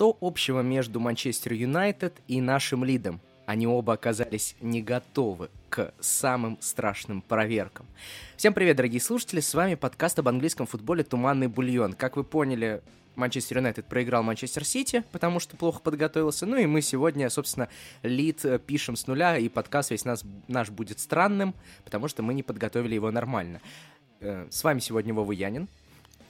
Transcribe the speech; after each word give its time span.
Что 0.00 0.16
общего 0.22 0.62
между 0.62 0.98
Манчестер 0.98 1.52
Юнайтед 1.52 2.22
и 2.26 2.40
нашим 2.40 2.84
лидом? 2.84 3.20
Они 3.44 3.66
оба 3.66 3.92
оказались 3.92 4.56
не 4.62 4.80
готовы 4.80 5.50
к 5.68 5.92
самым 6.00 6.56
страшным 6.62 7.20
проверкам. 7.20 7.84
Всем 8.38 8.54
привет, 8.54 8.78
дорогие 8.78 9.02
слушатели, 9.02 9.40
с 9.40 9.52
вами 9.52 9.74
подкаст 9.74 10.18
об 10.18 10.28
английском 10.28 10.66
футболе 10.66 11.04
«Туманный 11.04 11.48
бульон». 11.48 11.92
Как 11.92 12.16
вы 12.16 12.24
поняли, 12.24 12.80
Манчестер 13.14 13.58
Юнайтед 13.58 13.84
проиграл 13.84 14.22
Манчестер 14.22 14.64
Сити, 14.64 15.04
потому 15.12 15.38
что 15.38 15.58
плохо 15.58 15.80
подготовился. 15.80 16.46
Ну 16.46 16.56
и 16.56 16.64
мы 16.64 16.80
сегодня, 16.80 17.28
собственно, 17.28 17.68
лид 18.02 18.42
э, 18.46 18.58
пишем 18.58 18.96
с 18.96 19.06
нуля, 19.06 19.36
и 19.36 19.50
подкаст 19.50 19.90
весь 19.90 20.06
нас, 20.06 20.24
наш 20.48 20.70
будет 20.70 20.98
странным, 20.98 21.54
потому 21.84 22.08
что 22.08 22.22
мы 22.22 22.32
не 22.32 22.42
подготовили 22.42 22.94
его 22.94 23.10
нормально. 23.10 23.60
Э, 24.20 24.46
с 24.48 24.64
вами 24.64 24.78
сегодня 24.78 25.12
Вова 25.12 25.32
Янин. 25.32 25.68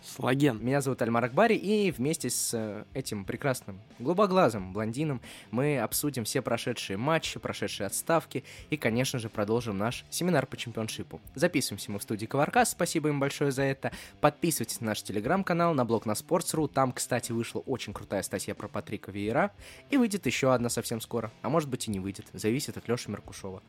Слаген. 0.03 0.65
Меня 0.65 0.81
зовут 0.81 1.03
Альмар 1.03 1.25
Акбари, 1.25 1.57
и 1.57 1.91
вместе 1.91 2.31
с 2.31 2.55
э, 2.55 2.85
этим 2.95 3.25
прекрасным 3.25 3.81
голубоглазым 3.99 4.73
блондином 4.73 5.21
мы 5.51 5.79
обсудим 5.79 6.25
все 6.25 6.41
прошедшие 6.43 6.97
матчи, 6.97 7.39
прошедшие 7.39 7.87
отставки 7.87 8.45
и, 8.71 8.77
конечно 8.77 9.19
же, 9.19 9.29
продолжим 9.29 9.77
наш 9.77 10.05
семинар 10.11 10.47
по 10.47 10.57
чемпионшипу. 10.57 11.21
Записываемся 11.35 11.91
мы 11.93 11.99
в 11.99 12.03
студии 12.03 12.27
Коваркас, 12.27 12.71
спасибо 12.71 13.09
им 13.11 13.21
большое 13.21 13.53
за 13.53 13.63
это. 13.63 13.93
Подписывайтесь 14.21 14.81
на 14.81 14.89
наш 14.89 15.03
телеграм-канал, 15.03 15.75
на 15.75 15.85
блог 15.85 16.07
на 16.07 16.13
Sports.ru, 16.13 16.69
там, 16.69 16.93
кстати, 16.93 17.33
вышла 17.33 17.61
очень 17.61 17.93
крутая 17.93 18.23
статья 18.23 18.55
про 18.55 18.69
Патрика 18.69 19.11
Веера, 19.11 19.53
и 19.91 19.97
выйдет 19.97 20.27
еще 20.27 20.55
одна 20.55 20.71
совсем 20.71 21.01
скоро, 21.01 21.31
а 21.43 21.51
может 21.51 21.69
быть 21.69 21.89
и 21.89 21.91
не 21.91 22.01
выйдет, 22.01 22.27
зависит 22.33 22.77
от 22.77 22.89
Леши 22.89 23.11
Меркушова. 23.11 23.63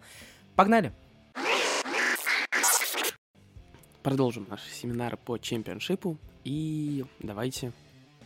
Погнали! 0.55 0.93
Продолжим 4.03 4.47
наши 4.49 4.69
семинары 4.71 5.17
по 5.17 5.37
чемпионшипу. 5.37 6.17
И 6.43 7.05
давайте, 7.19 7.71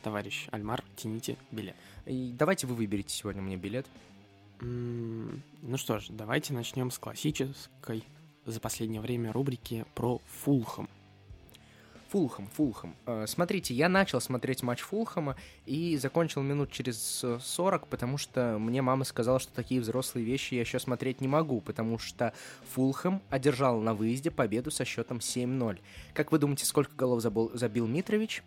товарищ 0.03 0.47
Альмар, 0.51 0.83
тяните 0.95 1.37
билет. 1.51 1.75
И 2.05 2.31
давайте 2.37 2.65
вы 2.65 2.75
выберете 2.75 3.13
сегодня 3.13 3.41
мне 3.41 3.57
билет. 3.57 3.85
М, 4.61 5.43
Ну 5.61 5.77
что 5.77 5.99
ж, 5.99 6.05
давайте 6.09 6.53
начнем 6.53 6.91
с 6.91 6.97
классической 6.97 8.03
за 8.45 8.59
последнее 8.61 9.01
время 9.01 9.33
рубрики 9.33 9.85
про 9.95 10.21
Фулхэм. 10.43 10.87
Фулхэм, 12.15 12.47
Фулхэм. 12.47 12.95
Э, 13.07 13.25
Смотрите, 13.27 13.73
я 13.73 13.89
начал 13.89 14.21
смотреть 14.21 14.63
матч 14.63 14.79
Фулхэма 14.79 15.35
и 15.65 15.97
закончил 15.97 16.43
минут 16.43 16.71
через 16.71 17.21
э, 17.25 17.39
40, 17.41 17.87
потому 17.87 18.17
что 18.17 18.55
мне 18.57 18.81
мама 18.81 19.03
сказала, 19.03 19.37
что 19.37 19.51
такие 19.51 19.81
взрослые 19.81 20.25
вещи 20.25 20.53
я 20.53 20.61
еще 20.61 20.79
смотреть 20.79 21.19
не 21.19 21.27
могу, 21.27 21.59
потому 21.59 21.99
что 21.99 22.31
Фулхэм 22.73 23.21
одержал 23.29 23.81
на 23.81 23.93
выезде 23.93 24.31
победу 24.31 24.71
со 24.71 24.85
счетом 24.85 25.17
7-0. 25.17 25.77
Как 26.13 26.31
вы 26.31 26.39
думаете, 26.39 26.65
сколько 26.65 26.95
голов 26.95 27.21
забил, 27.21 27.51
забил 27.53 27.85
Митрович? 27.85 28.43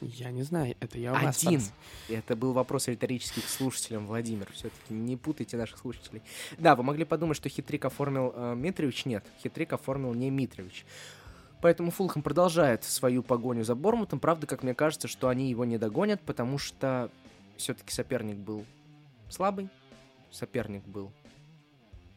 Я 0.00 0.30
не 0.30 0.44
знаю, 0.44 0.76
это 0.78 0.98
я 1.00 1.10
у 1.10 1.14
вас 1.14 1.44
Один. 1.44 1.60
спрашиваю. 1.60 2.20
Это 2.20 2.36
был 2.36 2.52
вопрос 2.52 2.86
риторический 2.86 3.40
к 3.40 3.48
слушателям, 3.48 4.06
Владимир. 4.06 4.48
Все-таки 4.52 4.94
не 4.94 5.16
путайте 5.16 5.56
наших 5.56 5.78
слушателей. 5.78 6.22
Да, 6.58 6.76
вы 6.76 6.84
могли 6.84 7.04
подумать, 7.04 7.36
что 7.36 7.48
хитрик 7.48 7.86
оформил 7.86 8.32
э, 8.36 8.54
Митрович. 8.54 9.04
Нет, 9.04 9.24
хитрик 9.42 9.72
оформил 9.72 10.14
не 10.14 10.30
Митрович. 10.30 10.86
Поэтому 11.60 11.90
Фулхэм 11.90 12.22
продолжает 12.22 12.84
свою 12.84 13.22
погоню 13.22 13.64
за 13.64 13.74
Бормутом. 13.74 14.20
Правда, 14.20 14.46
как 14.46 14.62
мне 14.62 14.74
кажется, 14.74 15.08
что 15.08 15.28
они 15.28 15.50
его 15.50 15.64
не 15.64 15.78
догонят, 15.78 16.20
потому 16.20 16.58
что 16.58 17.10
все-таки 17.56 17.92
соперник 17.92 18.36
был 18.36 18.64
слабый, 19.28 19.68
соперник 20.30 20.84
был 20.84 21.10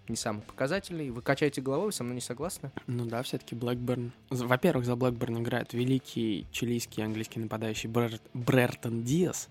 не 0.08 0.16
самый 0.16 0.42
показательный. 0.42 1.10
Вы 1.10 1.22
качаете 1.22 1.62
головой, 1.62 1.88
вы 1.88 1.92
со 1.92 2.04
мной 2.04 2.16
не 2.16 2.22
согласны? 2.22 2.72
Ну 2.86 3.06
да, 3.06 3.24
все-таки 3.24 3.56
Блэкберн. 3.56 4.12
Во-первых, 4.30 4.86
за 4.86 4.96
Блэкберн 4.96 5.42
играет 5.42 5.74
великий 5.74 6.46
чилийский 6.52 7.02
английский 7.02 7.40
нападающий 7.40 7.90
Брер- 7.90 8.22
Брертон 8.34 9.04
Диас. 9.04 9.50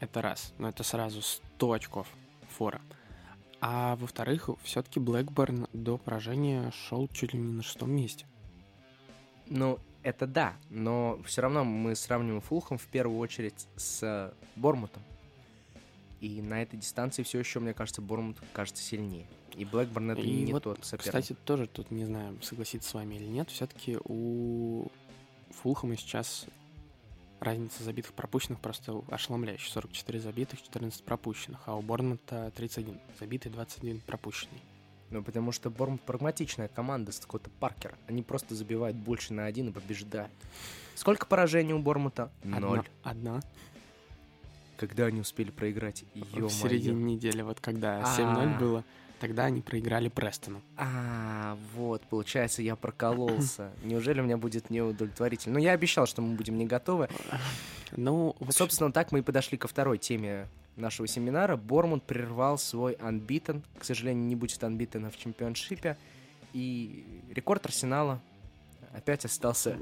Это 0.00 0.22
раз. 0.22 0.52
Но 0.58 0.68
это 0.68 0.82
сразу 0.82 1.22
100 1.22 1.72
очков 1.72 2.08
фора. 2.48 2.80
А 3.60 3.96
во-вторых, 3.96 4.50
все-таки 4.62 5.00
Блэкберн 5.00 5.68
до 5.72 5.96
поражения 5.96 6.70
шел 6.72 7.08
чуть 7.08 7.32
ли 7.32 7.38
не 7.38 7.52
на 7.52 7.62
шестом 7.62 7.92
месте. 7.92 8.26
Ну, 9.54 9.78
это 10.02 10.26
да, 10.26 10.56
но 10.70 11.20
все 11.26 11.42
равно 11.42 11.62
мы 11.62 11.94
сравниваем 11.94 12.40
Фулхэм 12.40 12.78
в 12.78 12.86
первую 12.86 13.18
очередь 13.18 13.66
с 13.76 14.34
Бормутом. 14.56 15.02
И 16.20 16.40
на 16.40 16.62
этой 16.62 16.78
дистанции 16.78 17.22
все 17.22 17.38
еще, 17.38 17.60
мне 17.60 17.74
кажется, 17.74 18.00
Бормут 18.00 18.38
кажется 18.52 18.82
сильнее. 18.82 19.26
И 19.54 19.66
Блэкборн 19.66 20.12
это 20.12 20.20
И 20.22 20.42
не 20.44 20.52
вот, 20.52 20.62
тот 20.62 20.84
соперник. 20.84 21.04
Кстати, 21.04 21.36
тоже 21.44 21.66
тут 21.66 21.90
не 21.90 22.06
знаю, 22.06 22.38
согласиться 22.40 22.88
с 22.88 22.94
вами 22.94 23.16
или 23.16 23.26
нет. 23.26 23.50
Все-таки 23.50 23.98
у 24.04 24.86
Фулхэма 25.50 25.96
сейчас 25.96 26.46
разница 27.40 27.82
забитых 27.82 28.14
пропущенных 28.14 28.60
просто 28.60 29.02
ошеломляющая. 29.10 29.70
44 29.70 30.20
забитых, 30.20 30.62
14 30.62 31.04
пропущенных, 31.04 31.60
а 31.66 31.76
у 31.76 31.82
Борнмута 31.82 32.50
31 32.56 32.98
забитый, 33.20 33.52
21 33.52 34.00
пропущенный. 34.00 34.62
Ну, 35.12 35.22
потому 35.22 35.52
что 35.52 35.68
Бормут 35.68 36.00
прагматичная 36.00 36.68
команда 36.68 37.12
Скотта 37.12 37.50
Паркера. 37.60 37.94
Они 38.08 38.22
просто 38.22 38.54
забивают 38.54 38.96
больше 38.96 39.34
на 39.34 39.44
один 39.44 39.68
и 39.68 39.72
побеждают. 39.72 40.32
Сколько 40.94 41.26
поражений 41.26 41.74
у 41.74 41.78
Бормута? 41.78 42.30
Ноль. 42.42 42.82
Одна. 43.02 43.40
Когда 44.78 45.06
они 45.06 45.20
успели 45.20 45.50
проиграть? 45.50 46.04
Ё-моё. 46.14 46.48
в 46.48 46.52
середине 46.52 47.14
недели, 47.14 47.42
вот 47.42 47.60
когда 47.60 48.00
А. 48.02 48.18
7-0 48.18 48.58
было, 48.58 48.84
тогда 49.20 49.44
они 49.44 49.60
проиграли 49.60 50.08
Престону. 50.08 50.62
А, 50.78 51.58
вот, 51.74 52.02
получается, 52.06 52.62
я 52.62 52.74
прокололся. 52.74 53.70
Неужели 53.84 54.20
у 54.20 54.24
меня 54.24 54.38
будет 54.38 54.70
неудовлетворительно? 54.70 55.58
Ну, 55.58 55.60
я 55.60 55.72
обещал, 55.72 56.06
что 56.06 56.22
мы 56.22 56.34
будем 56.36 56.56
не 56.56 56.64
готовы. 56.66 57.08
Ну, 57.96 58.34
Собственно, 58.48 58.90
так 58.90 59.12
мы 59.12 59.18
и 59.18 59.22
подошли 59.22 59.58
ко 59.58 59.68
второй 59.68 59.98
теме 59.98 60.48
нашего 60.76 61.06
семинара. 61.06 61.56
Бормунд 61.56 62.04
прервал 62.04 62.58
свой 62.58 62.94
unbeaten. 62.94 63.62
К 63.78 63.84
сожалению, 63.84 64.24
не 64.24 64.36
будет 64.36 64.62
unbeaten 64.62 65.10
в 65.10 65.16
чемпионшипе. 65.16 65.96
И 66.52 67.04
рекорд 67.30 67.64
Арсенала 67.66 68.20
опять 68.92 69.24
остался... 69.24 69.78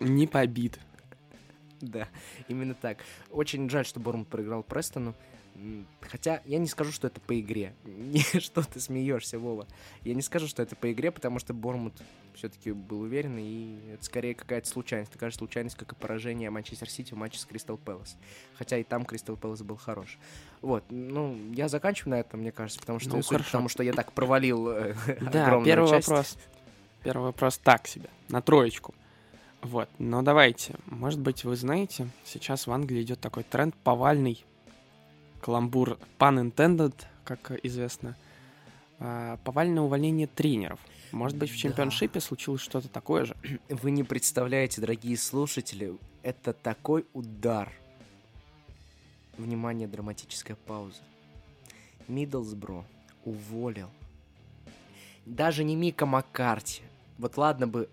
не 0.00 0.26
побит. 0.26 0.78
Да, 1.80 2.08
именно 2.48 2.74
так. 2.74 2.98
Очень 3.30 3.68
жаль, 3.70 3.86
что 3.86 4.00
Бормунд 4.00 4.28
проиграл 4.28 4.62
Престону. 4.62 5.14
Хотя 6.00 6.42
я 6.46 6.58
не 6.58 6.66
скажу, 6.66 6.92
что 6.92 7.06
это 7.06 7.20
по 7.20 7.38
игре. 7.38 7.74
Не, 7.84 8.22
что 8.40 8.62
ты 8.62 8.80
смеешься, 8.80 9.38
Вова. 9.38 9.66
Я 10.04 10.14
не 10.14 10.22
скажу, 10.22 10.46
что 10.46 10.62
это 10.62 10.74
по 10.74 10.90
игре, 10.90 11.10
потому 11.10 11.38
что 11.38 11.52
Бормут 11.52 11.92
все-таки 12.34 12.72
был 12.72 13.00
уверен, 13.02 13.36
и 13.38 13.78
это 13.92 14.04
скорее 14.04 14.34
какая-то 14.34 14.68
случайность. 14.68 15.12
Такая 15.12 15.30
же 15.30 15.36
случайность, 15.36 15.76
как 15.76 15.92
и 15.92 15.94
поражение 15.94 16.50
Манчестер 16.50 16.88
Сити 16.88 17.12
в 17.12 17.16
матче 17.16 17.38
с 17.38 17.44
Кристал 17.44 17.76
Пэлас. 17.76 18.16
Хотя 18.56 18.76
и 18.78 18.82
там 18.84 19.04
Кристал 19.04 19.36
Пэлас 19.36 19.62
был 19.62 19.76
хорош. 19.76 20.18
Вот, 20.62 20.84
ну, 20.90 21.36
я 21.52 21.68
заканчиваю 21.68 22.10
на 22.16 22.20
этом, 22.20 22.40
мне 22.40 22.52
кажется, 22.52 22.80
потому 22.80 22.98
что, 22.98 23.10
Ну, 23.16 23.22
судя 23.22 23.38
по 23.38 23.44
хорошо. 23.44 23.52
тому, 23.52 23.68
что 23.68 23.82
я 23.82 23.92
так 23.92 24.12
провалил 24.12 24.68
э, 24.68 24.94
Да, 25.32 25.62
первый 25.64 25.88
часть. 25.90 26.08
вопрос. 26.08 26.38
Первый 27.02 27.22
вопрос 27.24 27.58
так 27.58 27.86
себе, 27.86 28.08
на 28.28 28.42
троечку. 28.42 28.94
Вот, 29.62 29.88
но 29.98 30.22
давайте. 30.22 30.74
Может 30.86 31.20
быть, 31.20 31.44
вы 31.44 31.56
знаете, 31.56 32.08
сейчас 32.24 32.66
в 32.66 32.72
Англии 32.72 33.02
идет 33.02 33.20
такой 33.20 33.42
тренд 33.42 33.74
повальный. 33.76 34.44
Каламбур 35.40 35.98
pun 36.18 36.50
intended, 36.52 36.94
как 37.24 37.52
известно. 37.64 38.16
а, 38.98 39.38
Повальное 39.44 39.82
увольнение 39.82 40.26
тренеров. 40.26 40.78
Может 41.12 41.36
быть, 41.38 41.50
в 41.50 41.54
Да. 41.54 41.58
чемпионшипе 41.58 42.20
случилось 42.20 42.60
что-то 42.60 42.88
такое 42.88 43.24
же? 43.24 43.36
Вы 43.68 43.90
не 43.90 44.04
представляете, 44.04 44.80
дорогие 44.80 45.16
слушатели, 45.16 45.96
это 46.22 46.52
такой 46.52 47.06
удар. 47.12 47.72
Внимание, 49.36 49.88
драматическая 49.88 50.56
пауза. 50.66 50.98
Миддлсбро 52.08 52.84
уволил. 53.24 53.88
Даже 55.26 55.64
не 55.64 55.76
Мика 55.76 56.06
Маккарти. 56.06 56.82
Вот 57.18 57.36
ладно 57.36 57.66
бы 57.66 57.88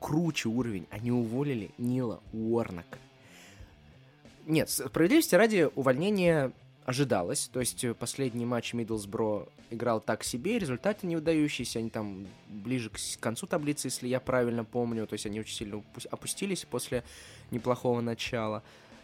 круче 0.00 0.48
уровень. 0.48 0.86
Они 0.90 1.10
уволили 1.12 1.70
Нила 1.78 2.20
Уорнака. 2.32 2.98
Нет, 4.46 4.70
справедливости 4.70 5.34
ради 5.34 5.68
увольнение 5.74 6.52
ожидалось. 6.88 7.48
То 7.52 7.60
есть 7.60 7.84
э, 7.84 7.92
последний 7.92 8.46
матч 8.46 8.72
Миддлсбро 8.72 9.46
играл 9.68 10.00
так 10.00 10.24
себе, 10.24 10.58
результаты 10.58 11.06
не 11.06 11.16
выдающиеся. 11.16 11.80
Они 11.80 11.90
там 11.90 12.26
ближе 12.48 12.88
к 12.88 13.20
концу 13.20 13.46
таблицы, 13.46 13.88
если 13.88 14.08
я 14.08 14.20
правильно 14.20 14.64
помню. 14.64 15.06
То 15.06 15.12
есть 15.12 15.26
они 15.26 15.38
очень 15.38 15.54
сильно 15.54 15.84
опустились 16.10 16.64
после 16.64 17.04
неплохого 17.50 18.00
начала. 18.00 18.62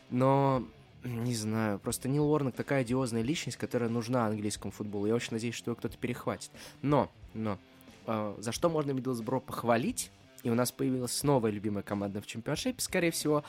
Но, 0.09 0.67
не 1.05 1.35
знаю, 1.35 1.79
просто 1.79 2.09
Нил 2.09 2.25
Уорнок 2.25 2.55
такая 2.55 2.81
одиозная 2.81 3.21
личность, 3.21 3.59
которая 3.59 3.91
нужна 3.91 4.27
английскому 4.29 4.73
футболу. 4.73 5.05
Я 5.05 5.15
очень 5.15 5.35
надеюсь, 5.35 5.55
что 5.55 5.71
его 5.71 5.77
кто-то 5.77 5.99
перехватит. 5.99 6.51
Но, 6.81 7.11
но, 7.35 7.59
э, 8.07 8.35
за 8.39 8.53
что 8.53 8.71
можно 8.71 8.93
Миддлсбро 8.93 9.41
похвалить? 9.41 10.11
И 10.43 10.49
у 10.49 10.55
нас 10.55 10.73
появилась 10.73 11.23
новая 11.23 11.51
любимая 11.51 11.83
команда 11.83 12.23
в 12.23 12.27
чемпионшипе, 12.27 12.81
скорее 12.81 13.11
всего. 13.11 13.45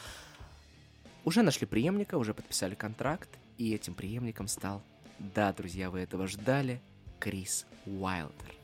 Уже 1.23 1.41
нашли 1.41 1.65
преемника, 1.65 2.17
уже 2.17 2.33
подписали 2.33 2.75
контракт, 2.75 3.29
и 3.57 3.73
этим 3.73 3.93
преемником 3.93 4.47
стал, 4.47 4.81
да, 5.19 5.53
друзья, 5.53 5.89
вы 5.89 5.99
этого 5.99 6.27
ждали, 6.27 6.81
Крис 7.19 7.65
Уайлдер. 7.85 8.55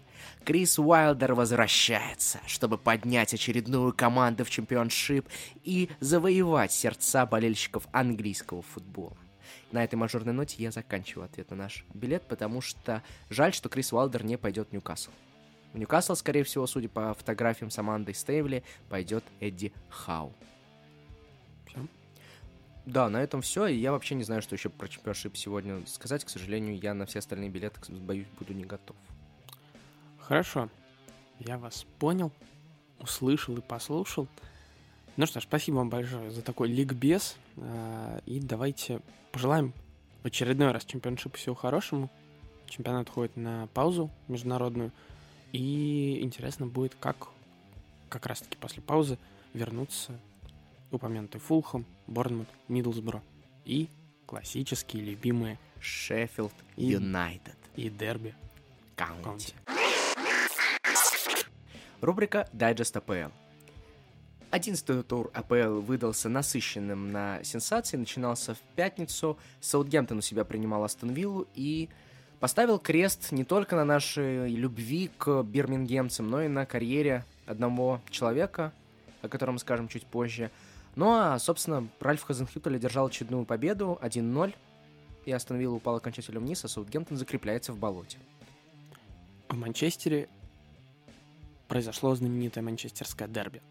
Крис 0.43 0.79
Уайлдер 0.79 1.33
возвращается, 1.33 2.39
чтобы 2.45 2.77
поднять 2.77 3.33
очередную 3.33 3.93
команду 3.93 4.43
в 4.43 4.49
чемпионшип 4.49 5.27
и 5.63 5.89
завоевать 5.99 6.71
сердца 6.71 7.25
болельщиков 7.25 7.87
английского 7.91 8.61
футбола. 8.61 9.17
на 9.71 9.83
этой 9.83 9.95
мажорной 9.95 10.33
ноте 10.33 10.61
я 10.61 10.71
заканчиваю 10.71 11.25
ответ 11.25 11.49
на 11.51 11.55
наш 11.55 11.85
билет, 11.93 12.23
потому 12.27 12.61
что 12.61 13.03
жаль, 13.29 13.53
что 13.53 13.69
Крис 13.69 13.93
Уайлдер 13.93 14.23
не 14.23 14.37
пойдет 14.37 14.69
в 14.69 14.73
Ньюкасл. 14.73 15.11
В 15.73 15.77
Ньюкасл, 15.77 16.15
скорее 16.15 16.43
всего, 16.43 16.67
судя 16.67 16.89
по 16.89 17.13
фотографиям 17.13 17.69
с 17.69 17.79
Амандой 17.79 18.13
Стейвли, 18.13 18.63
пойдет 18.89 19.23
Эдди 19.39 19.71
Хау. 19.89 20.33
Да, 22.85 23.09
на 23.09 23.21
этом 23.21 23.41
все. 23.41 23.67
И 23.67 23.77
я 23.77 23.91
вообще 23.91 24.15
не 24.15 24.23
знаю, 24.23 24.41
что 24.41 24.55
еще 24.55 24.69
про 24.69 24.87
чемпионшип 24.87 25.37
сегодня 25.37 25.85
сказать. 25.85 26.25
К 26.25 26.29
сожалению, 26.29 26.79
я 26.79 26.93
на 26.93 27.05
все 27.05 27.19
остальные 27.19 27.49
билеты, 27.49 27.79
боюсь, 27.89 28.27
буду 28.39 28.53
не 28.53 28.65
готов. 28.65 28.95
Хорошо. 30.19 30.69
Я 31.39 31.57
вас 31.57 31.85
понял, 31.99 32.31
услышал 32.99 33.55
и 33.57 33.61
послушал. 33.61 34.27
Ну 35.17 35.25
что 35.25 35.39
ж, 35.39 35.43
спасибо 35.43 35.75
вам 35.77 35.89
большое 35.89 36.31
за 36.31 36.41
такой 36.41 36.69
ликбез. 36.69 37.35
А, 37.57 38.21
И 38.25 38.39
давайте 38.39 39.01
пожелаем 39.31 39.73
в 40.23 40.27
очередной 40.27 40.71
раз 40.71 40.85
чемпионшипу 40.85 41.37
всего 41.37 41.55
хорошему. 41.55 42.09
Чемпионат 42.67 43.09
ходит 43.09 43.35
на 43.35 43.67
паузу 43.73 44.09
международную. 44.27 44.91
И 45.51 46.19
интересно 46.21 46.65
будет, 46.65 46.95
как 46.95 47.27
как 48.09 48.25
раз-таки 48.25 48.57
после 48.57 48.81
паузы 48.81 49.17
вернуться 49.53 50.19
упомянутый 50.91 51.41
Фулхэм, 51.41 51.85
Борнмут, 52.07 52.47
Миддлсбро 52.67 53.21
и 53.65 53.89
классические 54.25 55.03
любимые 55.03 55.59
Шеффилд 55.79 56.53
Юнайтед. 56.77 57.57
и 57.75 57.89
дерби. 57.89 58.35
Каунти. 58.95 59.53
Рубрика 62.01 62.47
«Дайджест 62.53 62.97
АПЛ». 62.97 63.31
Одиннадцатый 64.49 65.01
тур 65.03 65.31
АПЛ 65.33 65.79
выдался 65.79 66.27
насыщенным 66.27 67.11
на 67.11 67.41
сенсации, 67.43 67.95
начинался 67.95 68.53
в 68.53 68.59
пятницу. 68.75 69.37
Саутгемптон 69.61 70.17
у 70.17 70.21
себя 70.21 70.43
принимал 70.43 70.83
Астон 70.83 71.11
Виллу 71.11 71.47
и 71.55 71.89
поставил 72.41 72.77
крест 72.79 73.31
не 73.31 73.45
только 73.45 73.75
на 73.77 73.85
нашей 73.85 74.49
любви 74.49 75.09
к 75.17 75.43
бирмингемцам, 75.43 76.29
но 76.29 76.41
и 76.41 76.47
на 76.49 76.65
карьере 76.65 77.23
одного 77.45 78.01
человека, 78.09 78.73
о 79.21 79.29
котором 79.29 79.57
скажем 79.57 79.87
чуть 79.87 80.05
позже. 80.05 80.51
Ну 80.95 81.11
а, 81.11 81.39
собственно, 81.39 81.87
Ральф 81.99 82.23
Хазенхютель 82.23 82.75
одержал 82.75 83.07
очередную 83.07 83.45
победу 83.45 83.97
1-0, 84.01 84.53
и 85.25 85.31
Астон 85.31 85.57
Вилла 85.57 85.75
упал 85.75 85.95
окончательно 85.95 86.39
вниз, 86.39 86.63
а 86.65 86.67
Саутгемптон 86.67 87.17
закрепляется 87.17 87.73
в 87.73 87.77
болоте. 87.77 88.17
В 89.47 89.55
Манчестере 89.57 90.29
произошло 91.67 92.13
знаменитое 92.15 92.63
манчестерское 92.63 93.27
дерби, 93.27 93.61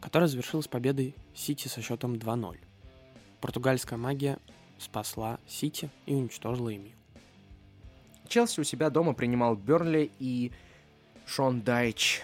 которое 0.00 0.28
завершилось 0.28 0.68
победой 0.68 1.14
Сити 1.34 1.68
со 1.68 1.82
счетом 1.82 2.14
2-0. 2.14 2.58
Португальская 3.40 3.98
магия 3.98 4.38
спасла 4.78 5.38
Сити 5.46 5.90
и 6.06 6.14
уничтожила 6.14 6.70
ими. 6.70 6.94
Челси 8.28 8.60
у 8.60 8.64
себя 8.64 8.88
дома 8.88 9.12
принимал 9.12 9.56
Бернли 9.56 10.10
и 10.18 10.52
Шон 11.26 11.60
Дайч 11.60 12.22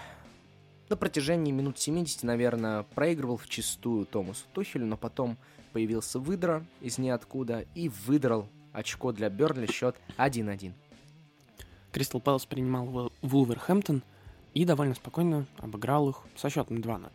на 0.88 0.96
протяжении 0.96 1.52
минут 1.52 1.78
70, 1.78 2.22
наверное, 2.22 2.82
проигрывал 2.82 3.36
в 3.36 3.48
чистую 3.48 4.06
Томасу 4.06 4.44
Тухелю, 4.52 4.86
но 4.86 4.96
потом 4.96 5.36
появился 5.72 6.18
выдра 6.18 6.64
из 6.80 6.98
ниоткуда 6.98 7.64
и 7.74 7.88
выдрал 8.06 8.48
очко 8.72 9.12
для 9.12 9.28
Бернли, 9.28 9.66
счет 9.70 9.96
1-1. 10.16 10.72
Кристал 11.92 12.20
Пэлас 12.20 12.46
принимал 12.46 12.86
Вул- 12.86 13.12
Вулверхэмптон 13.22 14.02
и 14.54 14.64
довольно 14.64 14.94
спокойно 14.94 15.46
обыграл 15.58 16.10
их 16.10 16.22
со 16.36 16.48
счетом 16.50 16.78
2-0. 16.78 17.10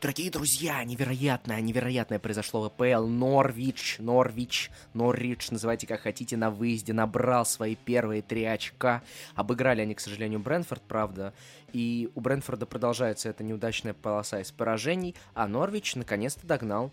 Дорогие 0.00 0.30
друзья, 0.30 0.84
невероятное, 0.84 1.60
невероятное 1.60 2.20
произошло 2.20 2.60
в 2.60 2.64
АПЛ. 2.66 3.08
Норвич, 3.08 3.96
Норвич, 3.98 4.70
Норридж, 4.94 5.48
называйте 5.50 5.88
как 5.88 6.02
хотите, 6.02 6.36
на 6.36 6.52
выезде 6.52 6.92
набрал 6.92 7.44
свои 7.44 7.74
первые 7.74 8.22
три 8.22 8.44
очка. 8.44 9.02
Обыграли 9.34 9.80
они, 9.80 9.96
к 9.96 10.00
сожалению, 10.00 10.38
Брэнфорд, 10.38 10.82
правда. 10.82 11.34
И 11.72 12.12
у 12.14 12.20
Брэнфорда 12.20 12.64
продолжается 12.64 13.28
эта 13.28 13.42
неудачная 13.42 13.92
полоса 13.92 14.38
из 14.38 14.52
поражений, 14.52 15.16
а 15.34 15.48
Норвич 15.48 15.96
наконец-то 15.96 16.46
догнал 16.46 16.92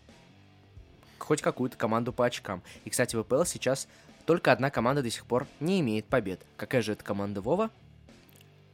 хоть 1.20 1.44
какую-то 1.44 1.78
команду 1.78 2.12
по 2.12 2.26
очкам. 2.26 2.64
И, 2.86 2.90
кстати, 2.90 3.16
в 3.16 3.20
АПЛ 3.20 3.44
сейчас 3.44 3.88
только 4.26 4.52
одна 4.52 4.72
команда 4.72 5.04
до 5.04 5.12
сих 5.12 5.28
пор 5.28 5.46
не 5.60 5.80
имеет 5.82 6.06
побед. 6.06 6.42
Какая 6.58 6.82
же 6.82 6.94
это 6.94 7.04
команда 7.04 7.42
Вова? 7.42 7.70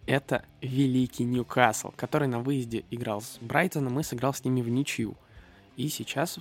Это 0.05 0.45
великий 0.61 1.23
Ньюкасл, 1.23 1.91
который 1.95 2.27
на 2.27 2.39
выезде 2.39 2.83
играл 2.89 3.21
с 3.21 3.37
Брайтоном 3.39 3.99
и 3.99 4.03
сыграл 4.03 4.33
с 4.33 4.43
ними 4.43 4.61
в 4.61 4.69
ничью. 4.69 5.15
И 5.77 5.87
сейчас 5.89 6.39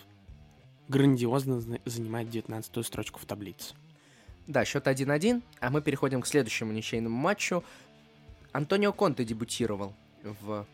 грандиозно 0.88 1.60
занимает 1.84 2.28
19-ю 2.28 2.82
строчку 2.82 3.20
в 3.20 3.24
таблице. 3.26 3.74
Да, 4.46 4.64
счет 4.64 4.86
1-1, 4.88 5.42
а 5.60 5.70
мы 5.70 5.82
переходим 5.82 6.22
к 6.22 6.26
следующему 6.26 6.72
ничейному 6.72 7.16
матчу. 7.16 7.62
Антонио 8.52 8.92
Конте 8.92 9.24
дебютировал 9.24 9.94
в 10.24 10.66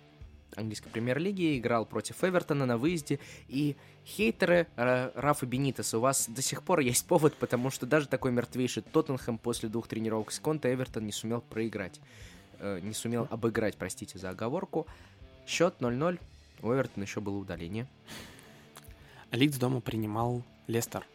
английской 0.55 0.89
премьер-лиге, 0.89 1.59
играл 1.59 1.85
против 1.85 2.25
Эвертона 2.25 2.65
на 2.65 2.79
выезде, 2.79 3.19
и 3.49 3.77
хейтеры 4.07 4.69
Ра- 4.77 5.13
Рафа 5.15 5.45
Бенитеса, 5.45 5.99
у 5.99 6.01
вас 6.01 6.29
до 6.29 6.41
сих 6.41 6.63
пор 6.63 6.81
есть 6.81 7.07
повод, 7.07 7.37
потому 7.37 7.71
что 7.71 7.85
даже 7.85 8.09
такой 8.09 8.33
мертвейший 8.33 8.83
Тоттенхэм 8.83 9.37
после 9.37 9.69
двух 9.69 9.89
тренировок 9.89 10.33
с 10.33 10.39
Конте 10.39 10.73
Эвертон 10.73 11.05
не 11.05 11.13
сумел 11.13 11.43
проиграть, 11.43 12.01
Э, 12.59 12.81
не 12.81 12.93
сумел 12.95 13.27
обыграть, 13.31 13.77
простите 13.77 14.19
за 14.19 14.31
оговорку. 14.31 14.87
Счет 15.47 15.77
0-0, 15.81 16.19
у 16.63 16.73
Эвертона 16.73 17.05
еще 17.05 17.21
было 17.21 17.37
удаление. 17.37 17.87
Лидс 19.31 19.59
дома 19.59 19.81
принимал 19.81 20.43
Лестер. 20.67 21.07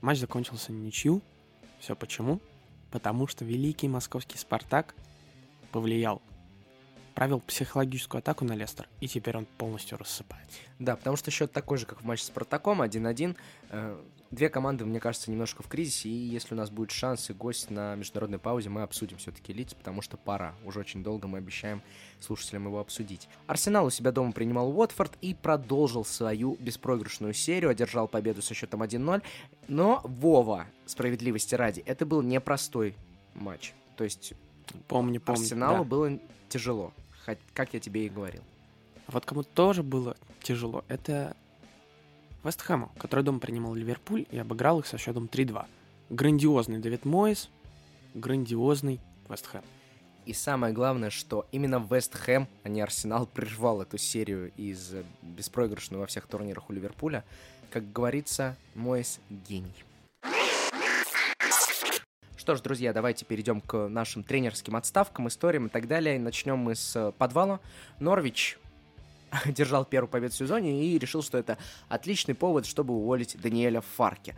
Матч 0.00 0.18
закончился 0.18 0.72
ничью. 0.72 1.22
Все 1.78 1.94
почему? 1.94 2.40
Потому 2.90 3.26
что 3.26 3.44
великий 3.44 3.88
московский 3.88 4.38
Спартак 4.38 4.94
повлиял, 5.72 6.22
провел 7.14 7.40
психологическую 7.40 8.20
атаку 8.20 8.44
на 8.44 8.54
Лестер, 8.54 8.88
и 9.00 9.08
теперь 9.08 9.36
он 9.36 9.46
полностью 9.58 9.98
рассыпается. 9.98 10.58
Да, 10.78 10.96
потому 10.96 11.16
что 11.16 11.30
счет 11.30 11.52
такой 11.52 11.78
же, 11.78 11.86
как 11.86 12.02
в 12.02 12.04
матче 12.04 12.24
с 12.24 12.26
Спартаком, 12.26 12.82
1-1. 12.82 13.36
Две 14.36 14.50
команды, 14.50 14.84
мне 14.84 15.00
кажется, 15.00 15.30
немножко 15.30 15.62
в 15.62 15.66
кризисе, 15.68 16.10
и 16.10 16.12
если 16.12 16.52
у 16.52 16.58
нас 16.58 16.68
будет 16.68 16.90
шанс 16.90 17.30
и 17.30 17.32
гость 17.32 17.70
на 17.70 17.94
международной 17.94 18.38
паузе, 18.38 18.68
мы 18.68 18.82
обсудим 18.82 19.16
все-таки 19.16 19.54
лиц, 19.54 19.72
потому 19.72 20.02
что 20.02 20.18
пора. 20.18 20.54
Уже 20.66 20.78
очень 20.78 21.02
долго 21.02 21.26
мы 21.26 21.38
обещаем 21.38 21.80
слушателям 22.20 22.66
его 22.66 22.78
обсудить. 22.78 23.30
Арсенал 23.46 23.86
у 23.86 23.90
себя 23.90 24.12
дома 24.12 24.32
принимал 24.32 24.78
Уотфорд 24.78 25.16
и 25.22 25.32
продолжил 25.32 26.04
свою 26.04 26.58
беспроигрышную 26.60 27.32
серию, 27.32 27.70
одержал 27.70 28.08
победу 28.08 28.42
со 28.42 28.52
счетом 28.52 28.82
1-0. 28.82 29.22
Но 29.68 30.02
Вова, 30.04 30.66
справедливости 30.84 31.54
ради, 31.54 31.80
это 31.86 32.04
был 32.04 32.20
непростой 32.20 32.94
матч. 33.32 33.72
То 33.96 34.04
есть 34.04 34.34
Помню, 34.86 35.18
помню. 35.18 35.40
Арсеналу 35.40 35.78
да. 35.78 35.84
было 35.84 36.18
тяжело, 36.50 36.92
хоть- 37.24 37.38
как 37.54 37.72
я 37.72 37.80
тебе 37.80 38.04
и 38.04 38.10
говорил. 38.10 38.42
Вот 39.06 39.24
кому 39.24 39.44
тоже 39.44 39.82
было 39.82 40.14
тяжело, 40.42 40.84
это 40.88 41.34
Вест 42.46 42.62
Хэму, 42.62 42.92
который 42.96 43.24
дома 43.24 43.40
принимал 43.40 43.74
Ливерпуль 43.74 44.24
и 44.30 44.38
обыграл 44.38 44.78
их 44.78 44.86
со 44.86 44.98
счетом 44.98 45.24
3-2. 45.24 45.66
Грандиозный 46.10 46.78
Дэвид 46.78 47.04
Моис, 47.04 47.50
грандиозный 48.14 49.00
Вест 49.28 49.48
Хэм. 49.48 49.64
И 50.26 50.32
самое 50.32 50.72
главное, 50.72 51.10
что 51.10 51.48
именно 51.50 51.84
Вест 51.90 52.14
Хэм, 52.14 52.46
а 52.62 52.68
не 52.68 52.80
Арсенал, 52.82 53.26
прервал 53.26 53.82
эту 53.82 53.98
серию 53.98 54.52
из 54.56 54.94
э, 54.94 55.02
беспроигрышной 55.22 55.98
во 55.98 56.06
всех 56.06 56.28
турнирах 56.28 56.70
у 56.70 56.72
Ливерпуля. 56.72 57.24
Как 57.68 57.92
говорится, 57.92 58.56
Моэс 58.76 59.18
гений. 59.28 59.84
Что 62.36 62.54
ж, 62.54 62.60
друзья, 62.60 62.92
давайте 62.92 63.24
перейдем 63.24 63.60
к 63.60 63.88
нашим 63.88 64.22
тренерским 64.22 64.76
отставкам, 64.76 65.26
историям 65.26 65.66
и 65.66 65.68
так 65.68 65.88
далее. 65.88 66.16
Начнем 66.20 66.58
мы 66.58 66.76
с 66.76 66.94
э, 66.94 67.10
подвала. 67.18 67.58
Норвич 67.98 68.56
держал 69.46 69.84
первую 69.84 70.10
победу 70.10 70.32
в 70.32 70.36
сезоне 70.36 70.84
и 70.84 70.98
решил, 70.98 71.22
что 71.22 71.38
это 71.38 71.58
отличный 71.88 72.34
повод, 72.34 72.66
чтобы 72.66 72.94
уволить 72.94 73.40
Даниэля 73.40 73.80
Фарки. 73.80 74.34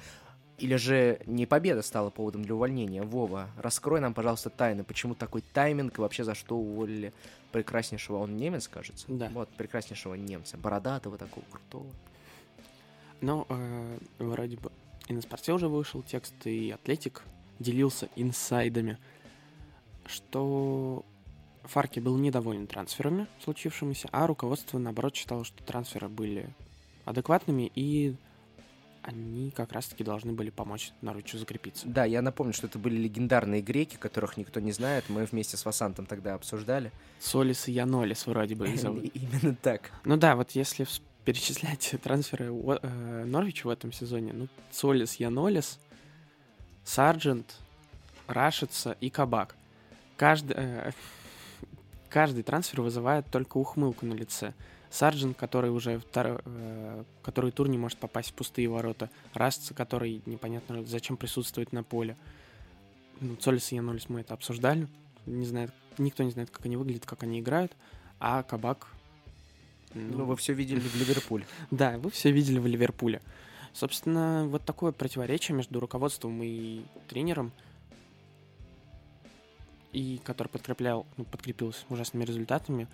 Или 0.59 0.75
же 0.75 1.21
не 1.27 1.47
победа 1.47 1.83
стала 1.83 2.11
поводом 2.11 2.45
для 2.45 2.55
увольнения? 2.55 3.03
Вова, 3.03 3.49
раскрой 3.59 4.01
нам, 4.01 4.13
пожалуйста, 4.13 4.51
тайны. 4.51 4.83
Почему 4.83 5.15
такой 5.15 5.43
тайминг 5.53 5.99
и 5.99 6.01
вообще 6.01 6.25
за 6.25 6.35
что 6.35 6.57
уволили 6.57 7.13
прекраснейшего, 7.53 8.17
он 8.17 8.37
немец, 8.37 8.67
кажется? 8.67 9.07
Да. 9.09 9.29
Вот, 9.33 9.49
прекраснейшего 9.51 10.15
немца, 10.15 10.57
бородатого 10.57 11.17
такого, 11.17 11.45
крутого. 11.51 11.87
Но 13.21 13.47
э, 13.49 13.99
вроде 14.19 14.57
бы 14.57 14.73
и 15.09 15.15
на 15.15 15.23
спорте 15.23 15.53
уже 15.53 15.69
вышел 15.69 16.03
текст, 16.03 16.35
и 16.45 16.71
Атлетик 16.71 17.23
делился 17.59 18.09
инсайдами, 18.15 18.99
что 20.07 21.05
Фарки 21.69 22.01
был 22.01 22.17
недоволен 22.17 22.67
трансферами 22.67 23.27
случившимися, 23.45 24.09
а 24.11 24.27
руководство, 24.27 24.79
наоборот, 24.79 25.15
считало, 25.15 25.45
что 25.45 25.63
трансферы 25.63 26.09
были 26.09 26.49
адекватными, 27.05 27.71
и 27.75 28.15
они 29.03 29.51
как 29.51 29.73
раз-таки 29.73 30.05
должны 30.05 30.33
были 30.33 30.51
помочь 30.51 30.93
Норвичу 31.03 31.39
закрепиться. 31.39 31.87
Да, 31.87 32.05
я 32.05 32.21
напомню, 32.21 32.53
что 32.53 32.67
это 32.67 32.79
были 32.79 32.97
легендарные 32.97 33.63
греки, 33.63 33.97
которых 33.97 34.37
никто 34.37 34.61
не 34.61 34.73
знает. 34.73 35.05
Мы 35.09 35.25
вместе 35.25 35.57
с 35.57 35.65
Васантом 35.65 36.07
тогда 36.07 36.35
обсуждали. 36.35 36.93
Солис 37.19 37.69
и 37.69 37.73
Янолис 37.73 38.27
вроде 38.27 38.55
бы 38.55 38.69
их 38.69 38.81
зовут. 38.81 39.05
Именно 39.15 39.55
так. 39.55 39.93
Ну 40.05 40.17
да, 40.17 40.37
вот 40.37 40.51
если 40.53 40.87
перечислять 41.25 41.95
трансферы 42.03 42.47
э, 42.47 43.25
Норвича 43.25 43.67
в 43.69 43.71
этом 43.71 43.93
сезоне, 43.93 44.33
ну, 44.33 44.49
Солис, 44.71 45.17
Янолис, 45.17 45.79
Сарджент, 46.85 47.57
Рашица 48.27 48.97
и 49.01 49.11
Кабак. 49.11 49.55
Каждый, 50.17 50.57
э, 50.59 50.93
каждый 52.09 52.43
трансфер 52.43 52.81
вызывает 52.81 53.27
только 53.31 53.57
ухмылку 53.57 54.07
на 54.07 54.15
лице. 54.15 54.55
Сарджент, 54.91 55.37
который 55.37 55.71
уже 55.71 55.97
втор- 55.97 56.43
э, 56.45 57.05
который 57.23 57.51
тур 57.51 57.69
не 57.69 57.77
может 57.77 57.99
попасть 57.99 58.31
в 58.31 58.35
пустые 58.35 58.69
ворота. 58.69 59.11
Рашица, 59.35 59.75
который 59.75 60.23
непонятно 60.25 60.85
зачем 60.85 61.17
присутствует 61.17 61.73
на 61.73 61.83
поле. 61.83 62.17
Ну, 63.21 63.37
Солис 63.41 63.73
и 63.73 63.77
Янолис 63.77 64.09
мы 64.09 64.21
это 64.21 64.35
обсуждали. 64.35 64.89
Не 65.27 65.45
знает, 65.45 65.73
никто 65.99 66.23
не 66.23 66.31
знает, 66.31 66.51
как 66.51 66.65
они 66.65 66.77
выглядят, 66.77 67.05
как 67.05 67.23
они 67.23 67.41
играют. 67.41 67.77
А 68.19 68.43
Кабак... 68.43 68.89
Ну, 69.95 70.27
вы 70.27 70.37
все 70.37 70.53
видели 70.53 70.81
в 70.81 70.95
Ливерпуле. 70.97 71.47
Да, 71.71 71.99
вы 71.99 72.11
все 72.11 72.31
видели 72.31 72.59
в 72.59 72.67
Ливерпуле. 72.67 73.23
Собственно, 73.73 74.47
вот 74.47 74.65
такое 74.65 74.93
противоречие 74.93 75.57
между 75.57 75.81
руководством 75.81 76.43
и 76.43 76.83
тренером, 77.09 77.53
и 79.99 80.19
который 80.19 80.47
подкреплял, 80.47 81.07
ну, 81.17 81.25
подкрепился 81.25 81.85
ужасными 81.89 82.23
результатами, 82.23 82.87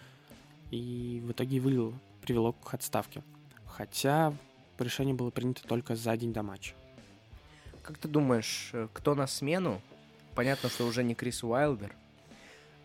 и 0.71 1.21
в 1.23 1.33
итоге 1.33 1.61
вывело, 1.61 1.93
привело 2.23 2.53
к 2.55 2.73
отставке. 2.73 3.23
Хотя 3.67 4.33
решение 4.79 5.15
было 5.15 5.29
принято 5.29 5.63
только 5.69 5.97
за 5.97 6.17
день 6.17 6.33
до 6.33 6.43
матча. 6.43 6.73
Как 7.83 7.99
ты 7.99 8.09
думаешь, 8.09 8.71
э, 8.73 8.89
кто 8.95 9.15
на 9.15 9.27
смену? 9.27 9.83
Понятно, 10.35 10.71
что 10.71 10.87
уже 10.87 11.05
не 11.05 11.15
Крис 11.15 11.45
Уайлдер. 11.45 11.95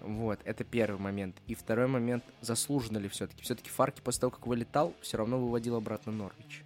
Вот, 0.01 0.41
это 0.43 0.65
первый 0.65 0.99
момент. 0.99 1.37
И 1.47 1.55
второй 1.55 1.87
момент, 1.87 2.25
заслуженно 2.41 2.97
ли 2.97 3.07
все-таки? 3.07 3.41
Все-таки 3.41 3.69
Фарки 3.69 4.01
после 4.01 4.19
того, 4.19 4.31
как 4.31 4.45
вылетал, 4.47 4.93
все 4.99 5.15
равно 5.15 5.39
выводил 5.39 5.77
обратно 5.77 6.11
Норвич. 6.11 6.63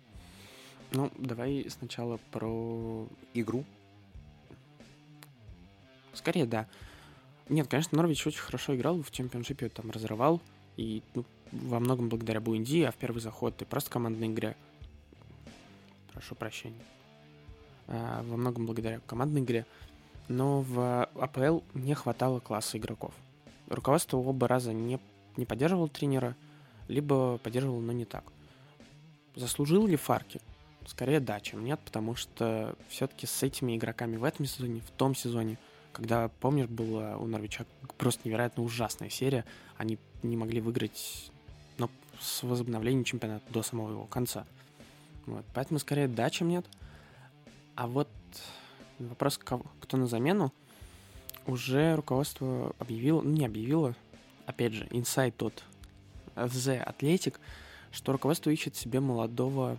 Ну, 0.91 1.12
давай 1.19 1.67
сначала 1.69 2.17
про... 2.31 3.07
Игру? 3.36 3.63
Скорее, 6.13 6.48
да. 6.48 6.67
Нет, 7.50 7.68
конечно, 7.68 7.98
Норвич 7.98 8.26
очень 8.26 8.40
хорошо 8.40 8.76
играл 8.76 9.02
в 9.02 9.12
чемпионшипе, 9.12 9.70
там 9.70 9.92
разрывал. 9.92 10.42
И 10.78 11.04
ну, 11.14 11.26
во 11.52 11.80
многом 11.80 12.10
благодаря 12.10 12.42
Буэнди, 12.42 12.82
а 12.82 12.92
в 12.92 12.96
первый 12.96 13.20
заход 13.20 13.62
и 13.62 13.66
просто 13.66 13.92
командной 13.92 14.28
игре. 14.28 14.56
Прошу 16.14 16.36
прощения. 16.36 16.82
А, 17.88 18.24
во 18.24 18.38
многом 18.38 18.66
благодаря 18.66 19.00
командной 19.06 19.42
игре. 19.42 19.66
Но 20.28 20.62
в 20.62 21.04
АПЛ 21.16 21.60
не 21.74 21.94
хватало 21.94 22.40
класса 22.40 22.78
игроков. 22.78 23.14
Руководство 23.68 24.18
оба 24.18 24.48
раза 24.48 24.74
не, 24.74 25.00
не 25.36 25.46
поддерживало 25.46 25.90
тренера, 25.90 26.36
либо 26.88 27.38
поддерживало, 27.40 27.82
но 27.82 27.92
не 27.92 28.06
так. 28.06 28.24
Заслужил 29.36 29.86
ли 29.88 29.96
Фарки? 29.96 30.40
Скорее 30.86 31.20
да, 31.20 31.40
чем 31.40 31.64
нет, 31.64 31.80
потому 31.84 32.16
что 32.16 32.76
все-таки 32.90 33.26
с 33.26 33.44
этими 33.44 33.76
игроками 33.78 34.18
в 34.18 34.24
этом 34.24 34.46
сезоне, 34.46 34.82
в 34.82 34.92
том 34.92 35.16
сезоне, 35.16 35.58
когда, 35.94 36.28
помнишь, 36.28 36.68
была 36.68 37.18
у 37.18 37.28
Норвича 37.28 37.66
просто 37.98 38.28
невероятно 38.28 38.64
ужасная 38.64 39.10
серия, 39.10 39.46
они 39.78 39.98
не 40.24 40.36
могли 40.36 40.60
выиграть 40.60 41.32
ну, 41.78 41.90
с 42.20 42.44
возобновлением 42.44 43.04
чемпионата 43.04 43.46
до 43.52 43.64
самого 43.64 43.92
его 43.92 44.06
конца. 44.06 44.46
Вот. 45.28 45.46
Поэтому 45.54 45.80
скорее 45.80 46.08
да, 46.08 46.30
чем 46.30 46.50
нет. 46.50 46.66
А 47.76 47.88
вот 47.88 48.10
вопрос, 49.00 49.38
кто 49.38 49.98
на 49.98 50.08
замену, 50.08 50.52
уже 51.46 51.96
руководство 51.96 52.76
объявило, 52.80 53.22
ну 53.22 53.32
не 53.32 53.46
объявило, 53.46 53.96
опять 54.46 54.74
же, 54.74 54.88
инсайт 54.92 55.42
от 55.44 55.64
The 56.36 56.86
Athletic, 56.86 57.36
что 57.92 58.12
руководство 58.12 58.50
ищет 58.50 58.76
себе 58.76 59.00
молодого 59.00 59.78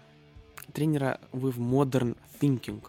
тренера 0.73 1.21
with 1.33 1.57
modern 1.57 2.17
thinking, 2.41 2.83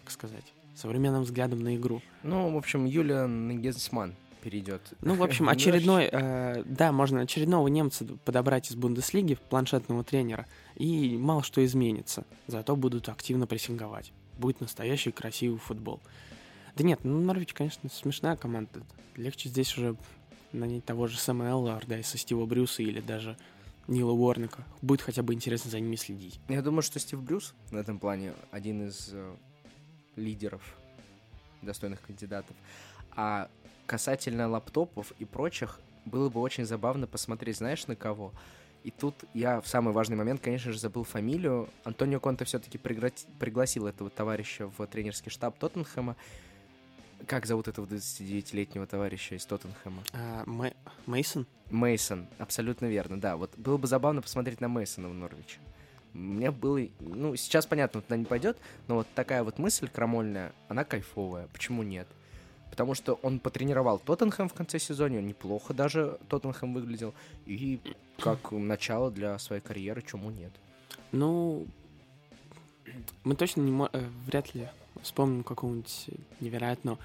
так 0.00 0.10
сказать, 0.10 0.44
современным 0.78 1.22
взглядом 1.22 1.60
на 1.60 1.76
игру. 1.76 2.00
Ну, 2.22 2.50
в 2.52 2.56
общем, 2.56 2.84
Юлиан 2.84 3.60
Генсман 3.60 4.14
перейдет. 4.42 4.80
Ну, 5.00 5.14
в 5.14 5.22
общем, 5.22 5.48
очередной, 5.48 6.08
э, 6.10 6.62
да, 6.64 6.92
можно 6.92 7.20
очередного 7.20 7.68
немца 7.68 8.04
подобрать 8.24 8.70
из 8.70 8.76
Бундеслиги, 8.76 9.36
планшетного 9.50 10.04
тренера, 10.04 10.46
и 10.76 11.16
мало 11.16 11.42
что 11.42 11.64
изменится. 11.64 12.24
Зато 12.46 12.76
будут 12.76 13.08
активно 13.08 13.46
прессинговать. 13.46 14.12
Будет 14.38 14.60
настоящий 14.60 15.10
красивый 15.10 15.58
футбол. 15.58 16.00
Да 16.76 16.84
нет, 16.84 17.00
ну, 17.02 17.20
Норвич, 17.20 17.52
конечно, 17.52 17.90
смешная 17.90 18.36
команда. 18.36 18.82
Легче 19.16 19.48
здесь 19.48 19.76
уже 19.76 19.96
нанять 20.52 20.84
того 20.84 21.08
же 21.08 21.18
Сэма 21.18 21.46
Элларда 21.46 21.98
и 21.98 22.02
со 22.02 22.16
Стива 22.16 22.46
Брюса 22.46 22.82
или 22.82 23.00
даже 23.00 23.36
Нила 23.88 24.12
Уорника. 24.12 24.64
Будет 24.82 25.02
хотя 25.02 25.22
бы 25.22 25.34
интересно 25.34 25.70
за 25.70 25.80
ними 25.80 25.96
следить. 25.96 26.38
Я 26.48 26.62
думаю, 26.62 26.82
что 26.82 27.00
Стив 27.00 27.20
Брюс 27.20 27.54
в 27.70 27.76
этом 27.76 27.98
плане 27.98 28.32
один 28.50 28.86
из 28.86 29.10
э, 29.12 29.34
лидеров, 30.18 30.62
достойных 31.62 32.02
кандидатов. 32.02 32.54
А 33.16 33.48
касательно 33.86 34.48
лаптопов 34.48 35.12
и 35.18 35.24
прочих, 35.24 35.80
было 36.04 36.28
бы 36.28 36.40
очень 36.40 36.64
забавно 36.64 37.06
посмотреть, 37.06 37.56
знаешь, 37.56 37.86
на 37.86 37.96
кого? 37.96 38.32
И 38.84 38.90
тут 38.90 39.24
я 39.34 39.60
в 39.60 39.66
самый 39.66 39.92
важный 39.92 40.16
момент, 40.16 40.40
конечно 40.40 40.72
же, 40.72 40.78
забыл 40.78 41.04
фамилию. 41.04 41.68
Антонио 41.84 42.20
Конте 42.20 42.44
все-таки 42.44 42.78
пригласил 42.78 43.86
этого 43.86 44.08
товарища 44.08 44.68
в 44.68 44.86
тренерский 44.86 45.30
штаб 45.30 45.58
Тоттенхэма. 45.58 46.16
Как 47.26 47.46
зовут 47.46 47.66
этого 47.66 47.84
29-летнего 47.86 48.86
товарища 48.86 49.34
из 49.34 49.44
Тоттенхэма? 49.44 50.02
А, 50.12 50.44
Мейсон? 51.06 51.46
Мейсон, 51.70 52.28
абсолютно 52.38 52.86
верно, 52.86 53.20
да. 53.20 53.36
Вот 53.36 53.58
было 53.58 53.76
бы 53.76 53.88
забавно 53.88 54.22
посмотреть 54.22 54.60
на 54.60 54.68
Мейсона 54.68 55.08
в 55.08 55.14
Норвиче. 55.14 55.58
Мне 56.12 56.50
было... 56.50 56.80
Ну, 57.00 57.36
сейчас 57.36 57.66
понятно, 57.66 58.00
туда 58.00 58.16
не 58.16 58.24
пойдет, 58.24 58.58
но 58.86 58.96
вот 58.96 59.06
такая 59.14 59.42
вот 59.42 59.58
мысль 59.58 59.88
крамольная, 59.88 60.52
она 60.68 60.84
кайфовая. 60.84 61.48
Почему 61.52 61.82
нет? 61.82 62.08
Потому 62.70 62.94
что 62.94 63.14
он 63.22 63.40
потренировал 63.40 63.98
Тоттенхэм 63.98 64.48
в 64.48 64.54
конце 64.54 64.78
сезона, 64.78 65.18
он 65.18 65.26
неплохо 65.26 65.74
даже 65.74 66.18
Тоттенхэм 66.28 66.74
выглядел. 66.74 67.14
И 67.46 67.80
как 68.18 68.52
начало 68.52 69.10
для 69.10 69.38
своей 69.38 69.62
карьеры, 69.62 70.02
чему 70.02 70.30
нет? 70.30 70.52
Ну, 71.12 71.66
мы 73.24 73.34
точно 73.34 73.62
не 73.62 73.72
мо- 73.72 73.90
э, 73.92 74.06
вряд 74.26 74.54
ли 74.54 74.68
вспомним 75.02 75.42
какого-нибудь 75.44 76.10
невероятного, 76.40 76.98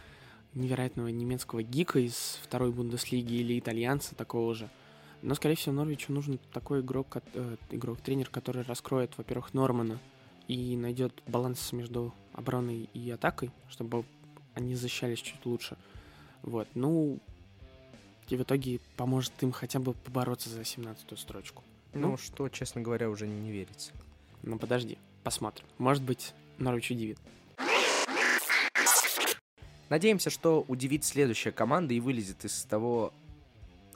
невероятного 0.54 1.08
немецкого 1.08 1.64
гика 1.64 2.00
из 2.00 2.40
второй 2.44 2.72
Бундеслиги 2.72 3.34
или 3.34 3.60
итальянца 3.60 4.16
такого 4.16 4.54
же. 4.54 4.70
Но, 5.24 5.36
скорее 5.36 5.56
всего, 5.56 5.74
Норвичу 5.74 6.12
нужен 6.12 6.38
такой 6.52 6.82
игрок, 6.82 7.18
э, 7.34 7.56
игрок, 7.72 8.02
тренер, 8.02 8.30
который 8.30 8.64
раскроет, 8.64 9.18
во-первых, 9.18 9.54
Нормана 9.54 9.98
и 10.50 10.76
найдет 10.76 11.14
баланс 11.28 11.72
между 11.72 12.14
обороной 12.34 12.90
и 12.94 13.10
атакой, 13.10 13.50
чтобы 13.70 14.04
они 14.54 14.76
защищались 14.76 15.20
чуть 15.20 15.46
лучше. 15.46 15.78
Вот, 16.42 16.68
ну, 16.76 17.20
и 18.28 18.36
в 18.36 18.44
итоге 18.44 18.82
поможет 18.98 19.32
им 19.42 19.54
хотя 19.54 19.80
бы 19.80 19.94
побороться 19.94 20.50
за 20.50 20.60
17-ю 20.62 21.16
строчку. 21.16 21.64
Ну, 21.94 22.12
Ну. 22.12 22.18
что, 22.18 22.50
честно 22.50 22.82
говоря, 22.82 23.10
уже 23.10 23.26
не 23.26 23.50
верится. 23.50 23.94
Ну, 24.42 24.60
подожди, 24.60 24.98
посмотрим. 25.24 25.66
Может 25.78 26.04
быть, 26.04 26.34
Норвич 26.58 26.92
удивит. 26.92 27.18
Надеемся, 29.88 30.30
что 30.30 30.66
удивит 30.68 31.06
следующая 31.06 31.52
команда 31.52 31.94
и 31.94 32.02
вылезет 32.02 32.44
из 32.44 32.64
того 32.66 33.14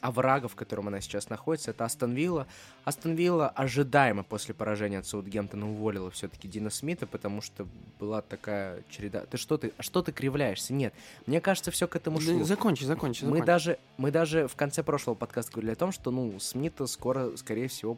оврага, 0.01 0.47
в 0.47 0.55
котором 0.55 0.87
она 0.87 1.01
сейчас 1.01 1.29
находится. 1.29 1.71
Это 1.71 1.85
Астон 1.85 2.13
Вилла. 2.13 2.47
Астон 2.85 3.15
Вилла 3.15 3.49
ожидаемо 3.49 4.23
после 4.23 4.53
поражения 4.53 4.99
от 4.99 5.05
Саутгемптона 5.07 5.69
уволила 5.69 6.11
все-таки 6.11 6.47
Дина 6.47 6.69
Смита, 6.69 7.07
потому 7.07 7.41
что 7.41 7.67
была 7.99 8.21
такая 8.21 8.83
череда... 8.89 9.21
Ты 9.21 9.37
что 9.37 9.57
ты... 9.57 9.73
А 9.77 9.83
что 9.83 10.01
ты 10.01 10.11
кривляешься? 10.11 10.73
Нет. 10.73 10.93
Мне 11.25 11.41
кажется, 11.41 11.71
все 11.71 11.87
к 11.87 11.95
этому 11.95 12.19
шло. 12.19 12.39
Да, 12.39 12.43
закончи, 12.45 12.83
закончи, 12.83 13.23
Мы 13.23 13.29
закончи. 13.29 13.45
даже, 13.45 13.79
мы 13.97 14.11
даже 14.11 14.47
в 14.47 14.55
конце 14.55 14.83
прошлого 14.83 15.15
подкаста 15.15 15.51
говорили 15.53 15.73
о 15.73 15.75
том, 15.75 15.91
что, 15.91 16.11
ну, 16.11 16.39
Смита 16.39 16.87
скоро, 16.87 17.35
скорее 17.37 17.67
всего, 17.67 17.97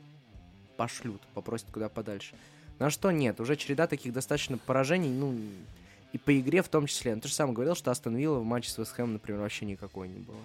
пошлют, 0.77 1.21
попросят 1.33 1.67
куда 1.71 1.89
подальше. 1.89 2.35
На 2.79 2.89
что 2.89 3.11
нет, 3.11 3.41
уже 3.41 3.57
череда 3.57 3.87
таких 3.87 4.13
достаточно 4.13 4.57
поражений, 4.57 5.09
ну, 5.09 5.37
и 6.13 6.17
по 6.17 6.37
игре 6.39 6.61
в 6.63 6.69
том 6.69 6.87
числе. 6.87 7.13
Ну, 7.13 7.21
ты 7.21 7.27
же 7.27 7.33
сам 7.33 7.53
говорил, 7.53 7.75
что 7.75 7.91
Астон 7.91 8.15
Вилла 8.15 8.39
в 8.39 8.45
матче 8.45 8.71
с 8.71 8.77
Вестхэмом, 8.77 9.13
например, 9.13 9.41
вообще 9.41 9.65
никакой 9.65 10.07
не 10.07 10.19
было. 10.19 10.37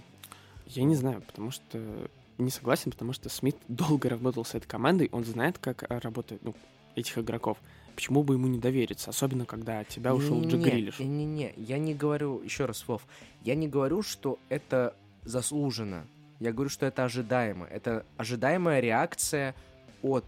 Я 0.66 0.84
не 0.84 0.94
знаю, 0.94 1.22
потому 1.22 1.50
что... 1.50 2.08
Не 2.36 2.50
согласен, 2.50 2.90
потому 2.90 3.12
что 3.12 3.28
Смит 3.28 3.56
долго 3.68 4.08
работал 4.08 4.44
с 4.44 4.54
этой 4.54 4.66
командой, 4.66 5.08
он 5.12 5.24
знает, 5.24 5.58
как 5.58 5.84
э, 5.84 5.98
работают 5.98 6.42
ну, 6.42 6.54
этих 6.96 7.18
игроков. 7.18 7.58
Почему 7.94 8.24
бы 8.24 8.34
ему 8.34 8.48
не 8.48 8.58
довериться? 8.58 9.10
Особенно, 9.10 9.46
когда 9.46 9.80
от 9.80 9.88
тебя 9.88 10.14
ушел 10.14 10.40
Джек 10.40 10.54
Не-не-не, 10.54 10.70
Грилиш. 10.70 10.98
Не-не-не, 10.98 11.54
я 11.56 11.78
не 11.78 11.94
говорю, 11.94 12.42
еще 12.42 12.64
раз, 12.64 12.86
Вов, 12.88 13.02
я 13.44 13.54
не 13.54 13.68
говорю, 13.68 14.02
что 14.02 14.38
это 14.48 14.96
заслуженно. 15.22 16.06
Я 16.40 16.52
говорю, 16.52 16.70
что 16.70 16.86
это 16.86 17.04
ожидаемо. 17.04 17.66
Это 17.66 18.04
ожидаемая 18.16 18.80
реакция 18.80 19.54
от 20.02 20.24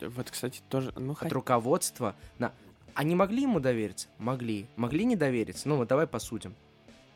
Вот, 0.00 0.30
кстати, 0.30 0.60
тоже... 0.68 0.92
Ну, 0.96 1.12
от 1.12 1.18
хоть... 1.18 1.32
руководства 1.32 2.14
на... 2.38 2.52
Они 2.94 3.16
могли 3.16 3.42
ему 3.42 3.58
довериться? 3.58 4.06
Могли. 4.18 4.66
Могли 4.76 5.04
не 5.04 5.16
довериться? 5.16 5.68
Ну 5.68 5.76
вот 5.76 5.88
давай 5.88 6.06
посудим. 6.06 6.54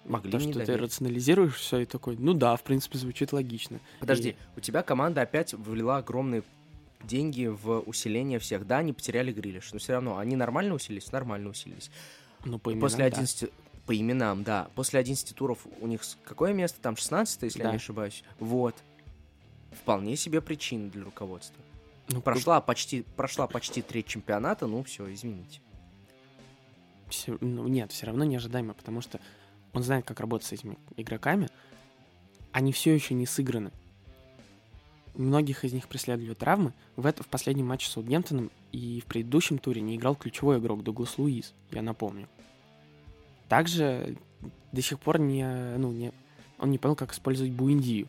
Могли 0.09 0.31
То, 0.33 0.38
не 0.38 0.45
что 0.45 0.53
ты 0.61 0.67
довериться. 0.67 0.85
рационализируешь 0.85 1.55
все 1.57 1.79
и 1.81 1.85
такой, 1.85 2.17
ну 2.17 2.33
да, 2.35 2.57
в 2.57 2.62
принципе, 2.62 2.99
звучит 2.99 3.33
логично. 3.33 3.79
Подожди, 4.00 4.31
И- 4.31 4.37
у 4.57 4.61
тебя 4.61 4.83
команда 4.83 5.21
опять 5.23 5.53
влила 5.55 5.99
огромные 5.99 6.43
деньги 7.05 7.47
в 7.47 7.81
усиление 7.81 8.38
всех. 8.38 8.67
Да, 8.67 8.79
они 8.79 8.93
потеряли 8.93 9.33
Грилиш, 9.33 9.73
но 9.73 9.79
все 9.79 9.93
равно 9.93 10.19
они 10.19 10.35
нормально 10.37 10.75
усилились, 10.75 11.12
нормально 11.12 11.50
усилились. 11.50 11.91
Ну, 12.45 12.59
по 12.59 12.71
именам, 12.71 12.81
После 12.81 12.99
да. 12.99 13.05
11... 13.17 13.50
По 13.87 13.97
именам, 13.97 14.43
да. 14.45 14.69
После 14.75 15.00
11 15.00 15.35
туров 15.35 15.67
у 15.81 15.87
них 15.87 16.03
какое 16.25 16.53
место? 16.53 16.79
Там 16.81 16.97
16 16.97 17.43
если 17.43 17.59
я 17.61 17.65
Да. 17.67 17.71
не 17.71 17.77
ошибаюсь. 17.77 18.23
Вот. 18.38 18.75
Вполне 19.73 20.17
себе 20.17 20.41
причина 20.41 20.91
для 20.91 21.05
руководства. 21.05 21.62
Ну, 22.11 22.21
Прошла 22.23 22.61
почти, 22.61 23.03
прошла 23.17 23.47
почти 23.47 23.83
треть 23.83 24.07
чемпионата, 24.07 24.67
ну 24.67 24.83
все, 24.83 25.12
извините. 25.12 25.61
Всё- 27.09 27.38
ну, 27.41 27.67
нет, 27.69 27.93
все 27.93 28.07
равно 28.07 28.25
неожидаемо, 28.25 28.75
потому 28.75 29.00
что 29.00 29.21
он 29.73 29.83
знает, 29.83 30.05
как 30.05 30.21
работать 30.21 30.47
с 30.47 30.53
этими 30.53 30.79
игроками. 30.97 31.49
Они 32.53 32.73
все 32.73 32.95
еще 32.95 33.15
не 33.15 33.27
сыграны. 33.27 33.71
Многих 35.15 35.65
из 35.65 35.73
них 35.73 35.89
преследовали 35.89 36.35
травмы. 36.35 36.73
В, 36.97 37.07
это, 37.07 37.23
в 37.23 37.27
последнем 37.27 37.67
матче 37.67 37.89
с 37.89 37.93
Саутгемптоном 37.93 38.51
и 38.73 39.01
в 39.01 39.07
предыдущем 39.07 39.59
туре 39.59 39.81
не 39.81 39.97
играл 39.97 40.15
ключевой 40.15 40.59
игрок 40.59 40.83
Дуглас 40.83 41.19
Луис, 41.19 41.55
я 41.73 41.83
напомню. 41.83 42.29
Также 43.49 44.17
до 44.73 44.83
сих 44.83 45.01
пор 45.01 45.19
не, 45.19 45.77
ну, 45.79 45.91
не, 45.91 46.13
он 46.59 46.71
не 46.71 46.79
понял, 46.79 46.97
как 46.97 47.13
использовать 47.13 47.53
Буиндию. 47.53 48.07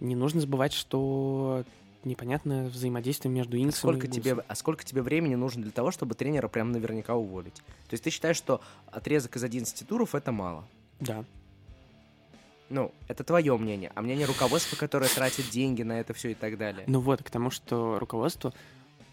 Не 0.00 0.14
нужно 0.14 0.40
забывать, 0.40 0.72
что 0.72 1.64
непонятное 2.04 2.68
взаимодействие 2.68 3.32
между 3.32 3.56
А 3.56 3.60
Инксом 3.60 3.90
сколько, 3.90 4.06
и 4.06 4.10
тебе, 4.10 4.36
а 4.46 4.54
сколько 4.54 4.84
тебе 4.84 5.02
времени 5.02 5.34
нужно 5.34 5.62
для 5.62 5.72
того, 5.72 5.90
чтобы 5.90 6.14
тренера 6.14 6.48
прям 6.48 6.72
наверняка 6.72 7.14
уволить? 7.14 7.54
То 7.54 7.92
есть 7.92 8.04
ты 8.04 8.10
считаешь, 8.10 8.36
что 8.36 8.60
отрезок 8.90 9.36
из 9.36 9.44
11 9.44 9.86
туров 9.88 10.14
это 10.14 10.32
мало? 10.32 10.66
Да. 11.00 11.24
Ну, 12.68 12.92
это 13.06 13.22
твое 13.22 13.56
мнение, 13.56 13.92
а 13.94 14.02
мнение 14.02 14.26
руководства, 14.26 14.76
которое 14.76 15.08
тратит 15.08 15.50
деньги 15.50 15.82
на 15.82 16.00
это 16.00 16.14
все 16.14 16.30
и 16.30 16.34
так 16.34 16.58
далее. 16.58 16.84
Ну 16.86 17.00
вот, 17.00 17.22
к 17.22 17.30
тому, 17.30 17.50
что 17.50 17.98
руководство... 17.98 18.52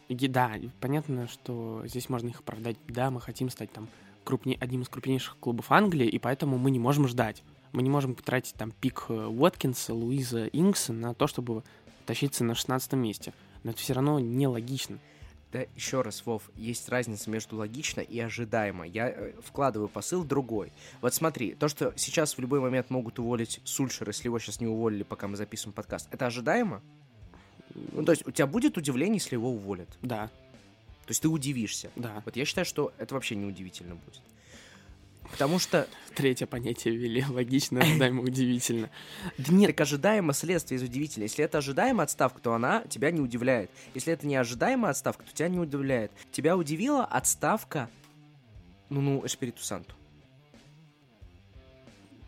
и 0.07 0.15
Да, 0.27 0.53
понятно, 0.79 1.27
что 1.27 1.83
здесь 1.85 2.09
можно 2.09 2.29
их 2.29 2.39
оправдать. 2.39 2.77
Да, 2.87 3.11
мы 3.11 3.21
хотим 3.21 3.49
стать 3.49 3.71
там 3.71 3.87
крупне... 4.23 4.57
одним 4.59 4.81
из 4.81 4.89
крупнейших 4.89 5.37
клубов 5.37 5.71
Англии, 5.71 6.07
и 6.07 6.17
поэтому 6.17 6.57
мы 6.57 6.71
не 6.71 6.79
можем 6.79 7.07
ждать. 7.07 7.43
Мы 7.73 7.83
не 7.83 7.89
можем 7.89 8.15
тратить 8.15 8.55
там 8.55 8.71
пик 8.71 9.05
э, 9.09 9.13
Уоткинса, 9.13 9.93
Луиза, 9.93 10.45
Инкса 10.47 10.93
на 10.93 11.13
то, 11.13 11.27
чтобы 11.27 11.63
тащиться 12.05 12.43
на 12.43 12.55
16 12.55 12.93
месте. 12.93 13.33
Но 13.63 13.71
это 13.71 13.79
все 13.79 13.93
равно 13.93 14.19
нелогично. 14.19 14.99
Да, 15.53 15.59
еще 15.75 16.01
раз, 16.01 16.25
Вов, 16.25 16.49
есть 16.55 16.89
разница 16.89 17.29
между 17.29 17.57
логично 17.57 18.01
и 18.01 18.19
ожидаемо. 18.19 18.87
Я 18.87 19.09
э, 19.09 19.33
вкладываю 19.45 19.87
посыл 19.87 20.23
другой. 20.23 20.73
Вот 20.99 21.13
смотри, 21.13 21.53
то, 21.53 21.67
что 21.67 21.93
сейчас 21.95 22.35
в 22.35 22.39
любой 22.39 22.59
момент 22.59 22.89
могут 22.89 23.19
уволить 23.19 23.61
Сульшера, 23.63 24.09
если 24.09 24.25
его 24.25 24.39
сейчас 24.39 24.59
не 24.59 24.65
уволили, 24.65 25.03
пока 25.03 25.27
мы 25.27 25.37
записываем 25.37 25.73
подкаст, 25.75 26.07
это 26.09 26.25
ожидаемо? 26.25 26.81
Ну, 27.75 28.03
то 28.03 28.13
есть 28.13 28.25
у 28.27 28.31
тебя 28.31 28.47
будет 28.47 28.77
удивление, 28.77 29.17
если 29.17 29.35
его 29.35 29.51
уволят? 29.51 29.89
Да, 30.01 30.27
То 31.05 31.09
есть 31.09 31.21
ты 31.21 31.27
удивишься. 31.27 31.91
да. 31.95 32.23
Вот 32.25 32.35
я 32.35 32.45
считаю, 32.45 32.65
что 32.65 32.91
это 32.97 33.13
вообще 33.13 33.35
не 33.35 33.45
удивительно 33.45 33.93
будет. 33.93 34.21
Потому 35.33 35.59
что 35.59 35.87
Третье 36.15 36.45
понятие 36.45 36.95
ввели. 36.95 37.25
Логично, 37.29 37.81
ожидаемо, 37.81 38.21
удивительно. 38.21 38.89
Да 39.37 39.53
нет, 39.53 39.71
так 39.71 39.81
ожидаемо 39.81 40.33
следствие 40.33 40.77
из 40.77 40.83
удивительного. 40.83 41.27
Если 41.27 41.43
это 41.43 41.57
ожидаемая 41.57 42.05
отставка, 42.05 42.39
то 42.39 42.53
она 42.53 42.83
тебя 42.83 43.11
не 43.11 43.19
удивляет. 43.19 43.71
Если 43.93 44.13
это 44.13 44.27
не 44.27 44.35
ожидаемая 44.35 44.91
отставка, 44.91 45.23
то 45.23 45.33
тебя 45.33 45.49
не 45.49 45.59
удивляет. 45.59 46.11
Тебя 46.31 46.55
удивила 46.55 47.03
отставка 47.03 47.89
ну, 48.89 49.01
ну, 49.01 49.25
Эшпириту 49.25 49.63
Санту. 49.63 49.95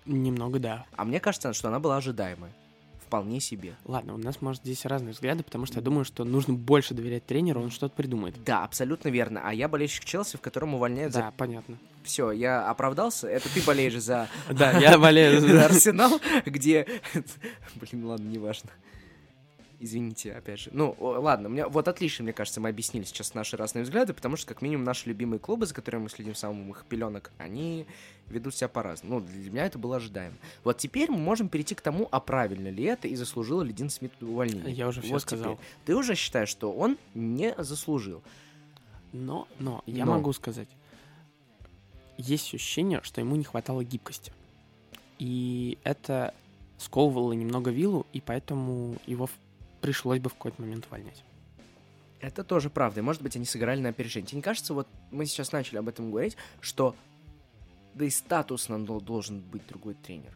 немного 0.06 0.60
да. 0.60 0.86
А 0.96 1.06
мне 1.06 1.20
кажется, 1.20 1.54
что 1.54 1.68
она 1.68 1.80
была 1.80 1.98
ожидаемая. 1.98 2.52
Вполне 3.06 3.40
себе. 3.40 3.76
Ладно, 3.86 4.16
у 4.16 4.18
нас, 4.18 4.42
может, 4.42 4.64
здесь 4.64 4.84
разные 4.84 5.14
взгляды, 5.14 5.44
потому 5.44 5.68
что 5.68 5.76
я 5.76 5.84
думаю, 5.84 6.06
что 6.06 6.24
нужно 6.24 6.56
больше 6.56 6.96
доверять 6.96 7.26
тренеру, 7.28 7.62
он 7.62 7.70
что-то 7.70 7.96
придумает. 7.96 8.44
Да, 8.44 8.64
абсолютно 8.64 9.10
верно. 9.10 9.42
А 9.44 9.54
я 9.54 9.68
болельщик 9.68 10.06
Челси, 10.06 10.38
в 10.38 10.42
котором 10.42 10.74
увольняют 10.74 11.14
Да, 11.14 11.32
понятно. 11.38 11.78
Все, 12.06 12.32
я 12.32 12.70
оправдался. 12.70 13.28
Это 13.28 13.52
ты 13.54 13.62
болеешь 13.62 14.00
за 14.00 14.30
Да, 14.50 14.72
я 14.80 14.98
болею 14.98 15.42
за 15.42 15.66
Арсенал, 15.66 16.22
где... 16.46 16.88
Блин, 17.76 18.06
ладно, 18.06 18.28
неважно. 18.30 18.70
Извините, 19.80 20.32
опять 20.32 20.60
же. 20.60 20.70
Ну, 20.72 20.96
ладно, 21.00 21.50
мне, 21.50 21.68
вот 21.68 21.88
отлично, 21.88 22.24
мне 22.24 22.32
кажется, 22.34 22.62
мы 22.62 22.70
объяснили 22.70 23.04
сейчас 23.04 23.34
наши 23.34 23.58
разные 23.58 23.84
взгляды, 23.84 24.14
потому 24.14 24.38
что, 24.38 24.48
как 24.48 24.62
минимум, 24.62 24.86
наши 24.86 25.10
любимые 25.10 25.40
клубы, 25.40 25.66
за 25.66 25.74
которыми 25.74 26.04
мы 26.04 26.10
следим 26.10 26.34
с 26.34 26.40
самых 26.40 26.86
пеленок, 26.86 27.32
они 27.38 27.86
ведут 28.28 28.56
себя 28.56 28.70
по-разному. 28.70 29.20
Ну, 29.20 29.26
для 29.26 29.52
меня 29.52 29.66
это 29.66 29.78
было 29.78 29.98
ожидаемо. 29.98 30.36
Вот 30.64 30.78
теперь 30.78 31.12
мы 31.12 31.18
можем 31.18 31.50
перейти 31.50 31.76
к 31.76 31.82
тому, 31.82 32.08
а 32.12 32.20
правильно 32.22 32.70
ли 32.70 32.84
это 32.86 33.08
и 33.08 33.16
заслужил 33.16 33.62
ли 33.62 33.74
Дин 33.74 33.90
Смит 33.90 34.14
увольнение. 34.22 34.74
Я 34.74 34.88
уже 34.88 35.02
все 35.02 35.12
Вот 35.12 35.22
сказал. 35.22 35.56
теперь. 35.56 35.68
Ты 35.86 35.96
уже 35.96 36.16
считаешь, 36.16 36.50
что 36.50 36.72
он 36.72 36.98
не 37.14 37.54
заслужил. 37.58 38.24
Но, 39.12 39.48
но, 39.60 39.84
я 39.86 40.06
Но. 40.06 40.14
могу 40.14 40.34
сказать, 40.34 40.68
есть 42.18 42.54
ощущение, 42.54 43.02
что 43.04 43.22
ему 43.22 43.36
не 43.36 43.44
хватало 43.44 43.84
гибкости. 43.84 44.32
И 45.20 45.78
это 45.84 46.34
сковывало 46.78 47.34
немного 47.34 47.72
виллу, 47.72 48.06
и 48.14 48.22
поэтому 48.22 48.98
его 49.06 49.30
пришлось 49.82 50.20
бы 50.20 50.30
в 50.30 50.34
какой-то 50.34 50.62
момент 50.62 50.88
увольнять. 50.88 51.24
Это 52.20 52.44
тоже 52.44 52.70
правда. 52.70 53.02
И, 53.02 53.04
может 53.04 53.22
быть, 53.22 53.36
они 53.36 53.46
сыграли 53.46 53.82
на 53.82 53.90
опережение. 53.90 54.28
Тебе 54.28 54.38
не 54.38 54.42
кажется, 54.42 54.74
вот 54.74 54.88
мы 55.12 55.26
сейчас 55.26 55.52
начали 55.52 55.78
об 55.78 55.88
этом 55.88 56.10
говорить, 56.10 56.38
что 56.60 56.96
да 57.94 58.06
и 58.06 58.10
статусно 58.10 58.84
дол- 58.84 59.02
должен 59.02 59.40
быть 59.40 59.66
другой 59.68 59.94
тренер. 59.94 60.36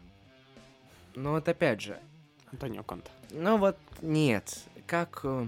Но 1.15 1.31
вот 1.31 1.47
опять 1.49 1.81
же, 1.81 1.99
Антонио 2.51 2.83
Конте. 2.83 3.11
ну 3.31 3.57
вот 3.57 3.77
нет. 4.01 4.59
Как 4.87 5.21
э, 5.23 5.47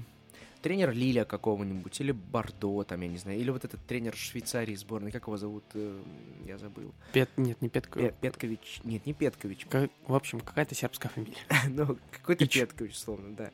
тренер 0.62 0.92
Лиля 0.94 1.26
какого-нибудь, 1.26 2.00
или 2.02 2.12
Бордо, 2.12 2.84
там, 2.84 3.02
я 3.02 3.08
не 3.08 3.18
знаю, 3.18 3.40
или 3.40 3.50
вот 3.50 3.66
этот 3.66 3.86
тренер 3.86 4.16
Швейцарии 4.16 4.76
сборной, 4.76 5.12
как 5.12 5.24
его 5.28 5.38
зовут, 5.38 5.64
Э, 5.74 6.02
я 6.46 6.58
забыл. 6.58 6.94
Пет, 7.14 7.30
нет, 7.38 7.62
не 7.62 7.70
Петко. 7.70 8.00
Пе- 8.00 8.16
Петкович, 8.22 8.82
нет, 8.84 9.06
не 9.06 9.14
Петкович, 9.14 9.66
Ка- 9.66 9.90
В 10.08 10.14
общем, 10.16 10.40
какая-то 10.40 10.76
сербская 10.76 11.12
фамилия. 11.12 11.38
ну, 11.70 11.98
какой-то 12.12 12.44
Ич. 12.46 12.54
Петкович, 12.54 12.98
словно, 12.98 13.36
да. 13.36 13.52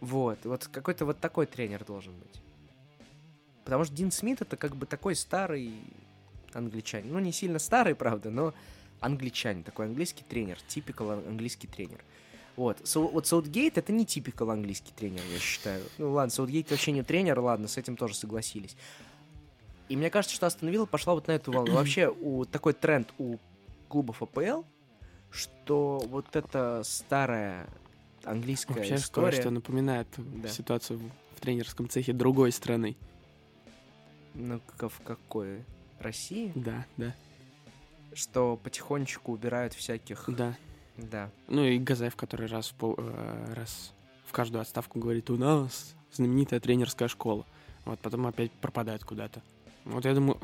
Вот, 0.00 0.38
вот 0.44 0.66
какой-то 0.68 1.04
вот 1.06 1.20
такой 1.20 1.46
тренер 1.46 1.84
должен 1.84 2.14
быть. 2.18 2.40
Потому 3.64 3.84
что 3.84 3.94
Дин 3.94 4.10
Смит 4.12 4.42
это 4.42 4.56
как 4.56 4.76
бы 4.76 4.86
такой 4.86 5.16
старый 5.16 5.72
англичанин. 6.52 7.12
Ну, 7.12 7.18
не 7.18 7.32
сильно 7.32 7.58
старый, 7.58 7.94
правда, 7.94 8.30
но 8.30 8.54
англичанин, 9.00 9.62
такой 9.62 9.86
английский 9.86 10.24
тренер, 10.24 10.58
типикал 10.68 11.10
английский 11.12 11.66
тренер. 11.66 12.04
Вот, 12.56 12.78
Сау- 12.84 13.08
вот 13.08 13.26
Саутгейт 13.26 13.76
это 13.76 13.92
не 13.92 14.06
типикал 14.06 14.50
английский 14.50 14.92
тренер, 14.96 15.20
я 15.32 15.38
считаю. 15.38 15.82
Ну 15.98 16.12
ладно, 16.12 16.30
Саутгейт 16.30 16.70
вообще 16.70 16.92
не 16.92 17.02
тренер, 17.02 17.38
ладно, 17.40 17.68
с 17.68 17.76
этим 17.76 17.96
тоже 17.96 18.14
согласились. 18.14 18.76
И 19.88 19.96
мне 19.96 20.08
кажется, 20.10 20.34
что 20.34 20.46
Астон 20.46 20.70
Вилла 20.70 20.86
пошла 20.86 21.14
вот 21.14 21.28
на 21.28 21.32
эту 21.32 21.52
волну. 21.52 21.72
Вообще, 21.74 22.08
у, 22.08 22.44
такой 22.44 22.72
тренд 22.72 23.12
у 23.18 23.36
клубов 23.88 24.22
АПЛ, 24.22 24.62
что 25.30 26.02
вот 26.08 26.34
эта 26.34 26.82
старая 26.84 27.68
английская 28.24 28.74
Вообще, 28.74 28.96
история... 28.96 29.30
кое-что 29.32 29.50
напоминает 29.50 30.08
Да. 30.16 30.48
ситуацию 30.48 30.98
в 31.36 31.40
тренерском 31.40 31.88
цехе 31.88 32.12
другой 32.14 32.50
страны. 32.52 32.96
Ну, 34.34 34.60
как- 34.76 34.90
в 34.92 35.00
какой? 35.02 35.62
России? 36.00 36.52
Да, 36.54 36.84
да, 36.96 37.14
Что 38.12 38.56
потихонечку 38.62 39.32
убирают 39.32 39.72
всяких... 39.74 40.24
да. 40.28 40.56
Да. 40.96 41.30
Ну 41.48 41.64
и 41.64 41.78
Газаев, 41.78 42.16
который 42.16 42.46
раз 42.46 42.68
в, 42.68 42.74
пол- 42.74 42.96
э, 42.98 43.54
раз 43.54 43.92
в 44.26 44.32
каждую 44.32 44.62
отставку 44.62 44.98
говорит, 44.98 45.30
у 45.30 45.36
нас 45.36 45.94
знаменитая 46.12 46.60
тренерская 46.60 47.08
школа. 47.08 47.44
Вот 47.84 47.98
потом 48.00 48.26
опять 48.26 48.50
пропадает 48.52 49.04
куда-то. 49.04 49.42
Вот 49.84 50.04
я 50.04 50.14
думаю, 50.14 50.40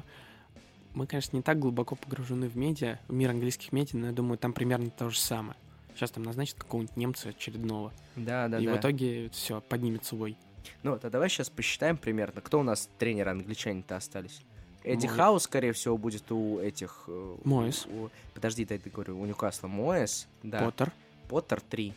мы, 0.94 1.06
конечно, 1.06 1.36
не 1.36 1.42
так 1.42 1.58
глубоко 1.58 1.96
погружены 1.96 2.48
в 2.48 2.56
медиа, 2.56 2.98
в 3.08 3.12
мир 3.12 3.30
английских 3.30 3.72
медиа, 3.72 3.98
но 3.98 4.06
я 4.06 4.12
думаю, 4.12 4.38
там 4.38 4.52
примерно 4.52 4.90
то 4.90 5.10
же 5.10 5.18
самое. 5.18 5.56
Сейчас 5.94 6.10
там 6.10 6.22
назначат 6.22 6.56
какого-нибудь 6.56 6.96
немца 6.96 7.30
очередного. 7.30 7.92
Да, 8.16 8.48
да, 8.48 8.58
и 8.58 8.66
да. 8.66 8.74
в 8.74 8.76
итоге 8.78 9.30
все, 9.30 9.60
поднимется 9.60 10.16
вой. 10.16 10.36
Ну, 10.82 10.92
вот, 10.92 11.04
а 11.04 11.10
давай 11.10 11.28
сейчас 11.28 11.50
посчитаем 11.50 11.96
примерно, 11.96 12.40
кто 12.40 12.60
у 12.60 12.62
нас 12.62 12.88
тренеры 12.98 13.30
англичане-то 13.30 13.96
остались. 13.96 14.42
Эдди 14.84 15.06
Мой- 15.06 15.16
Хау, 15.16 15.42
скорее 15.44 15.72
всего, 15.72 15.96
будет 15.96 16.30
у 16.32 16.58
этих... 16.58 17.04
э, 17.06 17.36
Мойес. 17.44 17.86
у- 17.86 18.08
Подожди, 18.34 18.64
дай 18.64 18.78
говорю, 18.78 19.20
у 19.20 19.24
Ньюкасла 19.26 19.68
Мойес, 19.68 20.26
да. 20.42 20.64
Поттер, 20.64 20.92
Поттер 21.28 21.60
3, 21.60 21.94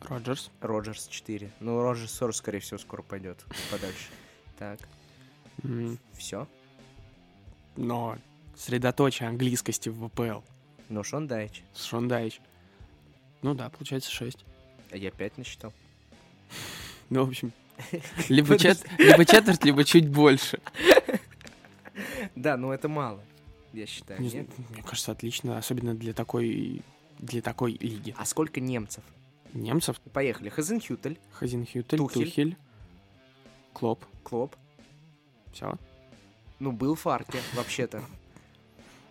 Роджерс, 0.00 0.50
Роджерс 0.60 1.08
4. 1.08 1.50
Ну, 1.60 1.82
Роджерс 1.82 2.16
тоже, 2.16 2.36
скорее 2.36 2.60
всего, 2.60 2.78
скоро 2.78 3.02
пойдет 3.02 3.44
подальше. 3.70 4.08
Так, 4.58 4.78
все. 6.12 6.46
но 7.76 8.16
средоточие 8.56 9.28
английскости 9.28 9.88
в 9.88 10.08
АПЛ. 10.08 10.40
Ну, 10.88 11.02
Шон 11.04 11.26
Дайч. 11.26 11.62
Шон 11.76 12.08
Дайч. 12.08 12.40
Ну 13.42 13.54
да, 13.54 13.68
получается 13.70 14.10
6. 14.10 14.44
А 14.90 14.96
я 14.96 15.10
5 15.10 15.38
насчитал. 15.38 15.72
Ну, 17.10 17.24
в 17.24 17.28
общем, 17.28 17.52
либо, 18.28 18.58
чет- 18.58 18.84
либо 18.98 19.24
четверть, 19.24 19.64
либо 19.64 19.84
чуть 19.84 20.08
больше. 20.08 20.60
Да, 22.34 22.56
ну 22.56 22.72
это 22.72 22.88
мало, 22.88 23.20
я 23.72 23.86
считаю. 23.86 24.20
Не 24.20 24.30
нет? 24.30 24.58
мне 24.70 24.82
кажется, 24.82 25.12
отлично, 25.12 25.58
особенно 25.58 25.94
для 25.94 26.12
такой, 26.12 26.82
для 27.18 27.42
такой 27.42 27.72
лиги. 27.72 28.14
А 28.16 28.24
сколько 28.24 28.60
немцев? 28.60 29.02
Немцев. 29.54 30.00
Поехали. 30.12 30.48
Хазенхютель, 30.48 31.18
Хазенхютель, 31.32 31.98
Тухель. 31.98 32.24
Тухель, 32.24 32.56
Клоп. 33.72 34.04
Клоп. 34.22 34.56
Все. 35.52 35.78
Ну, 36.58 36.72
был 36.72 36.94
Фарке, 36.96 37.38
вообще-то. 37.54 38.02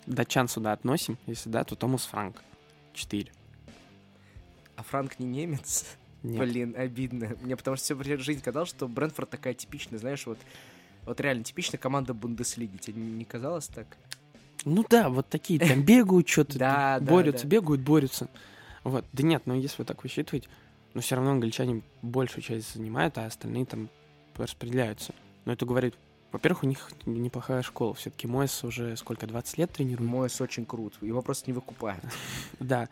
Датчан 0.06 0.48
сюда 0.48 0.74
относим. 0.74 1.18
Если 1.26 1.50
да, 1.50 1.64
то 1.64 1.76
Томас 1.76 2.06
Франк. 2.06 2.44
Четыре. 2.94 3.32
А 4.76 4.84
Франк 4.84 5.20
не 5.20 5.26
немец? 5.26 5.86
Нет. 6.28 6.40
Блин, 6.40 6.76
обидно. 6.78 7.36
Мне 7.42 7.56
потому 7.56 7.78
что 7.78 7.96
всю 7.96 8.20
жизнь 8.20 8.42
казалось, 8.42 8.70
что 8.70 8.88
Брентфорд 8.88 9.30
такая 9.30 9.54
типичная, 9.54 10.00
знаешь, 10.00 10.26
вот 10.26 10.38
вот 11.08 11.22
реально 11.22 11.46
типичная 11.46 11.80
команда 11.80 12.14
Бундеслиги. 12.14 12.78
Тебе 12.78 13.02
не 13.02 13.24
казалось 13.24 13.68
так? 13.68 13.88
Ну 14.66 14.86
да, 14.90 15.10
вот 15.10 15.30
такие 15.30 15.60
там 15.60 15.82
бегают, 15.82 16.28
что-то 16.28 16.60
Да, 16.60 17.00
да, 17.00 17.12
борются, 17.12 17.44
да. 17.44 17.50
бегают, 17.50 17.82
борются. 17.82 18.28
Вот. 18.84 19.06
Да 19.14 19.24
нет, 19.24 19.44
но 19.46 19.56
если 19.56 19.82
вы 19.82 19.86
так 19.86 20.04
высчитывать, 20.04 20.50
но 20.94 21.02
все 21.02 21.16
равно 21.16 21.32
англичане 21.32 21.82
большую 22.02 22.44
часть 22.44 22.74
занимают, 22.74 23.18
а 23.18 23.26
остальные 23.26 23.66
там 23.66 23.90
распределяются. 24.36 25.14
Но 25.46 25.54
это 25.54 25.66
говорит, 25.66 25.96
во-первых, 26.34 26.64
у 26.64 26.68
них 26.68 26.92
неплохая 27.06 27.62
школа. 27.62 27.94
Все-таки 27.94 28.28
Мойс 28.28 28.64
уже 28.66 28.98
сколько, 28.98 29.28
20 29.28 29.58
лет 29.58 29.72
тренирует? 29.72 30.10
Мойс 30.10 30.42
очень 30.42 30.66
крут. 30.66 30.96
Его 31.02 31.22
просто 31.22 31.50
не 31.50 31.54
выкупают. 31.54 32.04
Да. 32.60 32.90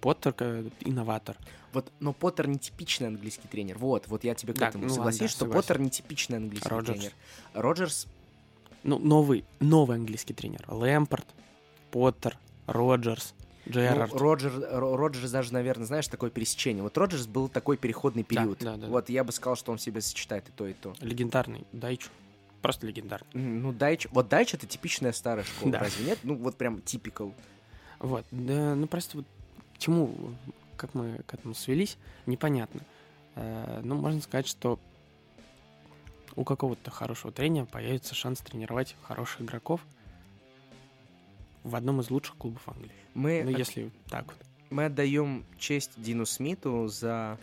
Поттер 0.00 0.34
инноватор. 0.80 1.36
Вот, 1.72 1.90
но 2.00 2.12
Поттер 2.12 2.46
не 2.48 2.58
типичный 2.58 3.08
английский 3.08 3.48
тренер. 3.48 3.78
Вот, 3.78 4.06
вот 4.08 4.22
я 4.24 4.34
тебе 4.34 4.52
к 4.52 4.58
Да, 4.58 4.68
этому 4.68 4.84
ну 4.84 4.88
ладно, 4.90 4.96
согласись, 4.96 5.20
да, 5.20 5.28
что 5.28 5.38
согласен. 5.40 5.60
Поттер 5.62 5.80
не 5.80 5.90
типичный 5.90 6.36
английский 6.38 6.68
Роджерс. 6.68 6.98
тренер. 6.98 7.12
Роджерс, 7.54 8.06
Ну, 8.84 8.98
новый, 8.98 9.44
новый 9.60 9.96
английский 9.96 10.34
тренер. 10.34 10.64
Лэмпорт, 10.68 11.26
Поттер, 11.90 12.38
Роджерс, 12.66 13.34
Джерард. 13.68 14.12
ну, 14.12 14.18
Роджер, 14.18 14.52
Ро- 14.52 14.96
Роджерс 14.96 15.30
даже, 15.30 15.52
наверное, 15.52 15.86
знаешь, 15.86 16.06
такое 16.08 16.30
пересечение. 16.30 16.82
Вот 16.82 16.96
Роджерс 16.98 17.26
был 17.26 17.48
такой 17.48 17.76
переходный 17.76 18.22
период. 18.22 18.58
да, 18.60 18.76
да. 18.76 18.86
Вот 18.88 19.08
я 19.08 19.24
бы 19.24 19.32
сказал, 19.32 19.56
что 19.56 19.72
он 19.72 19.78
в 19.78 19.80
себе 19.82 20.00
сочетает 20.00 20.48
и 20.48 20.52
то, 20.52 20.66
и 20.66 20.74
то. 20.74 20.94
Легендарный 21.00 21.64
Дайч. 21.72 22.08
Просто 22.62 22.86
легендарный. 22.86 23.28
Ну, 23.34 23.72
Дайч, 23.72 24.06
вот 24.10 24.28
Дайч 24.28 24.54
это 24.54 24.66
типичная 24.66 25.12
старая 25.12 25.44
школа, 25.44 25.72
Да. 25.72 25.78
разве 25.80 26.04
нет? 26.06 26.18
Ну, 26.22 26.36
вот 26.36 26.56
прям 26.56 26.80
типикал. 26.82 27.34
Вот, 27.98 28.24
да, 28.30 28.74
ну 28.74 28.86
просто 28.86 29.18
вот 29.18 29.26
к 29.74 29.78
чему, 29.78 30.14
как 30.76 30.94
мы 30.94 31.18
к 31.26 31.34
этому 31.34 31.54
свелись, 31.54 31.96
непонятно. 32.26 32.80
Э, 33.36 33.80
ну, 33.84 33.96
можно 33.96 34.20
сказать, 34.20 34.46
что 34.46 34.78
у 36.36 36.44
какого-то 36.44 36.90
хорошего 36.90 37.32
тренера 37.32 37.64
появится 37.64 38.14
шанс 38.14 38.40
тренировать 38.40 38.96
хороших 39.02 39.42
игроков 39.42 39.80
в 41.62 41.74
одном 41.76 42.00
из 42.00 42.10
лучших 42.10 42.36
клубов 42.36 42.68
Англии. 42.68 42.90
Мы, 43.14 43.42
Ну, 43.44 43.52
от- 43.52 43.58
если 43.58 43.90
так 44.10 44.26
вот. 44.26 44.36
мы 44.70 44.86
отдаем 44.86 45.44
честь 45.58 45.92
Дину 45.96 46.26
Смиту 46.26 46.88
за 46.88 47.38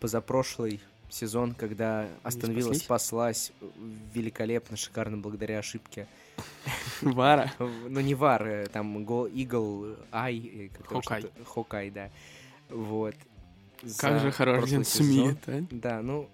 позапрошлый 0.00 0.80
сезон, 1.12 1.54
когда 1.54 2.08
Астон 2.22 2.52
Вилла 2.52 2.72
спаслась 2.72 3.52
великолепно, 4.14 4.76
шикарно 4.76 5.18
благодаря 5.18 5.58
ошибке. 5.58 6.06
Вара. 7.02 7.52
Ну, 7.58 8.00
не 8.00 8.14
Вар, 8.14 8.46
э, 8.46 8.66
там 8.68 9.04
гол 9.04 9.26
Игл 9.26 9.96
Ай. 10.10 10.70
э, 10.72 10.84
Хокай. 10.84 11.24
Хокай, 11.44 11.90
да. 11.90 12.10
Вот. 12.70 13.14
Как 13.98 14.20
же 14.20 14.30
хорош 14.30 14.68
Дин. 14.70 14.84
Смит, 14.84 15.38
а? 15.46 15.64
Да, 15.70 16.00
ну, 16.02 16.30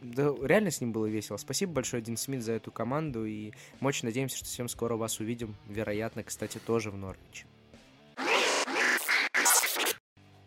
да, 0.00 0.32
реально 0.42 0.70
с 0.70 0.80
ним 0.80 0.92
было 0.92 1.06
весело. 1.06 1.36
Спасибо 1.36 1.72
большое, 1.72 2.02
Дин 2.02 2.16
Смит, 2.16 2.42
за 2.42 2.52
эту 2.52 2.70
команду. 2.70 3.26
И 3.26 3.52
мы 3.80 3.88
очень 3.88 4.06
надеемся, 4.06 4.36
что 4.36 4.46
совсем 4.46 4.68
скоро 4.68 4.96
вас 4.96 5.20
увидим. 5.20 5.54
Вероятно, 5.68 6.22
кстати, 6.22 6.58
тоже 6.58 6.90
в 6.90 6.96
Норвиче. 6.96 7.46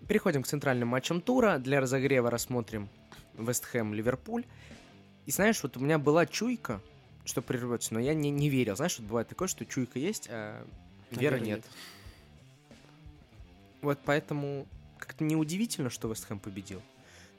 Переходим 0.07 0.41
к 0.41 0.47
центральным 0.47 0.87
матчам 0.87 1.21
тура. 1.21 1.59
Для 1.59 1.81
разогрева 1.81 2.31
рассмотрим 2.31 2.89
Вест 3.45 3.65
Хэм, 3.65 3.93
Ливерпуль. 3.93 4.45
И 5.25 5.31
знаешь, 5.31 5.61
вот 5.63 5.77
у 5.77 5.79
меня 5.79 5.97
была 5.99 6.25
чуйка, 6.25 6.81
что 7.25 7.41
прервется, 7.41 7.93
но 7.93 7.99
я 7.99 8.13
не, 8.13 8.31
не 8.31 8.49
верил. 8.49 8.75
Знаешь, 8.75 8.97
вот 8.99 9.07
бывает 9.07 9.27
такое, 9.27 9.47
что 9.47 9.65
чуйка 9.65 9.99
есть, 9.99 10.27
а 10.29 10.65
веры 11.11 11.37
веры 11.37 11.39
нет. 11.39 11.57
нет. 11.57 11.65
Вот 13.81 13.99
поэтому 14.03 14.67
как-то 14.97 15.23
неудивительно, 15.23 15.89
что 15.89 16.09
Вест 16.09 16.25
Хэм 16.25 16.39
победил. 16.39 16.81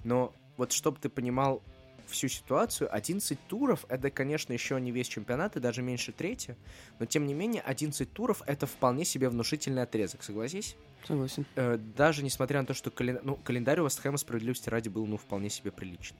Но 0.05 0.33
вот 0.57 0.73
чтобы 0.73 0.99
ты 1.01 1.09
понимал 1.09 1.63
всю 2.11 2.29
ситуацию, 2.29 2.93
11 2.95 3.39
туров— 3.47 3.85
это, 3.89 4.11
конечно, 4.11 4.53
еще 4.53 4.81
не 4.81 4.93
весь 4.93 5.09
чемпионат, 5.09 5.57
и 5.57 5.61
даже 5.61 5.83
меньше 5.83 6.13
трети, 6.13 6.57
но, 6.99 7.07
тем 7.07 7.27
не 7.27 7.35
менее, 7.35 7.63
11 7.63 8.13
туров— 8.13 8.43
это 8.47 8.67
вполне 8.67 9.05
себе 9.05 9.29
внушительный 9.29 9.83
отрезок, 9.83 10.23
согласись? 10.23 10.77
Согласен. 11.07 11.47
Э, 11.57 11.79
даже 11.97 12.23
несмотря 12.23 12.61
на 12.61 12.67
то, 12.67 12.75
что 12.75 12.91
кален- 12.91 13.21
ну, 13.23 13.37
календарь 13.37 13.81
у 13.81 13.85
Вест 13.85 14.01
Хэма 14.01 14.19
справедливости 14.19 14.69
ради 14.69 14.89
был, 14.89 15.07
ну, 15.07 15.17
вполне 15.17 15.51
себе 15.51 15.71
приличный. 15.71 16.19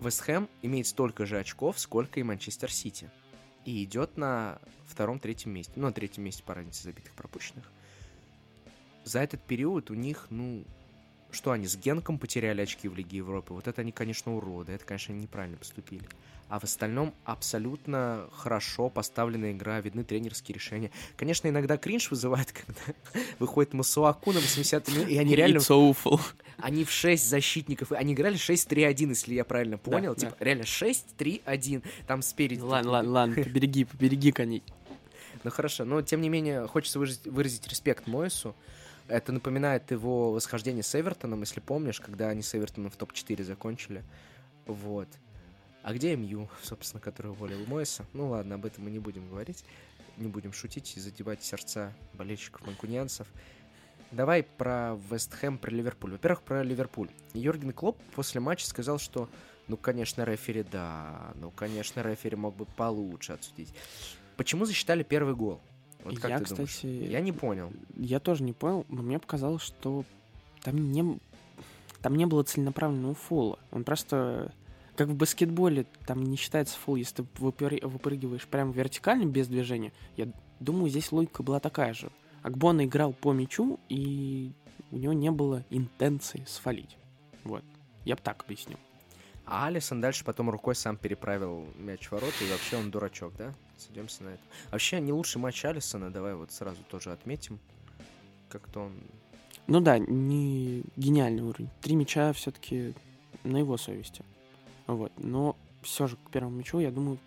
Вест 0.00 0.20
Хэм 0.20 0.48
имеет 0.62 0.86
столько 0.86 1.26
же 1.26 1.38
очков, 1.38 1.78
сколько 1.78 2.20
и 2.20 2.22
Манчестер 2.22 2.70
Сити. 2.70 3.10
И 3.64 3.84
идет 3.84 4.16
на 4.16 4.60
втором-третьем 4.86 5.52
месте. 5.52 5.72
Ну, 5.76 5.86
на 5.86 5.92
третьем 5.92 6.24
месте 6.24 6.42
по 6.42 6.54
разнице 6.54 6.84
забитых 6.84 7.12
пропущенных. 7.12 7.70
За 9.04 9.20
этот 9.20 9.42
период 9.42 9.90
у 9.90 9.94
них, 9.94 10.26
ну, 10.30 10.64
что 11.30 11.52
они 11.52 11.66
с 11.66 11.76
Генком 11.76 12.18
потеряли 12.18 12.62
очки 12.62 12.88
в 12.88 12.96
Лиге 12.96 13.18
Европы? 13.18 13.54
Вот 13.54 13.68
это 13.68 13.82
они, 13.82 13.92
конечно, 13.92 14.34
уроды. 14.36 14.72
Это, 14.72 14.84
конечно, 14.84 15.12
они 15.12 15.22
неправильно 15.22 15.56
поступили. 15.56 16.04
А 16.48 16.58
в 16.58 16.64
остальном 16.64 17.12
абсолютно 17.24 18.28
хорошо 18.32 18.88
поставленная 18.88 19.52
игра, 19.52 19.80
видны 19.80 20.02
тренерские 20.02 20.54
решения. 20.54 20.90
Конечно, 21.16 21.46
иногда 21.48 21.76
кринж 21.76 22.10
вызывает, 22.10 22.52
когда 22.52 22.80
выходит 23.38 23.74
Масуаку 23.74 24.32
на 24.32 24.40
80 24.40 24.88
минут, 24.88 25.08
и 25.08 25.18
они 25.18 25.36
реально 25.36 25.60
они 26.56 26.84
в 26.84 26.90
6 26.90 27.28
защитников, 27.28 27.92
и 27.92 27.94
они 27.94 28.14
играли 28.14 28.36
6-3-1, 28.36 29.10
если 29.10 29.34
я 29.34 29.44
правильно 29.44 29.76
понял. 29.78 30.14
да. 30.14 30.20
типа, 30.20 30.36
реально 30.40 30.62
6-3-1. 30.62 31.84
Там 32.06 32.22
спереди. 32.22 32.60
Ладно, 32.60 32.90
ладно, 32.92 33.10
ладно, 33.10 33.34
побереги, 33.34 33.84
побереги 33.84 34.32
коней. 34.32 34.62
Ну 35.44 35.50
хорошо, 35.50 35.84
но 35.84 36.02
тем 36.02 36.20
не 36.20 36.28
менее, 36.28 36.66
хочется 36.66 36.98
выразить, 36.98 37.26
выразить 37.26 37.68
респект 37.68 38.06
Мойсу. 38.06 38.56
Это 39.08 39.32
напоминает 39.32 39.90
его 39.90 40.32
восхождение 40.32 40.82
с 40.82 40.94
Эвертоном, 40.94 41.40
если 41.40 41.60
помнишь, 41.60 42.00
когда 42.00 42.28
они 42.28 42.42
с 42.42 42.54
Эвертоном 42.54 42.90
в 42.90 42.96
топ-4 42.96 43.42
закончили. 43.42 44.04
Вот. 44.66 45.08
А 45.82 45.94
где 45.94 46.14
МЮ, 46.14 46.48
собственно, 46.62 47.00
который 47.00 47.32
уволил 47.32 47.64
Мойса? 47.66 48.04
Ну 48.12 48.28
ладно, 48.28 48.56
об 48.56 48.66
этом 48.66 48.84
мы 48.84 48.90
не 48.90 48.98
будем 48.98 49.28
говорить. 49.28 49.64
Не 50.18 50.28
будем 50.28 50.52
шутить 50.52 50.96
и 50.96 51.00
задевать 51.00 51.42
сердца 51.42 51.94
болельщиков 52.12 52.66
манкунианцев. 52.66 53.26
Давай 54.10 54.42
про 54.42 54.98
Вест 55.10 55.32
Хэм, 55.34 55.58
про 55.58 55.70
Ливерпуль. 55.70 56.12
Во-первых, 56.12 56.42
про 56.42 56.62
Ливерпуль. 56.62 57.08
Йорген 57.34 57.72
Клоп 57.72 57.98
после 58.14 58.40
матча 58.40 58.66
сказал, 58.66 58.98
что 58.98 59.28
ну, 59.68 59.76
конечно, 59.76 60.24
рефери, 60.24 60.62
да. 60.62 61.32
Ну, 61.34 61.50
конечно, 61.50 62.00
рефери 62.00 62.36
мог 62.36 62.56
бы 62.56 62.64
получше 62.64 63.34
отсудить. 63.34 63.72
Почему 64.36 64.64
засчитали 64.64 65.02
первый 65.02 65.34
гол? 65.34 65.60
Вот 66.04 66.18
как 66.18 66.30
Я, 66.30 66.38
ты 66.38 66.44
думаешь? 66.46 66.70
кстати, 66.70 66.86
Я 66.86 67.20
не 67.20 67.32
понял. 67.32 67.72
Я 67.96 68.20
тоже 68.20 68.42
не 68.44 68.52
понял, 68.52 68.86
но 68.88 69.02
мне 69.02 69.18
показалось, 69.18 69.62
что 69.62 70.04
там 70.62 70.92
не, 70.92 71.18
там 72.02 72.14
не 72.16 72.26
было 72.26 72.42
целенаправленного 72.42 73.14
фола. 73.14 73.58
Он 73.70 73.84
просто, 73.84 74.52
как 74.96 75.08
в 75.08 75.14
баскетболе, 75.14 75.86
там 76.06 76.22
не 76.24 76.36
считается 76.36 76.76
фол, 76.78 76.96
если 76.96 77.16
ты 77.16 77.28
выпер- 77.38 77.86
выпрыгиваешь 77.86 78.46
прямо 78.46 78.72
вертикально 78.72 79.24
без 79.24 79.48
движения. 79.48 79.92
Я 80.16 80.28
думаю, 80.60 80.88
здесь 80.88 81.12
логика 81.12 81.42
была 81.42 81.60
такая 81.60 81.94
же. 81.94 82.10
Акбона 82.42 82.84
играл 82.86 83.12
по 83.12 83.32
мячу, 83.32 83.80
и 83.88 84.52
у 84.92 84.96
него 84.96 85.12
не 85.12 85.30
было 85.30 85.64
интенции 85.70 86.44
сфалить. 86.46 86.96
Вот. 87.44 87.64
Я 88.04 88.14
бы 88.14 88.22
так 88.22 88.44
объяснил. 88.44 88.78
А 89.44 89.66
Алисон 89.66 90.00
дальше 90.00 90.24
потом 90.24 90.50
рукой 90.50 90.74
сам 90.74 90.96
переправил 90.96 91.66
мяч 91.76 92.06
в 92.06 92.12
ворота, 92.12 92.44
и 92.44 92.50
вообще 92.50 92.76
он 92.76 92.90
дурачок, 92.90 93.34
да? 93.36 93.54
Сойдемся 93.78 94.24
на 94.24 94.28
это. 94.30 94.42
Вообще, 94.72 95.00
не 95.00 95.12
лучший 95.12 95.40
матч 95.40 95.64
Алисона, 95.64 96.10
давай 96.10 96.34
вот 96.34 96.50
сразу 96.52 96.78
тоже 96.90 97.12
отметим. 97.12 97.58
Как-то 98.48 98.80
он... 98.86 98.92
Ну 99.66 99.80
да, 99.80 99.98
не 99.98 100.82
гениальный 100.96 101.42
уровень. 101.42 101.68
Три 101.80 101.94
мяча 101.94 102.32
все-таки 102.32 102.94
на 103.44 103.58
его 103.58 103.76
совести. 103.76 104.24
Вот. 104.86 105.12
Но 105.18 105.56
все 105.82 106.06
же 106.06 106.16
к 106.16 106.30
первому 106.30 106.56
мячу, 106.56 106.80
я 106.80 106.90
думаю, 106.90 107.18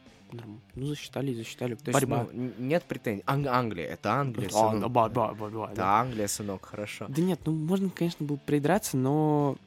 ну, 0.76 0.86
засчитали 0.88 1.32
и 1.32 1.36
засчитали. 1.36 1.76
То 1.76 1.90
есть, 1.92 1.94
Борьба. 1.94 2.28
ну, 2.34 2.44
н- 2.46 2.54
нет 2.58 2.84
претензий. 2.84 3.24
Ан- 3.28 3.48
Англия, 3.48 3.86
это 3.88 4.14
Англия, 4.14 4.48
А, 4.48 4.52
сынок. 4.52 4.82
да, 4.82 4.88
ба- 4.90 5.10
ба- 5.10 5.36
ба- 5.38 5.50
ба, 5.50 5.66
Это 5.68 5.76
да. 5.76 6.00
Англия, 6.02 6.28
сынок, 6.28 6.66
хорошо. 6.66 7.06
Да 7.10 7.22
нет, 7.22 7.40
ну 7.46 7.52
можно, 7.54 7.90
конечно, 7.90 8.26
было 8.26 8.38
придраться, 8.38 8.98
но 8.98 9.58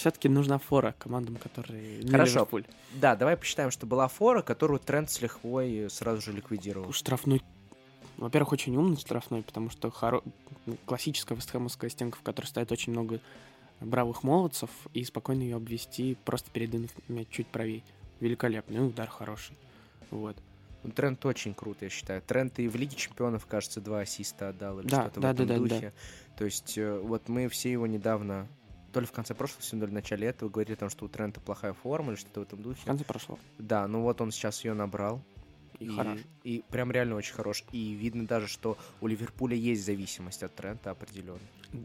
все-таки 0.00 0.28
нужна 0.28 0.58
фора 0.58 0.94
командам, 0.98 1.36
которые 1.36 1.98
не 1.98 2.10
Хорошо. 2.10 2.40
Ливерпуль. 2.40 2.64
Да, 2.94 3.16
давай 3.16 3.36
посчитаем, 3.36 3.70
что 3.70 3.86
была 3.86 4.08
фора, 4.08 4.42
которую 4.42 4.80
Трент 4.80 5.10
с 5.10 5.20
лихвой 5.20 5.88
сразу 5.90 6.22
же 6.22 6.32
ликвидировал. 6.32 6.92
Штрафной. 6.92 7.42
Во-первых, 8.16 8.52
очень 8.52 8.76
умный 8.76 8.96
штрафной, 8.96 9.42
потому 9.42 9.70
что 9.70 9.90
хоро... 9.90 10.22
ну, 10.66 10.76
классическая 10.86 11.34
вестхэмовская 11.34 11.90
стенка, 11.90 12.18
в 12.18 12.22
которой 12.22 12.46
стоит 12.46 12.72
очень 12.72 12.92
много 12.92 13.20
бравых 13.80 14.22
молодцев, 14.22 14.70
и 14.94 15.04
спокойно 15.04 15.42
ее 15.42 15.56
обвести, 15.56 16.16
просто 16.24 16.50
передвинув 16.50 16.90
мяч 17.08 17.28
чуть 17.30 17.46
правее. 17.46 17.82
Великолепный 18.20 18.86
удар 18.86 19.08
хороший. 19.08 19.56
Вот. 20.10 20.36
Ну, 20.82 20.90
Трент 20.92 21.24
очень 21.26 21.52
круто, 21.52 21.84
я 21.84 21.90
считаю. 21.90 22.22
Трент 22.22 22.58
и 22.58 22.68
в 22.68 22.76
Лиге 22.76 22.96
Чемпионов, 22.96 23.44
кажется, 23.46 23.80
два 23.80 24.00
ассиста 24.00 24.48
отдал 24.48 24.80
или 24.80 24.88
Да, 24.88 25.02
что-то 25.02 25.20
да, 25.20 25.28
в 25.28 25.32
этом 25.34 25.46
да, 25.46 25.54
да, 25.54 25.60
да. 25.60 25.74
духе. 25.74 25.92
То 26.38 26.44
есть 26.46 26.78
э, 26.78 26.98
вот 26.98 27.28
мы 27.28 27.48
все 27.48 27.70
его 27.70 27.86
недавно, 27.86 28.48
то 28.92 29.00
ли 29.00 29.06
в 29.06 29.12
конце 29.12 29.34
прошлого 29.34 29.62
сезона, 29.62 29.80
то 29.82 29.86
ли 29.86 29.90
в 29.90 29.94
начале 29.94 30.26
этого 30.28 30.48
говорили 30.48 30.74
о 30.74 30.76
том, 30.78 30.90
что 30.90 31.04
у 31.04 31.08
Трента 31.08 31.40
плохая 31.40 31.72
форма 31.72 32.12
или 32.12 32.18
что-то 32.18 32.40
в 32.40 32.42
этом 32.44 32.58
В 32.58 32.62
духе. 32.62 32.80
конце 32.84 33.04
прошло. 33.04 33.38
Да, 33.58 33.86
ну 33.86 34.02
вот 34.02 34.20
он 34.20 34.30
сейчас 34.32 34.64
ее 34.64 34.74
набрал. 34.74 35.22
И, 35.78 35.88
хорош. 35.88 36.20
и 36.44 36.62
прям 36.68 36.90
реально 36.92 37.16
очень 37.16 37.32
хорош. 37.34 37.64
И 37.72 37.92
видно 37.94 38.26
даже, 38.26 38.48
что 38.48 38.76
у 39.00 39.06
Ливерпуля 39.06 39.56
есть 39.56 39.84
зависимость 39.84 40.42
от 40.42 40.54
Трента 40.54 40.90
определенно. 40.90 41.40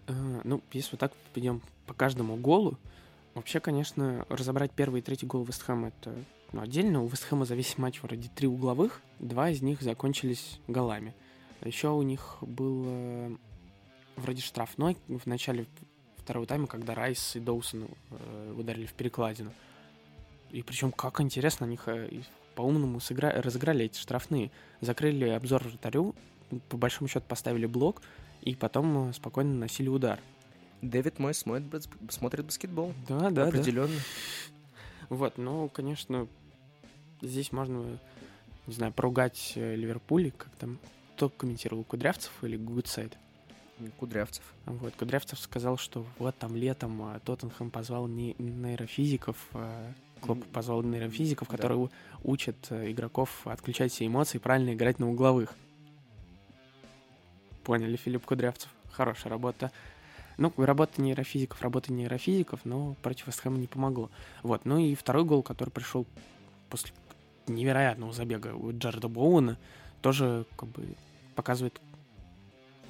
Э, 0.07 0.41
Ну, 0.43 0.61
если 0.73 0.91
вот 0.91 0.99
так 0.99 1.13
пойдем 1.33 1.61
по 1.85 1.93
каждому 1.93 2.35
голу, 2.35 2.77
вообще, 3.35 3.59
конечно, 3.61 4.25
разобрать 4.27 4.71
первый 4.71 4.99
и 4.99 5.03
третий 5.03 5.25
гол 5.25 5.45
Вестхэма 5.45 5.89
это 5.89 6.13
ну, 6.51 6.61
отдельно. 6.61 7.03
У 7.03 7.07
Вестхэма 7.07 7.45
за 7.45 7.55
весь 7.55 7.77
матч 7.77 8.01
вроде 8.01 8.27
три 8.35 8.47
угловых, 8.47 9.01
два 9.19 9.49
из 9.49 9.61
них 9.61 9.81
закончились 9.81 10.59
голами. 10.67 11.13
Еще 11.63 11.89
у 11.89 12.01
них 12.01 12.37
был 12.41 12.83
э, 12.85 13.35
вроде 14.17 14.41
штрафной 14.41 14.97
в 15.07 15.25
начале 15.25 15.67
второго 16.25 16.47
тайма, 16.47 16.65
когда 16.65 16.95
Райс 16.95 17.35
и 17.35 17.39
Доусон 17.39 17.87
э, 18.09 18.53
ударили 18.57 18.87
в 18.87 18.93
перекладину. 18.93 19.53
И 20.49 20.63
причем 20.63 20.91
как 20.91 21.21
интересно, 21.21 21.67
они 21.67 21.77
по-умному 22.55 22.97
сыгра- 22.97 23.39
разыграли 23.41 23.85
эти 23.85 23.99
штрафные. 23.99 24.49
Закрыли 24.81 25.29
обзор 25.29 25.63
вратарю, 25.63 26.15
по 26.69 26.77
большому 26.77 27.07
счету 27.07 27.25
поставили 27.27 27.67
блок, 27.67 28.01
и 28.41 28.55
потом 28.55 29.09
э, 29.09 29.13
спокойно 29.13 29.53
наносили 29.53 29.87
удар. 29.87 30.19
Дэвид 30.81 31.19
Мойес 31.19 31.35
смотрит, 31.35 31.87
смотрит 32.09 32.45
баскетбол. 32.45 32.93
Да, 33.07 33.19
да, 33.19 33.29
да. 33.29 33.47
определенно. 33.47 33.99
Вот, 35.09 35.37
ну, 35.37 35.69
конечно, 35.69 36.27
здесь 37.21 37.51
можно, 37.51 37.99
не 38.65 38.73
знаю, 38.73 38.93
поругать 38.93 39.53
э, 39.55 39.75
Ливерпуль, 39.75 40.31
как 40.31 40.49
там, 40.57 40.79
кто 41.15 41.29
комментировал, 41.29 41.83
Кудрявцев 41.83 42.31
или 42.41 42.57
Гутцайт? 42.57 43.15
Кудрявцев. 43.97 44.43
Вот, 44.65 44.95
Кудрявцев 44.95 45.39
сказал, 45.39 45.77
что 45.77 46.05
вот 46.17 46.35
там 46.37 46.55
летом 46.55 47.01
а, 47.01 47.19
Тоттенхэм 47.19 47.69
позвал 47.71 48.07
не 48.07 48.35
нейрофизиков, 48.39 49.35
а 49.53 49.91
Клопп, 50.21 50.43
позвал 50.45 50.81
нейрофизиков, 50.81 51.47
да. 51.49 51.55
которые 51.55 51.79
у- 51.79 51.89
учат 52.23 52.55
э, 52.69 52.89
игроков 52.91 53.45
отключать 53.45 53.91
все 53.91 54.07
эмоции 54.07 54.37
и 54.37 54.41
правильно 54.41 54.73
играть 54.73 54.99
на 54.99 55.09
угловых. 55.09 55.53
Поняли, 57.63 57.95
Филипп 57.97 58.25
Кудрявцев. 58.25 58.69
Хорошая 58.91 59.31
работа. 59.31 59.71
Ну, 60.37 60.51
работа 60.57 61.01
нейрофизиков, 61.01 61.61
работа 61.61 61.91
нейрофизиков, 61.93 62.61
но 62.65 62.95
против 63.01 63.27
Вестхэма 63.27 63.57
не 63.57 63.67
помогло. 63.67 64.09
Вот, 64.43 64.65
ну 64.65 64.77
и 64.77 64.93
второй 64.95 65.23
гол, 65.25 65.43
который 65.43 65.69
пришел 65.69 66.05
после 66.69 66.91
невероятного 67.47 68.11
забега 68.13 68.53
у 68.53 68.71
Джареда 68.77 69.07
Боуэна, 69.07 69.57
тоже 70.01 70.45
как 70.57 70.69
бы 70.69 70.95
показывает 71.35 71.79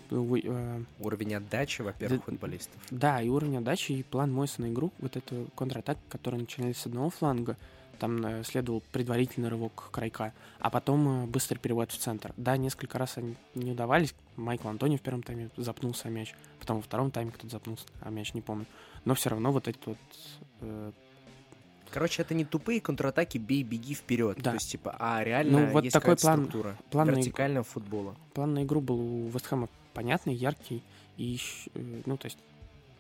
Уровень 0.09 1.35
отдачи, 1.35 1.81
во-первых, 1.81 2.19
Да- 2.19 2.25
футболистов. 2.25 2.81
да, 2.91 3.21
и 3.21 3.29
уровень 3.29 3.57
отдачи, 3.57 3.91
и 3.93 4.03
план 4.03 4.31
Мойса 4.31 4.61
на 4.61 4.67
игру, 4.71 4.91
вот 4.99 5.15
эту 5.17 5.47
контратаку, 5.55 6.01
которые 6.09 6.41
начинались 6.41 6.77
с 6.77 6.85
одного 6.85 7.09
фланга, 7.09 7.57
там 7.99 8.25
э, 8.25 8.43
следовал 8.43 8.83
предварительный 8.91 9.47
рывок 9.47 9.89
Крайка, 9.91 10.33
а 10.59 10.69
потом 10.69 11.23
э, 11.23 11.25
быстрый 11.27 11.57
перевод 11.59 11.91
в 11.91 11.97
центр. 11.97 12.33
Да, 12.35 12.57
несколько 12.57 12.97
раз 12.97 13.17
они 13.17 13.35
не 13.55 13.71
удавались. 13.71 14.13
Майкл 14.35 14.67
Антони 14.67 14.97
в 14.97 15.01
первом 15.01 15.23
тайме 15.23 15.49
запнулся 15.55 16.09
о 16.09 16.11
мяч, 16.11 16.35
потом 16.59 16.77
во 16.77 16.81
втором 16.83 17.09
тайме 17.09 17.31
кто-то 17.31 17.47
запнулся 17.49 17.85
о 18.01 18.09
мяч, 18.09 18.33
не 18.33 18.41
помню. 18.41 18.65
Но 19.05 19.15
все 19.15 19.29
равно 19.29 19.51
вот 19.53 19.67
эти 19.69 19.79
вот... 19.85 19.97
э, 20.61 20.91
Короче, 21.91 22.23
это 22.23 22.33
не 22.33 22.43
тупые 22.43 22.81
контратаки, 22.81 23.37
бей, 23.37 23.63
беги 23.63 23.93
вперед. 23.93 24.37
Да. 24.41 24.49
То 24.51 24.55
есть, 24.55 24.71
типа, 24.71 24.97
а 24.99 25.23
реально 25.23 25.59
Ну, 25.61 25.65
вот 25.67 25.85
есть 25.85 25.93
такой 25.93 26.17
план- 26.17 26.39
структура 26.39 26.75
план 26.89 27.07
на 27.07 27.11
вертикального 27.11 27.63
футбола, 27.63 28.15
план 28.33 28.53
на 28.55 28.63
игру 28.63 28.81
был 28.81 28.99
у 28.99 29.29
Вестхэма 29.29 29.69
понятный, 29.95 30.35
яркий, 30.35 30.83
и, 31.17 31.39
э, 31.73 32.01
ну, 32.05 32.17
то 32.17 32.25
есть 32.27 32.37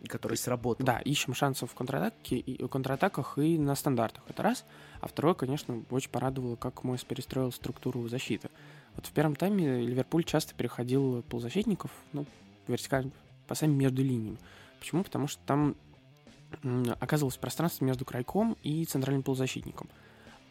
который 0.07 0.37
сработал. 0.37 0.85
Да, 0.85 0.99
ищем 0.99 1.33
шансов 1.33 1.71
в 1.71 1.73
контратаке, 1.73 2.37
и, 2.37 2.63
в 2.63 2.67
контратаках 2.67 3.37
и 3.37 3.57
на 3.57 3.75
стандартах. 3.75 4.23
Это 4.27 4.43
раз. 4.43 4.65
А 5.01 5.07
второе, 5.07 5.33
конечно, 5.33 5.83
очень 5.89 6.09
порадовало, 6.09 6.55
как 6.55 6.83
Мойс 6.83 7.03
перестроил 7.03 7.51
структуру 7.51 8.07
защиты. 8.07 8.49
Вот 8.95 9.07
в 9.07 9.11
первом 9.11 9.35
тайме 9.35 9.81
Ливерпуль 9.81 10.23
часто 10.23 10.53
переходил 10.53 11.23
полузащитников, 11.23 11.91
ну, 12.13 12.25
вертикально, 12.67 13.11
пасами 13.47 13.73
между 13.73 14.03
линиями. 14.03 14.37
Почему? 14.79 15.03
Потому 15.03 15.27
что 15.27 15.41
там 15.45 15.75
оказывалось 16.99 17.37
пространство 17.37 17.83
между 17.85 18.05
крайком 18.05 18.57
и 18.63 18.85
центральным 18.85 19.23
полузащитником. 19.23 19.89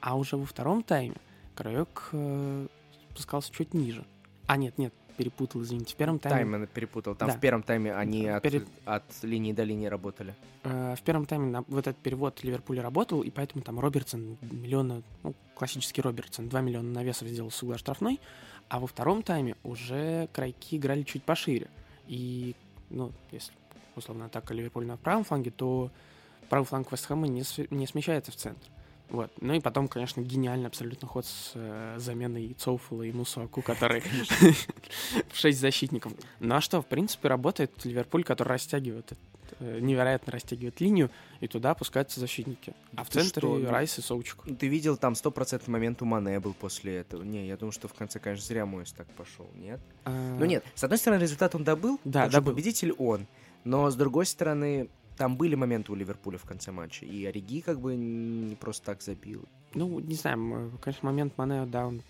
А 0.01 0.17
уже 0.17 0.37
во 0.37 0.45
втором 0.45 0.83
тайме 0.83 1.17
краек 1.55 2.11
э, 2.13 2.67
спускался 3.11 3.53
чуть 3.53 3.73
ниже. 3.73 4.05
А, 4.47 4.57
нет, 4.57 4.77
нет, 4.77 4.93
перепутал, 5.17 5.63
извините. 5.63 5.95
В 5.95 5.97
первом 5.97 6.19
тайме 6.19 6.51
Тайм 6.59 6.67
перепутал. 6.67 7.15
Там 7.15 7.29
Да. 7.29 7.35
в 7.37 7.41
первом 7.41 7.63
тайме 7.63 7.95
они 7.95 8.27
от, 8.27 8.43
Перед- 8.43 8.67
от 8.85 9.05
линии 9.23 9.53
до 9.53 9.63
линии 9.65 9.87
работали. 9.87 10.35
Э, 10.65 10.95
В 10.97 11.03
первом 11.03 11.27
тайме 11.27 11.47
на- 11.47 11.65
вот 11.69 11.87
этот 11.87 11.97
перевод 12.03 12.43
Ливерпуля 12.43 12.83
работал, 12.83 13.23
и 13.23 13.31
поэтому 13.31 13.63
там 13.63 13.79
Робертсон 13.81 14.37
миллиона, 14.43 15.03
ну, 15.23 15.35
классический 15.55 16.01
Робертсон, 16.03 16.49
2 16.49 16.61
миллиона 16.61 16.91
навесов 16.91 17.29
сделал 17.29 17.51
с 17.51 17.63
угла 17.63 17.79
штрафной, 17.79 18.21
а 18.69 18.81
во 18.81 18.87
втором 18.87 19.23
тайме 19.23 19.57
уже 19.63 20.29
крайки 20.33 20.77
играли 20.77 21.03
чуть 21.03 21.23
пошире. 21.23 21.69
И, 22.09 22.55
ну, 22.91 23.13
если 23.31 23.53
условно 23.97 24.27
атака 24.27 24.53
Ливерпуля 24.55 24.87
на 24.87 24.97
правом 24.97 25.25
фланге, 25.25 25.51
то 25.51 25.91
правый 26.49 26.67
фланг 26.67 26.91
Вестхэма 26.93 27.27
не, 27.29 27.43
не 27.71 27.87
смещается 27.87 28.33
в 28.33 28.37
центр. 28.37 28.67
Вот. 29.11 29.31
Ну 29.41 29.55
и 29.55 29.61
потом, 29.61 29.87
конечно, 29.87 30.21
гениальный 30.23 30.67
абсолютно 30.67 31.07
ход 31.07 31.27
с 31.27 31.53
э, 31.55 31.97
заменой 31.99 32.55
Цоуфула 32.59 33.03
и 33.03 33.13
Мусуаку, 33.13 33.63
который 33.63 34.03
в 35.31 35.37
6 35.37 35.59
защитников. 35.61 36.13
Ну 36.41 36.55
а 36.55 36.61
что, 36.61 36.83
в 36.83 36.87
принципе, 36.87 37.29
работает 37.29 37.85
Ливерпуль, 37.85 38.25
который 38.25 38.49
растягивает, 38.49 39.13
э, 39.61 39.79
невероятно 39.81 40.33
растягивает 40.33 40.81
линию, 40.81 41.11
и 41.41 41.47
туда 41.49 41.73
опускаются 41.73 42.19
защитники. 42.19 42.75
А 42.97 43.05
в 43.05 43.09
Ты 43.09 43.21
центре 43.21 43.41
что, 43.43 43.59
ну- 43.59 43.71
Райс 43.71 43.99
и 43.99 44.03
Соучик. 44.03 44.39
Ты 44.59 44.67
видел, 44.69 44.97
там 44.97 45.15
стопроцентный 45.15 45.71
момент 45.73 46.01
у 46.03 46.07
Мане 46.07 46.41
был 46.41 46.55
после 46.55 46.97
этого. 46.97 47.23
Не, 47.23 47.47
я 47.47 47.57
думаю, 47.57 47.73
что 47.73 47.89
в 47.89 47.95
конце, 47.95 48.19
конечно, 48.19 48.45
зря 48.47 48.67
Мойс 48.67 48.93
так 48.93 49.07
пошел, 49.15 49.49
нет? 49.55 49.81
А, 50.05 50.37
Ну 50.39 50.45
нет, 50.47 50.65
с 50.75 50.83
одной 50.83 50.99
стороны, 50.99 51.21
результат 51.21 51.55
он 51.55 51.63
добыл, 51.63 52.01
Да, 52.05 52.29
добыл. 52.29 52.53
победитель 52.53 52.93
он. 52.93 53.27
Но 53.65 53.91
с 53.91 53.95
другой 53.97 54.27
стороны, 54.27 54.89
там 55.17 55.37
были 55.37 55.55
моменты 55.55 55.93
у 55.93 55.95
Ливерпуля 55.95 56.39
в 56.39 56.45
конце 56.45 56.73
матча. 56.73 57.05
И 57.05 57.25
Ориги 57.25 57.61
как 57.61 57.81
бы 57.81 57.95
не 57.95 58.57
просто 58.57 58.87
так 58.87 59.03
забил. 59.03 59.45
Ну, 59.75 60.01
не 60.01 60.15
знаю, 60.15 60.73
конечно, 60.81 61.07
момент 61.07 61.37
Мане, 61.37 61.67
да, 61.67 61.87
он... 61.87 62.03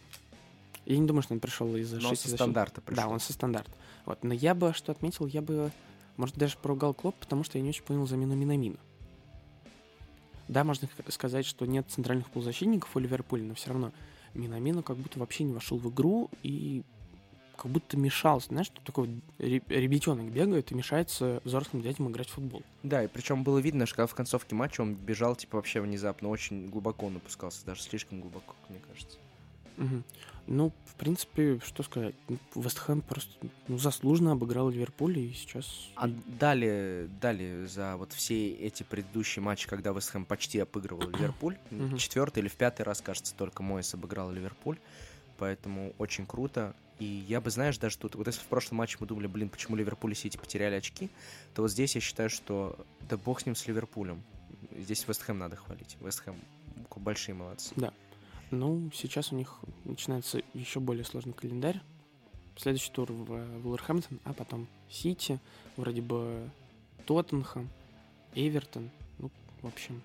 Я 0.87 0.99
не 0.99 1.07
думаю, 1.07 1.23
что 1.23 1.35
он 1.35 1.41
пришел 1.41 1.75
из-за 1.77 1.97
Но 1.97 2.11
шести 2.11 2.29
со 2.29 2.37
стандарта 2.37 2.81
пришел. 2.81 3.05
Да, 3.05 3.09
он 3.09 3.21
со 3.21 3.33
стандарта. 3.33 3.73
Вот. 4.05 4.23
Но 4.23 4.35
я 4.35 4.55
бы 4.55 4.75
что 4.75 4.93
отметил, 4.93 5.27
я 5.27 5.41
бы, 5.41 5.71
может, 6.17 6.37
даже 6.37 6.59
поругал 6.59 6.93
Клоп, 6.93 7.15
потому 7.17 7.43
что 7.43 7.57
я 7.57 7.63
не 7.63 7.71
очень 7.71 7.85
понял 7.85 8.07
замену 8.07 8.35
Минамина. 8.35 8.79
Да, 10.49 10.63
можно 10.63 10.89
сказать, 11.09 11.47
что 11.47 11.65
нет 11.65 11.87
центральных 11.89 12.29
полузащитников 12.31 12.95
у 12.95 12.99
Ливерпуля, 12.99 13.45
но 13.45 13.55
все 13.55 13.71
равно 13.71 13.93
Минамина 14.35 14.83
как 14.83 14.97
будто 14.99 15.19
вообще 15.19 15.45
не 15.45 15.55
вошел 15.55 15.79
в 15.79 15.89
игру 15.91 16.31
и 16.43 16.83
как 17.57 17.71
будто 17.71 17.97
мешался. 17.97 18.49
Знаешь, 18.49 18.67
что 18.67 18.81
такой 18.83 19.21
ребятенок 19.39 20.31
бегает 20.31 20.73
и 20.73 20.75
мешается 20.75 21.41
взрослым 21.45 21.83
дядям 21.83 22.11
играть 22.11 22.29
в 22.29 22.33
футбол. 22.33 22.63
Да, 22.83 23.03
и 23.03 23.09
причем 23.09 23.45
было 23.45 23.59
видно, 23.59 23.87
что 23.87 23.97
когда 23.97 24.07
в 24.07 24.15
концовке 24.15 24.55
матча 24.55 24.81
он 24.81 24.95
бежал, 24.95 25.37
типа, 25.37 25.57
вообще 25.57 25.81
внезапно, 25.81 26.29
очень 26.29 26.69
глубоко 26.69 27.07
он 27.07 27.17
опускался, 27.17 27.65
даже 27.65 27.83
слишком 27.83 28.21
глубоко, 28.21 28.55
мне 28.69 28.81
кажется. 28.87 29.19
Мгм. 29.77 30.05
Ну, 30.47 30.73
в 30.85 30.95
принципе, 30.97 31.59
что 31.65 31.83
сказать, 31.83 32.15
ну, 32.29 32.39
Вест 32.55 32.79
Хэм 32.79 33.01
просто 33.01 33.33
ну, 33.67 33.79
заслуженно 33.79 34.33
обыграл 34.33 34.69
Ливерпуль, 34.69 35.19
и 35.19 35.33
сейчас... 35.33 35.89
А 35.97 36.07
далее, 36.07 37.09
далее 37.21 37.67
за 37.67 37.97
вот 37.97 38.13
все 38.13 38.51
эти 38.51 38.83
предыдущие 38.83 39.43
матчи, 39.43 39.67
когда 39.67 39.93
Вест 39.93 40.11
Хэм 40.11 40.27
почти 40.27 40.59
обыгрывал 40.59 41.09
Ливерпуль, 41.09 41.57
четвертый 41.99 42.41
или 42.41 42.49
в 42.49 42.57
пятый 42.57 42.83
раз, 42.83 43.01
кажется, 43.01 43.35
только 43.35 43.63
Мойс 43.63 43.95
обыграл 43.95 44.31
Ливерпуль, 44.31 44.79
поэтому 45.39 45.95
очень 45.99 46.27
круто. 46.27 46.75
И 46.99 47.05
я 47.05 47.41
бы, 47.41 47.51
знаешь, 47.51 47.79
даже 47.79 47.99
тут, 47.99 48.15
вот 48.15 48.27
если 48.27 48.41
в 48.41 48.47
прошлом 48.47 48.79
матче 48.79 48.97
мы 49.01 49.07
думали, 49.07 49.27
блин, 49.27 49.49
почему 49.49 49.77
Ливерпуль 49.77 50.13
и 50.13 50.15
Сити 50.15 50.37
потеряли 50.37 50.77
очки, 50.77 51.11
то 51.55 51.63
вот 51.63 51.71
здесь 51.71 51.95
я 51.95 52.01
считаю, 52.01 52.31
что 52.31 52.79
да 53.09 53.17
бог 53.17 53.41
с 53.41 53.47
ним, 53.47 53.57
с 53.57 53.67
Ливерпулем. 53.67 54.23
Здесь 54.77 55.07
Вест 55.07 55.23
Хэм 55.23 55.39
надо 55.39 55.57
хвалить. 55.57 55.97
Вест 56.01 56.21
Хэм 56.21 56.37
большие 56.97 57.35
молодцы. 57.35 57.73
Ну, 58.51 58.91
сейчас 58.95 59.33
у 59.33 59.37
них 59.37 59.59
начинается 59.85 60.41
еще 60.55 60.81
более 60.81 61.05
сложный 61.05 61.33
календарь. 61.33 61.81
Следующий 62.57 62.93
тур 62.93 63.11
в 63.11 63.33
э, 63.33 63.59
Вулверхэмптон, 63.59 64.21
а 64.25 64.33
потом 64.33 64.69
Сити, 64.89 65.41
вроде 65.77 66.03
бы 66.03 66.49
Тоттенхэм, 67.05 67.69
Эвертон. 68.35 68.91
Ну, 69.19 69.31
в 69.63 69.67
общем, 69.67 70.01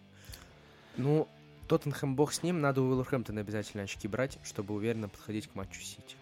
Ну, 0.97 1.27
Тоттенхэм 1.67 2.15
бог 2.15 2.33
с 2.33 2.41
ним, 2.41 2.59
надо 2.59 2.81
у 2.81 2.85
Уилверхэмптона 2.85 3.41
обязательно 3.41 3.83
очки 3.83 4.07
брать, 4.07 4.39
чтобы 4.43 4.73
уверенно 4.73 5.09
подходить 5.09 5.47
к 5.47 5.53
матчу 5.53 5.81
Сити. 5.81 6.15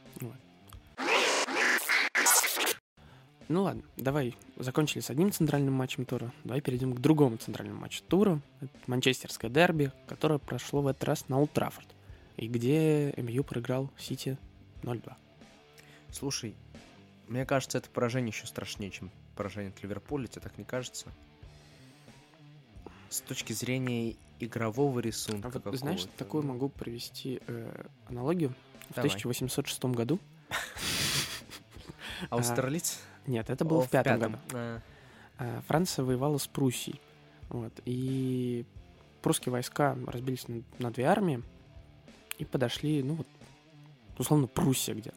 Ну 3.49 3.63
ладно, 3.63 3.83
давай 3.95 4.35
закончили 4.57 4.99
с 4.99 5.09
одним 5.09 5.31
центральным 5.31 5.73
матчем 5.73 6.05
тура. 6.05 6.33
Давай 6.43 6.59
перейдем 6.59 6.93
к 6.93 6.99
другому 6.99 7.37
центральному 7.37 7.79
матчу 7.79 8.03
тура. 8.03 8.41
Это 8.59 8.71
манчестерское 8.87 9.49
дерби, 9.49 9.93
которое 10.07 10.37
прошло 10.37 10.81
в 10.81 10.87
этот 10.87 11.05
раз 11.05 11.29
на 11.29 11.39
Олд 11.39 11.51
Траффорд. 11.51 11.87
и 12.35 12.47
где 12.47 13.13
МЮ 13.15 13.43
проиграл 13.43 13.89
Сити 13.97 14.37
0-2. 14.83 15.13
Слушай, 16.11 16.55
мне 17.27 17.45
кажется, 17.45 17.77
это 17.77 17.89
поражение 17.89 18.31
еще 18.31 18.47
страшнее, 18.47 18.91
чем 18.91 19.11
поражение 19.35 19.71
от 19.71 19.81
Ливерпуля, 19.81 20.27
тебе 20.27 20.41
так 20.41 20.57
не 20.57 20.65
кажется? 20.65 21.07
С 23.09 23.21
точки 23.21 23.53
зрения 23.53 24.15
игрового 24.39 24.99
рисунка 24.99 25.49
А 25.63 25.69
вот, 25.69 25.75
знаешь, 25.75 26.05
такую 26.17 26.43
могу 26.43 26.67
привести 26.69 27.39
э, 27.47 27.85
аналогию. 28.07 28.53
В 28.89 28.95
Давай. 28.95 29.09
1806 29.09 29.85
году, 29.85 30.19
Австралиец? 32.29 32.99
Нет, 33.27 33.49
это 33.49 33.65
было 33.65 33.79
О, 33.81 33.85
в 33.85 33.89
пятом 33.89 34.19
году, 34.19 34.37
А, 34.53 34.81
а, 35.37 35.61
Франция 35.67 36.03
воевала 36.05 36.37
с 36.37 36.47
Пруссией. 36.47 36.99
Вот, 37.49 37.71
и 37.85 38.65
прусские 39.21 39.51
войска 39.51 39.97
разбились 40.07 40.47
на, 40.47 40.61
на 40.79 40.91
две 40.91 41.05
армии 41.05 41.41
и 42.39 42.45
подошли, 42.45 43.03
ну 43.03 43.15
вот, 43.15 43.27
условно, 44.17 44.47
Пруссия 44.47 44.95
где. 44.95 45.11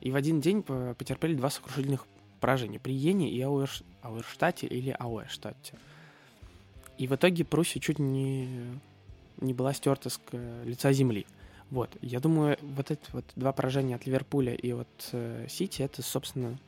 И 0.00 0.10
в 0.10 0.16
один 0.16 0.40
день 0.40 0.62
по- 0.62 0.94
потерпели 0.98 1.34
два 1.34 1.50
сокрушительных 1.50 2.06
поражения 2.40 2.78
при 2.78 2.92
Йене 2.92 3.30
и 3.30 3.40
Ауэрш- 3.40 3.84
Ауэрштате 4.02 4.66
или 4.66 4.90
Ауэрштате. 4.98 5.74
И 6.98 7.06
в 7.06 7.14
итоге 7.14 7.44
Пруссия 7.44 7.80
чуть 7.80 7.98
не, 7.98 8.48
не 9.40 9.52
была 9.54 9.72
стерта 9.72 10.10
с 10.10 10.18
к- 10.18 10.36
лица 10.64 10.92
земли. 10.92 11.26
Вот, 11.70 11.96
я 12.02 12.18
думаю, 12.20 12.58
вот 12.62 12.90
эти 12.90 13.00
вот 13.12 13.24
два 13.36 13.52
поражения 13.52 13.94
от 13.94 14.04
Ливерпуля 14.04 14.54
и 14.54 14.72
от 14.72 14.88
э, 15.12 15.46
Сити, 15.48 15.82
это, 15.82 16.02
собственно, 16.02 16.58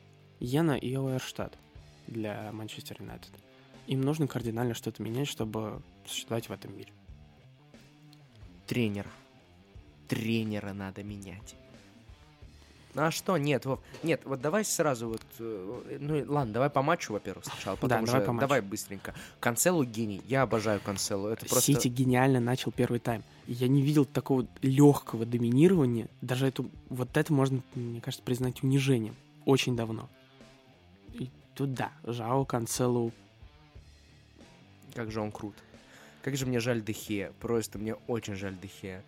Йена 0.43 0.73
и 0.75 0.93
Ауэрштадт 0.93 1.57
для 2.07 2.51
Манчестер 2.51 2.97
Юнайтед. 2.99 3.31
Им 3.87 4.01
нужно 4.01 4.27
кардинально 4.27 4.73
что-то 4.73 5.01
менять, 5.01 5.27
чтобы 5.29 5.81
существовать 6.05 6.49
в 6.49 6.51
этом 6.51 6.77
мире. 6.77 6.91
тренера. 8.67 9.09
Тренера 10.09 10.73
надо 10.73 11.01
менять. 11.01 11.55
Ну 12.93 13.03
а 13.03 13.11
что? 13.11 13.37
Нет, 13.37 13.65
Вов, 13.65 13.79
нет, 14.03 14.21
вот 14.25 14.41
давай 14.41 14.63
сразу 14.65 15.09
вот, 15.09 15.23
э, 15.39 15.97
ну 15.99 16.23
ладно, 16.31 16.53
давай 16.53 16.69
по 16.69 16.81
матчу, 16.83 17.13
во-первых, 17.13 17.45
сначала, 17.45 17.75
потом 17.75 17.89
Да, 18.05 18.05
давай 18.05 18.21
по 18.21 18.33
матчу. 18.33 18.41
давай 18.41 18.61
быстренько. 18.61 19.15
Канцелу 19.39 19.83
гений, 19.83 20.21
я 20.27 20.43
обожаю 20.43 20.79
Канцелу, 20.79 21.29
это 21.29 21.45
просто... 21.45 21.73
Сити 21.73 21.87
гениально 21.87 22.39
начал 22.39 22.71
первый 22.71 22.99
тайм. 22.99 23.23
Я 23.47 23.67
не 23.67 23.81
видел 23.81 24.05
такого 24.05 24.45
легкого 24.61 25.25
доминирования. 25.25 26.07
Даже 26.21 26.47
эту, 26.47 26.69
вот 26.89 27.17
это 27.17 27.33
можно, 27.33 27.61
мне 27.73 27.99
кажется, 28.01 28.23
признать 28.23 28.61
унижением. 28.61 29.15
Очень 29.45 29.75
давно. 29.75 30.07
И 31.13 31.29
тут 31.55 31.73
да, 31.73 31.91
Жао 32.03 32.45
Канцелу 32.45 33.11
Как 34.93 35.11
же 35.11 35.21
он 35.21 35.31
крут. 35.31 35.55
Как 36.23 36.35
же 36.37 36.45
мне 36.45 36.59
жаль 36.59 36.81
Дехе. 36.81 37.31
Просто 37.39 37.77
мне 37.77 37.95
очень 38.07 38.35
жаль 38.35 38.55
Дехе. 38.57 39.03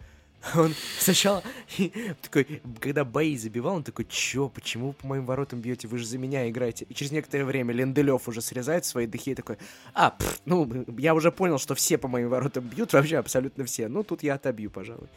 Он 0.56 0.74
сначала 1.00 1.44
такой, 2.22 2.62
когда 2.80 3.04
бои 3.04 3.36
забивал, 3.38 3.78
он 3.78 3.84
такой, 3.84 4.06
чё, 4.06 4.50
почему 4.50 4.94
по 4.94 5.08
моим 5.08 5.26
воротам 5.26 5.60
бьете, 5.60 5.88
вы 5.88 5.98
же 5.98 6.06
за 6.06 6.18
меня 6.18 6.48
играете. 6.50 6.86
И 6.88 6.94
через 6.94 7.12
некоторое 7.12 7.46
время 7.46 7.74
Ленделев 7.74 8.28
уже 8.28 8.42
срезает 8.42 8.86
свои 8.86 9.08
Дехе 9.08 9.32
и 9.32 9.36
такой, 9.36 9.58
а, 9.94 10.12
пф, 10.12 10.42
ну, 10.46 10.86
я 10.98 11.16
уже 11.16 11.32
понял, 11.32 11.58
что 11.58 11.74
все 11.74 11.98
по 11.98 12.08
моим 12.08 12.30
воротам 12.30 12.64
бьют, 12.64 12.94
вообще 12.94 13.18
абсолютно 13.18 13.66
все. 13.66 13.88
Ну, 13.88 14.04
тут 14.04 14.24
я 14.24 14.36
отобью, 14.36 14.70
пожалуй. 14.70 15.08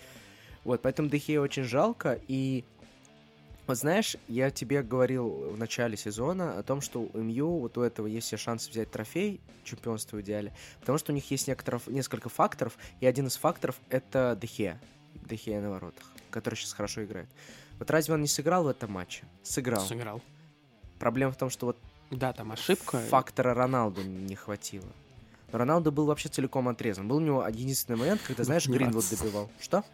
Вот, 0.65 0.83
поэтому 0.83 1.09
Дехе 1.09 1.41
очень 1.41 1.65
жалко, 1.65 2.19
и 2.29 2.65
вот 3.69 3.77
знаешь, 3.77 4.17
я 4.29 4.51
тебе 4.51 4.83
говорил 4.83 5.29
в 5.53 5.59
начале 5.59 5.97
сезона 5.97 6.59
о 6.59 6.63
том, 6.63 6.81
что 6.81 7.09
у 7.13 7.19
МЮ 7.19 7.61
вот 7.61 7.79
у 7.79 7.83
этого 7.83 8.07
есть 8.07 8.27
все 8.27 8.37
шансы 8.37 8.71
взять 8.71 8.91
трофей 8.91 9.41
чемпионства 9.63 10.17
в 10.17 10.23
идеале, 10.23 10.53
потому 10.81 10.99
что 10.99 11.13
у 11.13 11.15
них 11.15 11.31
есть 11.31 11.47
некоторых, 11.47 11.87
несколько 11.87 12.29
факторов, 12.29 12.77
и 13.01 13.07
один 13.07 13.27
из 13.27 13.37
факторов— 13.37 13.77
это 13.91 14.37
Дехе. 14.41 14.81
Дехе 15.15 15.61
на 15.61 15.71
воротах, 15.71 16.05
который 16.31 16.55
сейчас 16.55 16.73
хорошо 16.73 17.05
играет. 17.05 17.29
Вот 17.79 17.91
разве 17.91 18.15
он 18.15 18.23
не 18.23 18.29
сыграл 18.29 18.65
в 18.65 18.69
этом 18.69 18.91
матче? 18.91 19.25
Сыграл. 19.43 19.83
сыграл. 19.87 20.23
Проблема 20.99 21.33
в 21.33 21.37
том, 21.37 21.51
что 21.51 21.67
вот 21.67 21.77
Да, 22.11 22.33
там 22.33 22.51
ошибка. 22.53 22.99
фактора 22.99 23.55
Роналду 23.55 24.03
не 24.03 24.35
хватило. 24.35 24.89
Но 25.53 25.59
Роналду 25.59 25.93
был 25.93 26.07
вообще 26.07 26.29
целиком 26.29 26.69
отрезан. 26.69 27.07
Был 27.07 27.17
у 27.17 27.21
него 27.21 27.47
единственный 27.47 27.97
момент, 27.97 28.21
когда, 28.27 28.45
знаешь, 28.45 28.67
Не 28.67 28.77
Гринвуд 28.77 29.05
добивал. 29.11 29.51
Что? 29.61 29.85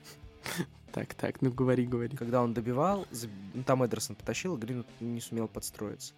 Так, 0.92 1.12
так, 1.14 1.42
ну 1.42 1.50
говори, 1.50 1.86
говори. 1.86 2.16
Когда 2.16 2.40
он 2.40 2.54
добивал, 2.54 3.04
ну, 3.52 3.64
там 3.64 3.84
Эдерсон 3.84 4.14
потащил, 4.14 4.56
Гринвуд 4.56 4.86
не 5.00 5.20
сумел 5.20 5.48
подстроиться. 5.48 6.14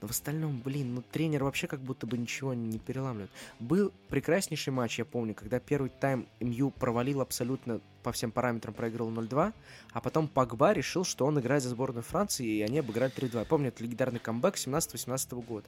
Но 0.00 0.06
в 0.06 0.12
остальном, 0.12 0.60
блин, 0.60 0.94
ну 0.94 1.02
тренер 1.02 1.44
вообще 1.44 1.66
как 1.66 1.80
будто 1.80 2.06
бы 2.06 2.16
ничего 2.16 2.54
не 2.54 2.78
переламывает. 2.78 3.30
Был 3.58 3.92
прекраснейший 4.08 4.72
матч, 4.72 4.98
я 4.98 5.04
помню, 5.04 5.34
когда 5.34 5.58
первый 5.58 5.90
тайм 5.90 6.28
МЮ 6.40 6.70
провалил 6.70 7.22
абсолютно 7.22 7.80
по 8.02 8.12
всем 8.12 8.30
параметрам, 8.30 8.74
проиграл 8.74 9.10
0-2, 9.10 9.52
а 9.92 10.00
потом 10.00 10.28
Погба 10.28 10.72
решил, 10.72 11.04
что 11.04 11.26
он 11.26 11.40
играет 11.40 11.62
за 11.62 11.70
сборную 11.70 12.02
Франции, 12.02 12.46
и 12.46 12.62
они 12.62 12.78
обыграли 12.78 13.12
3-2. 13.12 13.46
Помню, 13.46 13.68
это 13.68 13.82
легендарный 13.82 14.20
камбэк 14.20 14.56
17-18 14.56 15.42
года. 15.42 15.66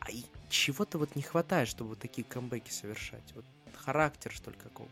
А 0.00 0.10
и 0.10 0.24
чего-то 0.48 0.98
вот 0.98 1.14
не 1.16 1.22
хватает, 1.22 1.68
чтобы 1.68 1.90
вот 1.90 1.98
такие 1.98 2.24
камбэки 2.24 2.70
совершать. 2.70 3.24
Вот 3.34 3.44
характер, 3.74 4.32
что 4.32 4.50
ли, 4.50 4.56
какого. 4.56 4.88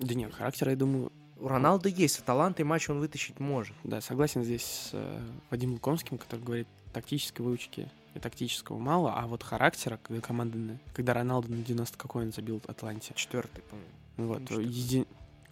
Да 0.00 0.14
нет, 0.14 0.32
характер, 0.34 0.70
я 0.70 0.76
думаю, 0.76 1.10
У 1.40 1.46
Роналду 1.48 1.88
есть, 1.88 2.18
а 2.18 2.22
талант 2.22 2.58
и 2.60 2.64
матч 2.64 2.88
он 2.90 2.98
вытащить 3.00 3.38
может. 3.40 3.74
Да, 3.84 4.00
согласен 4.00 4.42
здесь 4.44 4.62
с 4.64 4.90
э, 4.92 5.20
Вадимом 5.50 5.74
Лукомским, 5.74 6.18
который 6.18 6.40
говорит, 6.40 6.68
тактической 6.92 7.44
выучки 7.44 7.88
и 8.14 8.18
тактического 8.18 8.78
мало, 8.78 9.12
а 9.14 9.26
вот 9.26 9.42
характера, 9.44 10.00
когда 10.02 10.20
команда, 10.20 10.78
когда 10.94 11.14
Роналду 11.14 11.52
на 11.52 11.62
90 11.62 11.96
какой 11.96 12.24
он 12.24 12.32
забил 12.32 12.60
Атланте, 12.66 13.12
Четвертый, 13.14 13.62
по-моему. 13.62 14.34
вот, 14.34 14.50
Ну, 14.50 14.60
еди- 14.60 15.06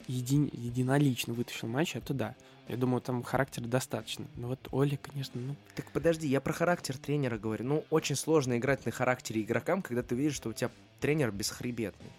еди- 0.08 0.50
единолично 0.52 1.34
вытащил 1.34 1.68
матч, 1.68 1.94
это 1.94 2.14
да. 2.14 2.34
Я 2.68 2.76
думаю, 2.76 3.00
там 3.00 3.22
характера 3.22 3.64
достаточно. 3.66 4.26
Но 4.34 4.48
вот 4.48 4.58
Оля, 4.72 4.96
конечно, 5.00 5.40
ну, 5.40 5.54
Так 5.76 5.92
подожди, 5.92 6.26
я 6.26 6.40
про 6.40 6.52
характер 6.52 6.98
тренера 6.98 7.38
говорю. 7.38 7.64
Ну, 7.64 7.84
очень 7.90 8.16
сложно 8.16 8.58
играть 8.58 8.84
на 8.86 8.90
характере 8.90 9.42
игрокам, 9.42 9.82
когда 9.82 10.02
ты 10.02 10.16
видишь, 10.16 10.34
что 10.34 10.48
у 10.48 10.52
тебя 10.52 10.70
тренер 10.98 11.30
бесхребетный. 11.30 12.10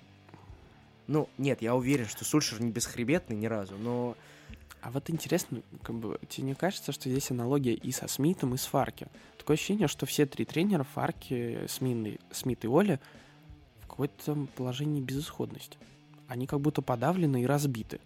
Ну, 1.08 1.30
нет, 1.38 1.62
я 1.62 1.76
уверен, 1.76 2.06
что 2.06 2.26
Сульшер 2.26 2.62
не 2.62 2.72
бесхребетный 2.72 3.36
ни 3.36 3.46
разу, 3.46 3.78
но 3.78 4.16
А 4.82 4.92
вот 4.92 5.10
интересно, 5.10 5.62
как 5.84 5.96
бы, 5.96 6.20
тебе 6.30 6.48
не 6.48 6.56
кажется, 6.56 6.92
что 6.92 7.10
здесь 7.10 7.32
аналогия 7.32 7.74
и 7.74 7.92
со 7.92 8.08
Смитом, 8.08 8.54
и 8.54 8.58
с 8.58 8.66
Фарки? 8.66 9.08
Такое 9.38 9.56
ощущение, 9.56 9.88
что 9.88 10.06
все 10.06 10.26
три 10.26 10.46
тренера, 10.46 10.84
Фарки, 10.84 11.66
Смин, 11.68 12.18
Смит 12.32 12.64
и 12.64 12.68
Оля, 12.68 13.00
в 13.82 13.88
какой-то 13.88 14.48
положении 14.56 15.02
безысходности. 15.02 15.78
Они 16.28 16.46
как 16.46 16.62
будто 16.62 16.82
подавлены 16.82 17.44
и 17.44 17.46
разбиты. 17.46 18.00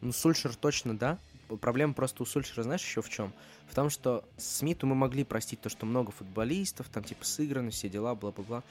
ну, 0.00 0.12
Сульшер 0.12 0.54
точно, 0.54 0.96
да. 0.96 1.18
Проблема 1.60 1.94
просто 1.94 2.22
у 2.22 2.26
Сульшера, 2.26 2.62
знаешь, 2.62 2.82
еще 2.82 3.02
в 3.02 3.08
чем? 3.08 3.32
В 3.68 3.74
том, 3.74 3.90
что 3.90 4.24
Смиту 4.36 4.86
мы 4.86 4.94
могли 4.94 5.24
простить 5.24 5.60
то, 5.60 5.68
что 5.68 5.86
много 5.86 6.12
футболистов, 6.12 6.88
там 6.88 7.04
типа 7.04 7.24
сыграны, 7.24 7.70
все 7.70 7.88
дела, 7.88 8.14
бла-бла-бла. 8.14 8.62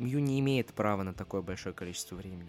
Мью 0.00 0.20
не 0.20 0.40
имеет 0.40 0.72
права 0.72 1.02
на 1.02 1.12
такое 1.12 1.42
большое 1.42 1.74
количество 1.74 2.16
времени. 2.16 2.48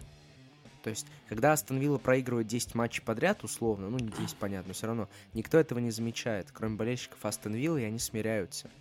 То 0.84 0.90
есть, 0.90 1.06
когда 1.28 1.52
Астон 1.52 1.78
Вилла 1.78 1.98
проигрывает 1.98 2.48
10 2.48 2.74
матчей 2.76 3.04
подряд, 3.04 3.44
условно, 3.44 3.90
ну 3.90 4.00
не 4.00 4.08
10, 4.08 4.38
понятно, 4.38 4.74
все 4.74 4.88
равно, 4.88 5.10
никто 5.34 5.60
этого 5.60 5.80
не 5.80 5.92
замечает, 5.92 6.50
кроме 6.52 6.78
болельщиков 6.78 7.24
Астон 7.24 7.54
Виллы, 7.54 7.82
и 7.82 7.86
они 7.86 8.00
смиряются. 8.00 8.72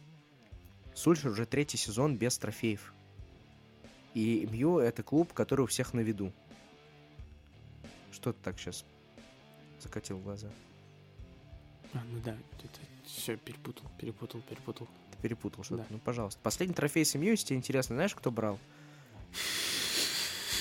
Сульшер 0.94 1.32
уже 1.32 1.46
третий 1.46 1.76
сезон 1.76 2.16
без 2.16 2.38
трофеев. 2.38 2.94
И 4.14 4.48
Мью— 4.50 4.78
это 4.78 5.02
клуб, 5.02 5.32
который 5.32 5.62
у 5.62 5.66
всех 5.66 5.92
на 5.92 6.00
виду. 6.00 6.32
Что 8.12 8.32
ты 8.32 8.38
так 8.42 8.58
сейчас 8.58 8.84
закатил 9.80 10.18
глаза? 10.18 10.48
А, 11.92 11.98
ну 12.10 12.20
да, 12.24 12.36
это 12.58 12.68
все 13.04 13.36
перепутал, 13.36 13.86
перепутал, 13.98 14.40
перепутал. 14.42 14.88
Перепутал 15.22 15.64
что-то. 15.64 15.82
Да. 15.82 15.86
Ну, 15.90 15.98
пожалуйста. 15.98 16.40
Последний 16.42 16.74
трофей 16.74 17.04
семью, 17.04 17.32
если 17.32 17.46
тебе 17.46 17.56
интересно, 17.58 17.96
знаешь, 17.96 18.14
кто 18.14 18.30
брал? 18.30 18.58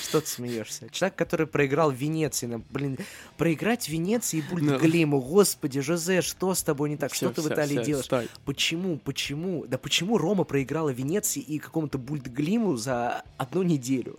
Что 0.02 0.20
ты 0.20 0.26
смеешься? 0.26 0.88
Человек, 0.90 1.14
который 1.16 1.46
проиграл 1.46 1.92
в 1.92 1.94
Венеции. 1.94 2.46
на- 2.46 2.58
Блин, 2.70 2.98
проиграть 3.36 3.84
в 3.86 3.88
Венеции 3.88 4.38
и 4.38 4.42
Бульдглиму. 4.42 5.20
Господи, 5.20 5.80
Жозе, 5.80 6.20
что 6.20 6.52
с 6.54 6.62
тобой 6.64 6.90
не 6.90 6.96
так? 6.96 7.14
что 7.14 7.26
Всё, 7.32 7.34
ты 7.42 7.48
в 7.48 7.52
Италии 7.52 7.76
всё, 7.76 7.84
делаешь? 7.84 8.04
стой. 8.06 8.28
Почему? 8.44 8.98
Почему? 8.98 9.64
Да 9.66 9.78
почему 9.78 10.18
Рома 10.18 10.42
проиграла 10.44 10.88
Венеции 10.90 11.40
и 11.40 11.58
какому-то 11.60 11.98
Бульдглиму 11.98 12.76
за 12.76 13.22
одну 13.36 13.62
неделю? 13.62 14.18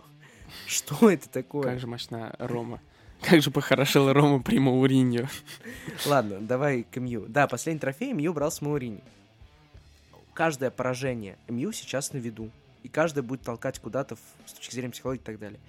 Что 0.66 1.10
это 1.10 1.28
такое? 1.28 1.64
Как 1.64 1.80
же 1.80 1.86
мощна 1.86 2.34
Рома. 2.38 2.80
Как 3.22 3.42
же 3.42 3.50
похорошела 3.50 4.12
Рома 4.14 4.42
при 4.42 4.58
Мауриньо. 4.58 5.28
Ладно, 6.06 6.38
давай 6.40 6.84
к 6.84 6.96
МЮ. 6.98 7.26
Да, 7.28 7.46
последний 7.46 7.80
трофей 7.80 8.12
МЮ 8.14 8.32
брал 8.32 8.50
с 8.50 8.60
Маурини. 8.62 9.00
Каждое 10.34 10.70
поражение 10.70 11.38
МЮ 11.48 11.72
сейчас 11.72 12.12
на 12.12 12.18
виду. 12.18 12.50
И 12.82 12.88
каждое 12.88 13.22
будет 13.22 13.42
толкать 13.42 13.78
куда-то 13.78 14.16
с 14.46 14.52
точки 14.52 14.74
зрения 14.74 14.90
психологии 14.92 15.20
и 15.20 15.24
так 15.24 15.38
далее. 15.38 15.60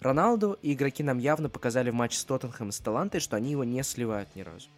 Роналду 0.00 0.58
и 0.62 0.72
игроки 0.74 1.02
нам 1.02 1.18
явно 1.18 1.48
показали 1.48 1.90
в 1.90 1.94
матче 1.94 2.18
с 2.18 2.24
Тоттенхэм 2.24 2.68
и 2.68 2.72
с 2.72 2.78
Талантой, 2.78 3.20
что 3.20 3.36
они 3.36 3.52
его 3.52 3.64
не 3.64 3.82
сливают 3.82 4.34
ни 4.36 4.42
разу. 4.42 4.68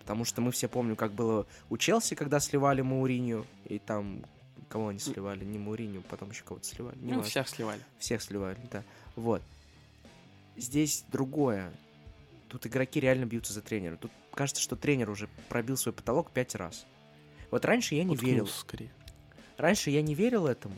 Потому 0.00 0.24
что 0.24 0.40
мы 0.40 0.50
все 0.52 0.68
помним, 0.68 0.96
как 0.96 1.12
было 1.12 1.46
у 1.70 1.76
Челси, 1.76 2.14
когда 2.14 2.40
сливали 2.40 2.82
Мауриню, 2.82 3.46
и 3.66 3.78
там 3.78 4.24
кого 4.68 4.88
они 4.88 4.98
сливали? 4.98 5.44
Не 5.44 5.58
Мауриню, 5.58 6.02
потом 6.02 6.30
еще 6.30 6.42
кого-то 6.44 6.66
сливали. 6.66 6.96
Ну, 6.96 7.06
Не 7.06 7.12
важно. 7.12 7.30
всех 7.30 7.48
сливали. 7.48 7.80
Всех 7.98 8.22
сливали, 8.22 8.58
да. 8.72 8.82
Вот. 9.16 9.40
Здесь 10.56 11.04
другое. 11.12 11.72
Тут 12.48 12.66
игроки 12.66 13.00
реально 13.00 13.24
бьются 13.24 13.52
за 13.52 13.60
тренера. 13.62 13.96
Тут 13.96 14.10
кажется, 14.32 14.62
что 14.62 14.76
тренер 14.76 15.10
уже 15.10 15.28
пробил 15.48 15.76
свой 15.76 15.92
потолок 15.92 16.30
пять 16.30 16.54
раз. 16.54 16.86
Вот 17.50 17.64
раньше 17.64 17.94
я 17.94 18.04
не 18.04 18.14
Уткнулся 18.14 18.32
верил. 18.34 18.46
скорее. 18.48 18.90
Раньше 19.56 19.90
я 19.90 20.02
не 20.02 20.14
верил 20.14 20.46
этому. 20.46 20.74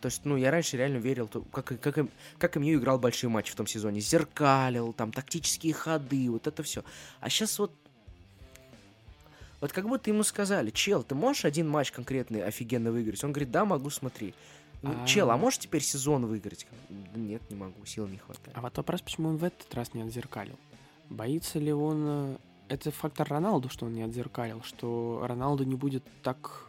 То 0.00 0.06
есть, 0.06 0.24
ну, 0.24 0.36
я 0.36 0.50
раньше 0.50 0.76
реально 0.76 0.98
верил, 0.98 1.28
как, 1.28 1.80
как, 1.80 1.98
как 2.38 2.56
МЮ 2.56 2.78
играл 2.78 2.98
большие 2.98 3.30
матчи 3.30 3.52
в 3.52 3.54
том 3.54 3.66
сезоне. 3.68 4.00
Зеркалил, 4.00 4.92
там, 4.92 5.12
тактические 5.12 5.74
ходы, 5.74 6.28
вот 6.28 6.46
это 6.46 6.62
все. 6.62 6.82
А 7.20 7.28
сейчас 7.30 7.58
вот... 7.58 7.72
Вот 9.60 9.72
как 9.72 9.86
будто 9.86 10.10
ему 10.10 10.24
сказали, 10.24 10.70
чел, 10.70 11.04
ты 11.04 11.14
можешь 11.14 11.44
один 11.44 11.68
матч 11.68 11.92
конкретный 11.92 12.42
офигенно 12.42 12.90
выиграть? 12.90 13.22
Он 13.22 13.30
говорит, 13.30 13.52
да, 13.52 13.64
могу, 13.64 13.90
смотри. 13.90 14.34
Ну, 14.82 14.90
А. 15.00 15.06
Чел, 15.06 15.30
а 15.30 15.36
можешь 15.36 15.60
теперь 15.60 15.82
сезон 15.82 16.26
выиграть? 16.26 16.66
Да 16.88 17.20
нет, 17.20 17.48
не 17.48 17.54
могу, 17.54 17.84
сил 17.86 18.08
не 18.08 18.18
хватает. 18.18 18.56
А 18.56 18.60
вот 18.60 18.76
вопрос, 18.76 19.02
почему 19.02 19.28
он 19.28 19.36
в 19.36 19.44
этот 19.44 19.72
раз 19.72 19.94
не 19.94 20.02
отзеркалил? 20.02 20.58
Боится 21.08 21.60
ли 21.60 21.72
он... 21.72 22.38
Это 22.72 22.90
фактор 22.90 23.28
Роналду, 23.28 23.68
что 23.68 23.84
он 23.84 23.92
не 23.92 24.02
отзеркалил, 24.02 24.62
что 24.62 25.26
Роналду 25.26 25.62
не 25.64 25.74
будет 25.74 26.02
так, 26.22 26.68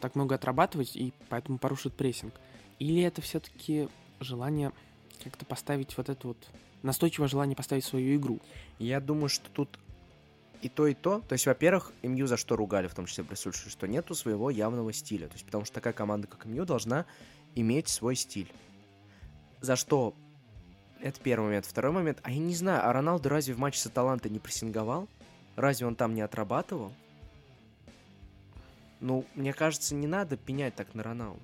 так 0.00 0.14
много 0.14 0.36
отрабатывать 0.36 0.96
и 0.96 1.12
поэтому 1.28 1.58
порушит 1.58 1.92
прессинг? 1.92 2.32
Или 2.78 3.02
это 3.02 3.20
все-таки 3.20 3.90
желание 4.18 4.72
как-то 5.22 5.44
поставить 5.44 5.94
вот 5.98 6.08
это 6.08 6.28
вот... 6.28 6.38
Настойчивое 6.82 7.28
желание 7.28 7.54
поставить 7.54 7.84
свою 7.84 8.16
игру? 8.16 8.40
Я 8.78 8.98
думаю, 8.98 9.28
что 9.28 9.50
тут 9.50 9.78
и 10.62 10.70
то, 10.70 10.86
и 10.86 10.94
то. 10.94 11.20
То 11.28 11.34
есть, 11.34 11.44
во-первых, 11.44 11.92
МЮ 12.02 12.26
за 12.26 12.38
что 12.38 12.56
ругали, 12.56 12.86
в 12.86 12.94
том 12.94 13.04
числе 13.04 13.22
при 13.22 13.34
Сульшере, 13.34 13.68
что 13.68 13.86
нету 13.86 14.14
своего 14.14 14.48
явного 14.48 14.90
стиля. 14.94 15.26
То 15.26 15.34
есть, 15.34 15.44
потому 15.44 15.66
что 15.66 15.74
такая 15.74 15.92
команда, 15.92 16.28
как 16.28 16.46
МЮ, 16.46 16.64
должна 16.64 17.04
иметь 17.54 17.88
свой 17.88 18.16
стиль. 18.16 18.50
За 19.60 19.76
что? 19.76 20.14
Это 21.02 21.18
первый 21.20 21.46
момент. 21.46 21.66
Второй 21.66 21.92
момент. 21.92 22.18
А 22.22 22.30
я 22.30 22.38
не 22.38 22.54
знаю, 22.54 22.86
а 22.86 22.92
Роналду 22.92 23.28
разве 23.28 23.54
в 23.54 23.58
матче 23.58 23.78
с 23.78 23.86
Аталантой 23.86 24.30
не 24.30 24.38
прессинговал? 24.38 25.08
Разве 25.56 25.86
он 25.86 25.94
там 25.94 26.14
не 26.14 26.20
отрабатывал? 26.20 26.92
Ну, 29.00 29.24
мне 29.34 29.52
кажется, 29.54 29.94
не 29.94 30.06
надо 30.06 30.36
пенять 30.36 30.74
так 30.74 30.94
на 30.94 31.02
Роналду. 31.02 31.40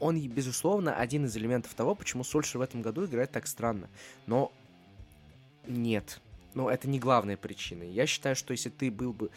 Он, 0.00 0.20
безусловно, 0.28 0.96
один 0.96 1.26
из 1.26 1.36
элементов 1.36 1.74
того, 1.74 1.94
почему 1.94 2.24
Сольшер 2.24 2.58
в 2.58 2.62
этом 2.62 2.82
году 2.82 3.04
играет 3.04 3.30
так 3.30 3.46
странно. 3.46 3.88
Но 4.26 4.50
нет. 5.66 6.20
Ну, 6.54 6.68
это 6.68 6.88
не 6.88 6.98
главная 6.98 7.36
причина. 7.36 7.84
Я 7.84 8.06
считаю, 8.06 8.34
что 8.34 8.52
если 8.52 8.70
ты 8.70 8.90
был 8.90 9.12
бы 9.12 9.30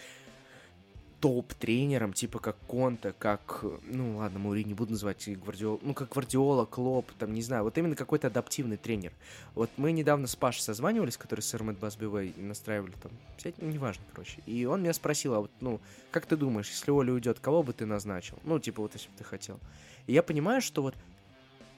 топ-тренером, 1.23 2.11
типа 2.11 2.39
как 2.39 2.57
Конта, 2.67 3.13
как, 3.17 3.63
ну 3.83 4.17
ладно, 4.17 4.39
Маури 4.39 4.65
не 4.65 4.73
буду 4.73 4.91
называть 4.91 5.25
и 5.29 5.35
Гвардиола, 5.35 5.79
ну 5.81 5.93
как 5.93 6.09
Гвардиола, 6.09 6.65
Клоп, 6.65 7.13
там, 7.13 7.33
не 7.33 7.41
знаю, 7.41 7.63
вот 7.63 7.77
именно 7.77 7.95
какой-то 7.95 8.27
адаптивный 8.27 8.75
тренер. 8.75 9.13
Вот 9.55 9.69
мы 9.77 9.93
недавно 9.93 10.27
с 10.27 10.35
Пашей 10.35 10.61
созванивались, 10.61 11.15
который 11.15 11.39
с 11.39 11.55
Эрмет 11.55 11.79
Басбивей 11.79 12.33
настраивали 12.35 12.91
там, 13.01 13.13
всякие, 13.37 13.65
ну, 13.65 13.71
неважно, 13.71 14.03
короче. 14.11 14.41
И 14.45 14.65
он 14.65 14.81
меня 14.81 14.91
спросил, 14.91 15.33
а 15.35 15.39
вот, 15.39 15.51
ну, 15.61 15.79
как 16.11 16.25
ты 16.25 16.35
думаешь, 16.35 16.69
если 16.69 16.91
Оля 16.91 17.13
уйдет, 17.13 17.39
кого 17.39 17.63
бы 17.63 17.71
ты 17.71 17.85
назначил? 17.85 18.37
Ну, 18.43 18.59
типа 18.59 18.81
вот 18.81 18.93
если 18.93 19.07
бы 19.07 19.13
ты 19.17 19.23
хотел. 19.23 19.61
И 20.07 20.11
я 20.11 20.23
понимаю, 20.23 20.61
что 20.61 20.81
вот 20.81 20.93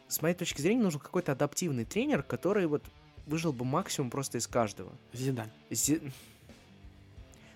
с 0.07 0.23
моей 0.23 0.33
точки 0.33 0.59
зрения 0.59 0.81
нужен 0.81 0.99
какой-то 0.99 1.33
адаптивный 1.33 1.85
тренер, 1.85 2.23
который 2.23 2.65
вот 2.65 2.83
выжил 3.27 3.53
бы 3.53 3.63
максимум 3.63 4.09
просто 4.09 4.39
из 4.39 4.47
каждого. 4.47 4.91
Зидан. 5.13 5.51
Зи- 5.69 6.01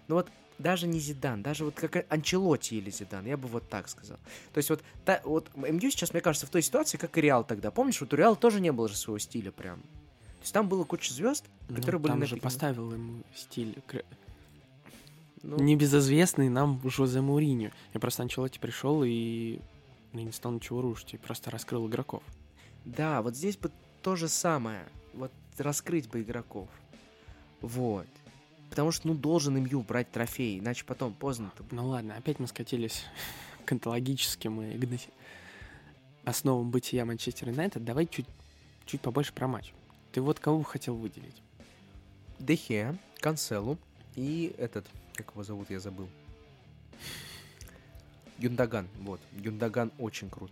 Ну 0.07 0.15
вот 0.15 0.29
даже 0.59 0.87
не 0.87 0.99
Зидан, 0.99 1.41
даже 1.41 1.65
вот 1.65 1.75
как 1.75 2.05
Анчелоти 2.09 2.75
или 2.75 2.91
Зидан, 2.91 3.25
я 3.25 3.37
бы 3.37 3.47
вот 3.47 3.67
так 3.69 3.89
сказал. 3.89 4.17
То 4.53 4.57
есть 4.57 4.69
вот, 4.69 4.83
та, 5.05 5.21
вот 5.23 5.49
МЮ 5.55 5.89
сейчас, 5.89 6.13
мне 6.13 6.21
кажется, 6.21 6.45
в 6.45 6.49
той 6.49 6.61
ситуации, 6.61 6.97
как 6.97 7.17
и 7.17 7.21
Реал 7.21 7.43
тогда. 7.43 7.71
Помнишь, 7.71 7.99
вот 8.01 8.13
у 8.13 8.15
Реала 8.15 8.35
тоже 8.35 8.59
не 8.59 8.71
было 8.71 8.87
же 8.87 8.95
своего 8.95 9.17
стиля 9.17 9.51
прям. 9.51 9.79
То 9.79 10.43
есть 10.43 10.53
там 10.53 10.67
было 10.69 10.83
куча 10.83 11.13
звезд, 11.13 11.45
которые 11.67 11.93
Ну, 11.93 11.99
были 11.99 12.11
там 12.11 12.19
на 12.19 12.25
же 12.25 12.37
поставил 12.37 12.91
ему 12.93 13.23
стиль 13.35 13.75
Ну, 15.41 15.57
небезызвестный 15.57 16.49
нам 16.49 16.81
Жозе 16.83 17.21
Мауриньо. 17.21 17.71
Я 17.93 17.99
просто 17.99 18.23
Анчелоти 18.23 18.59
пришел 18.59 19.03
и 19.03 19.59
ну, 20.13 20.21
не 20.21 20.31
стал 20.31 20.51
ничего 20.51 20.81
рушить, 20.81 21.13
и 21.13 21.17
просто 21.17 21.51
раскрыл 21.51 21.87
игроков. 21.87 22.23
Да, 22.85 23.21
вот 23.21 23.35
здесь 23.35 23.57
бы 23.57 23.71
то 24.01 24.15
же 24.15 24.27
самое. 24.27 24.85
Вот 25.13 25.31
раскрыть 25.57 26.09
бы 26.09 26.21
игроков. 26.21 26.67
Вот. 27.61 28.07
Потому 28.69 28.91
что, 28.91 29.07
ну, 29.07 29.13
должен 29.15 29.55
МЮ 29.61 29.81
брать 29.81 30.11
трофей, 30.11 30.59
иначе 30.59 30.85
потом 30.85 31.13
поздно. 31.13 31.51
Ну 31.71 31.87
ладно, 31.87 32.15
опять 32.15 32.39
мы 32.39 32.47
скатились 32.47 33.03
к 33.65 33.71
онтологическим 33.71 34.61
и 34.61 34.77
гна- 34.77 34.97
основам 36.23 36.69
бытия 36.69 37.05
Манчестер 37.05 37.49
Юнайтед. 37.49 37.83
Давай 37.83 38.05
чуть, 38.05 38.27
чуть 38.85 39.01
побольше 39.01 39.33
про 39.33 39.47
матч. 39.47 39.73
Ты 40.11 40.21
вот 40.21 40.39
кого 40.39 40.59
бы 40.59 40.65
хотел 40.65 40.95
выделить? 40.95 41.41
Дехе, 42.39 42.97
Канцелу 43.19 43.77
и 44.15 44.53
этот, 44.57 44.85
как 45.15 45.31
его 45.31 45.43
зовут, 45.43 45.69
я 45.69 45.79
забыл. 45.79 46.07
Юндаган, 48.37 48.87
вот. 49.01 49.19
Юндаган 49.37 49.91
очень 49.97 50.29
крут. 50.29 50.51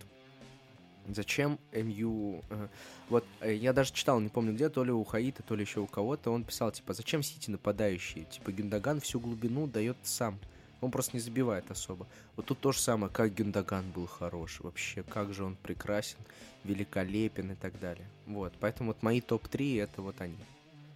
Зачем 1.07 1.59
МЮ... 1.71 2.43
э, 2.49 2.67
Вот 3.09 3.25
э, 3.41 3.55
я 3.55 3.73
даже 3.73 3.93
читал, 3.93 4.19
не 4.19 4.29
помню 4.29 4.53
где, 4.53 4.69
то 4.69 4.83
ли 4.83 4.91
у 4.91 5.03
Хаита, 5.03 5.43
то 5.43 5.55
ли 5.55 5.61
еще 5.61 5.79
у 5.79 5.87
кого-то, 5.87 6.31
он 6.31 6.43
писал, 6.43 6.71
типа, 6.71 6.93
зачем 6.93 7.23
Сити 7.23 7.49
нападающие? 7.49 8.25
Типа, 8.25 8.51
Гюндаган 8.51 8.99
всю 8.99 9.19
глубину 9.19 9.67
дает 9.67 9.97
сам. 10.03 10.39
Он 10.81 10.91
просто 10.91 11.15
не 11.15 11.21
забивает 11.21 11.71
особо. 11.71 12.07
Вот 12.35 12.45
тут 12.45 12.59
то 12.59 12.71
же 12.71 12.79
самое, 12.79 13.11
как 13.11 13.33
Гюндаган 13.33 13.89
был 13.91 14.05
хорош. 14.05 14.59
Вообще, 14.59 15.03
как 15.03 15.33
же 15.33 15.43
он 15.43 15.55
прекрасен, 15.55 16.19
великолепен 16.63 17.51
и 17.51 17.55
так 17.55 17.79
далее. 17.79 18.07
Вот, 18.27 18.53
поэтому 18.59 18.89
вот 18.91 19.01
мои 19.01 19.21
топ-3 19.21 19.81
это 19.81 20.01
вот 20.01 20.21
они. 20.21 20.37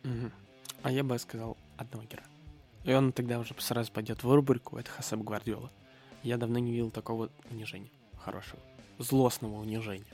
Мгм. 0.04 0.32
А 0.84 0.92
я 0.92 1.04
бы 1.04 1.18
сказал 1.18 1.58
одного 1.78 2.06
героя. 2.06 2.28
И 2.84 2.94
он 2.94 3.12
тогда 3.12 3.40
уже 3.40 3.54
сразу 3.60 3.92
пойдет 3.92 4.24
в 4.24 4.34
рубрику, 4.34 4.78
это 4.78 4.90
Хасаб 4.90 5.22
Гвардиола. 5.22 5.72
Я 6.24 6.38
давно 6.38 6.60
не 6.60 6.72
видел 6.72 6.92
такого 6.92 7.30
унижения. 7.50 7.90
Хорошего. 8.18 8.60
Злостного 9.02 9.60
унижения. 9.60 10.06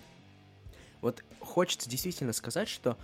Вот 1.02 1.24
хочется 1.40 1.90
действительно 1.90 2.34
сказать, 2.34 2.68
что 2.68 2.98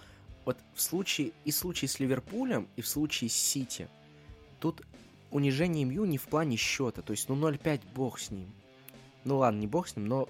вот 0.45 0.57
в 0.73 0.81
случае 0.81 1.31
и 1.45 1.51
в 1.51 1.55
случае 1.55 1.89
с 1.89 1.99
Ливерпулем, 1.99 2.67
и 2.75 2.81
в 2.81 2.88
случае 2.88 3.29
с 3.29 3.34
Сити, 3.34 3.88
тут 4.59 4.81
унижение 5.31 5.86
МЮ 5.86 6.05
не 6.05 6.17
в 6.17 6.23
плане 6.23 6.57
счета. 6.57 7.01
То 7.01 7.11
есть, 7.11 7.29
ну 7.29 7.36
0-5 7.36 7.81
бог 7.95 8.19
с 8.19 8.31
ним. 8.31 8.51
Ну 9.23 9.38
ладно, 9.38 9.59
не 9.59 9.67
бог 9.67 9.88
с 9.88 9.95
ним, 9.95 10.07
но 10.07 10.29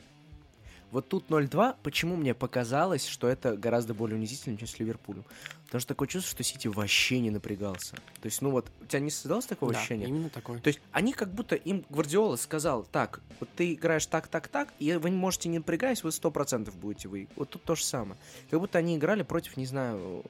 вот 0.94 1.10
тут 1.10 1.28
0-2, 1.28 1.78
почему 1.82 2.16
мне 2.16 2.36
показалось, 2.36 3.08
что 3.08 3.28
это 3.28 3.58
гораздо 3.58 3.96
более 3.96 4.16
унизительно, 4.16 4.56
чем 4.58 4.68
с 4.68 4.78
Ливерпулем? 4.78 5.26
Потому 5.66 5.82
что 5.82 5.88
такое 5.88 6.08
чувство, 6.08 6.30
что 6.30 6.44
Сити 6.44 6.68
вообще 6.68 7.20
не 7.20 7.32
напрягался. 7.32 7.96
То 8.22 8.26
есть, 8.26 8.44
ну 8.44 8.52
вот, 8.52 8.72
у 8.80 8.86
тебя 8.86 9.00
не 9.00 9.10
создалось 9.10 9.48
такого 9.48 9.74
да, 9.74 9.80
ощущения? 9.80 10.06
именно 10.06 10.30
такой. 10.30 10.60
То 10.60 10.68
есть 10.68 10.80
они 10.91 11.12
как 11.14 11.34
будто 11.34 11.56
им 11.56 11.84
Гвардиола 11.89 12.36
сказал, 12.36 12.84
так, 12.84 13.22
вот 13.39 13.50
ты 13.56 13.74
играешь 13.74 14.06
так, 14.06 14.28
так, 14.28 14.48
так, 14.48 14.72
и 14.78 14.94
вы 14.94 15.10
можете 15.10 15.50
не 15.50 15.58
напрягаясь, 15.58 16.04
вы 16.04 16.12
100% 16.12 16.72
будете 16.78 17.08
вы. 17.08 17.28
Вот 17.36 17.50
тут 17.50 17.64
то 17.64 17.74
же 17.74 17.84
самое. 17.84 18.20
Как 18.52 18.60
будто 18.60 18.78
они 18.78 18.96
играли 18.96 19.24
против, 19.24 19.58
не 19.58 19.66
знаю, 19.66 20.24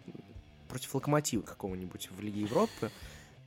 против 0.69 0.95
Локомотива 0.95 1.41
какого-нибудь 1.41 2.09
в 2.09 2.21
Лиге 2.21 2.39
Европы. 2.39 2.89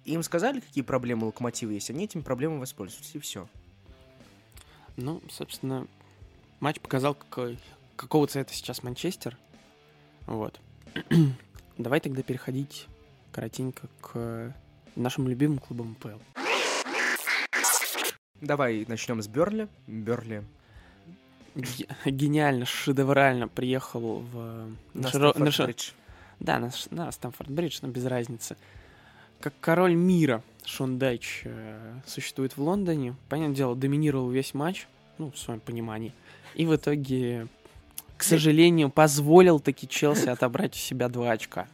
И 0.04 0.12
им 0.12 0.22
сказали, 0.22 0.60
какие 0.60 0.84
проблемы 0.84 1.24
Локомотива 1.24 1.70
есть, 1.70 1.88
они 1.88 2.04
этими 2.04 2.20
проблемами 2.20 2.60
воспользовались, 2.60 3.14
и 3.14 3.18
все. 3.20 3.48
Ну, 4.96 5.22
собственно, 5.30 5.86
матч 6.60 6.80
показал, 6.80 7.14
какой, 7.14 7.58
какого 7.96 8.26
цвета 8.26 8.52
сейчас 8.54 8.82
Манчестер. 8.82 9.36
Вот. 10.26 10.60
Давай 11.78 12.00
тогда 12.00 12.22
переходить 12.22 12.86
коротенько 13.32 13.88
к 14.00 14.54
нашим 14.94 15.28
любимым 15.28 15.58
клубам 15.58 15.94
ПЛ. 15.96 16.18
Давай 18.40 18.84
начнем 18.88 19.22
с 19.22 19.28
Берли. 19.28 19.68
Берли 19.86 20.42
Ге- 21.54 21.86
Гениально, 22.04 22.66
шедеврально 22.66 23.48
приехал 23.48 24.18
в... 24.20 24.68
на 24.92 25.06
широ- 25.06 25.30
Стамфорд 25.30 25.54
ши- 25.54 25.64
Бридж. 25.64 25.90
Да, 26.38 26.58
на, 26.58 26.70
на 26.90 27.08
Стамфорд-Бридж, 27.10 27.78
но 27.80 27.88
без 27.88 28.04
разницы. 28.04 28.58
Как 29.40 29.54
король 29.60 29.94
мира 29.94 30.42
Шон 30.66 30.98
Дайч 30.98 31.42
э, 31.44 32.00
существует 32.06 32.56
в 32.58 32.62
Лондоне. 32.62 33.14
Понятное 33.30 33.56
дело, 33.56 33.74
доминировал 33.74 34.28
весь 34.30 34.52
матч, 34.52 34.86
ну, 35.16 35.30
в 35.30 35.38
своем 35.38 35.60
понимании. 35.60 36.12
И 36.56 36.64
в 36.64 36.74
итоге, 36.74 37.48
к 38.16 38.22
сожалению, 38.22 38.88
позволил 38.88 39.60
таки 39.60 39.86
Челси 39.86 40.30
отобрать 40.30 40.74
у 40.74 40.78
себя 40.78 41.08
два 41.08 41.32
очка. 41.32 41.68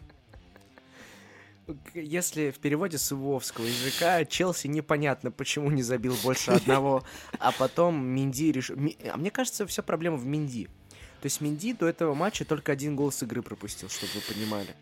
Если 1.95 2.51
в 2.51 2.59
переводе 2.59 2.99
с 2.99 3.12
ивовского 3.12 3.64
языка 3.64 4.24
Челси 4.24 4.66
непонятно, 4.66 5.30
почему 5.30 5.70
не 5.70 5.83
забил 5.85 6.16
больше 6.24 6.51
одного, 6.51 7.05
а 7.39 7.53
потом 7.53 8.05
Минди 8.05 8.51
решил... 8.51 8.76
А 9.09 9.16
мне 9.16 9.30
кажется, 9.30 9.68
вся 9.68 9.83
проблема 9.83 10.16
в 10.16 10.26
Минди. 10.26 10.66
То 11.20 11.26
есть 11.26 11.41
Минди 11.41 11.72
до 11.72 11.87
этого 11.87 12.14
матча 12.14 12.45
только 12.45 12.72
один 12.72 12.97
гол 12.97 13.12
с 13.12 13.22
игры 13.22 13.43
пропустил, 13.43 13.89
чтобы 13.89 14.12
вы 14.14 14.35
понимали. 14.35 14.74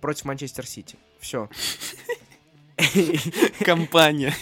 Против 0.00 0.24
Манчестер 0.26 0.64
Сити. 0.64 0.96
Все. 1.18 1.50
Компания. 3.64 4.32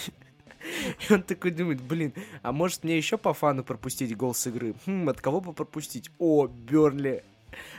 И 1.09 1.13
он 1.13 1.23
такой 1.23 1.51
думает, 1.51 1.81
блин, 1.81 2.13
а 2.41 2.51
может 2.51 2.83
мне 2.83 2.97
еще 2.97 3.17
по 3.17 3.33
фану 3.33 3.63
пропустить 3.63 4.15
гол 4.15 4.33
с 4.33 4.47
игры? 4.47 4.75
Хм, 4.85 5.09
от 5.09 5.21
кого 5.21 5.41
бы 5.41 5.53
пропустить? 5.53 6.09
О, 6.19 6.47
Бернли. 6.47 7.23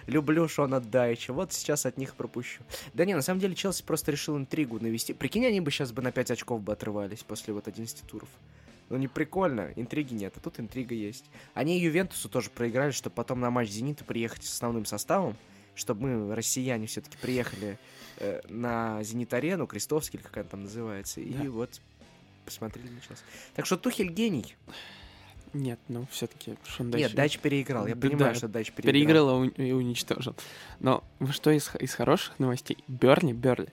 Люблю 0.06 0.48
Шона 0.48 0.80
Дайча. 0.80 1.32
Вот 1.32 1.52
сейчас 1.52 1.86
от 1.86 1.96
них 1.96 2.14
пропущу. 2.16 2.62
Да 2.92 3.04
не, 3.04 3.14
на 3.14 3.22
самом 3.22 3.40
деле 3.40 3.54
Челси 3.54 3.84
просто 3.84 4.10
решил 4.10 4.36
интригу 4.36 4.80
навести. 4.80 5.12
Прикинь, 5.12 5.46
они 5.46 5.60
бы 5.60 5.70
сейчас 5.70 5.92
бы 5.92 6.02
на 6.02 6.10
5 6.10 6.32
очков 6.32 6.60
бы 6.60 6.72
отрывались 6.72 7.22
после 7.22 7.54
вот 7.54 7.68
11 7.68 8.02
туров. 8.06 8.28
Ну 8.88 8.96
не 8.96 9.06
прикольно, 9.06 9.70
интриги 9.76 10.14
нет, 10.14 10.34
а 10.36 10.40
тут 10.40 10.58
интрига 10.58 10.96
есть. 10.96 11.24
Они 11.54 11.78
Ювентусу 11.78 12.28
тоже 12.28 12.50
проиграли, 12.50 12.90
чтобы 12.90 13.14
потом 13.14 13.38
на 13.38 13.48
матч 13.50 13.68
Зенита 13.68 14.04
приехать 14.04 14.42
с 14.42 14.52
основным 14.52 14.84
составом, 14.84 15.36
чтобы 15.76 16.08
мы, 16.08 16.34
россияне, 16.34 16.88
все-таки 16.88 17.16
приехали 17.16 17.78
э, 18.16 18.40
на 18.48 19.00
Зенит-арену, 19.04 19.68
Крестовский, 19.68 20.18
или 20.18 20.26
как 20.26 20.38
она 20.38 20.44
там 20.48 20.62
называется, 20.64 21.20
и 21.20 21.32
Да. 21.32 21.50
вот 21.50 21.80
посмотрели 22.44 22.88
на 22.88 23.00
Челси. 23.00 23.22
Так 23.54 23.66
что 23.66 23.76
Тухель 23.76 24.10
гений. 24.10 24.56
Нет, 25.52 25.80
ну 25.88 26.06
все-таки 26.12 26.56
Шон 26.64 26.90
Нет, 26.90 27.14
Дач 27.14 27.38
переиграл. 27.40 27.86
Я 27.86 27.94
Да, 27.96 28.00
понимаю, 28.00 28.32
да, 28.32 28.38
что 28.38 28.48
Дач 28.48 28.70
переиграл. 28.72 28.92
переиграл 28.92 29.44
и 29.44 29.48
уни- 29.48 29.68
и 29.68 29.72
уничтожил. 29.72 30.36
Но 30.78 31.02
что 31.32 31.50
из, 31.50 31.70
из 31.80 31.94
хороших 31.94 32.38
новостей? 32.38 32.78
Берли, 32.86 33.32
Берли. 33.32 33.68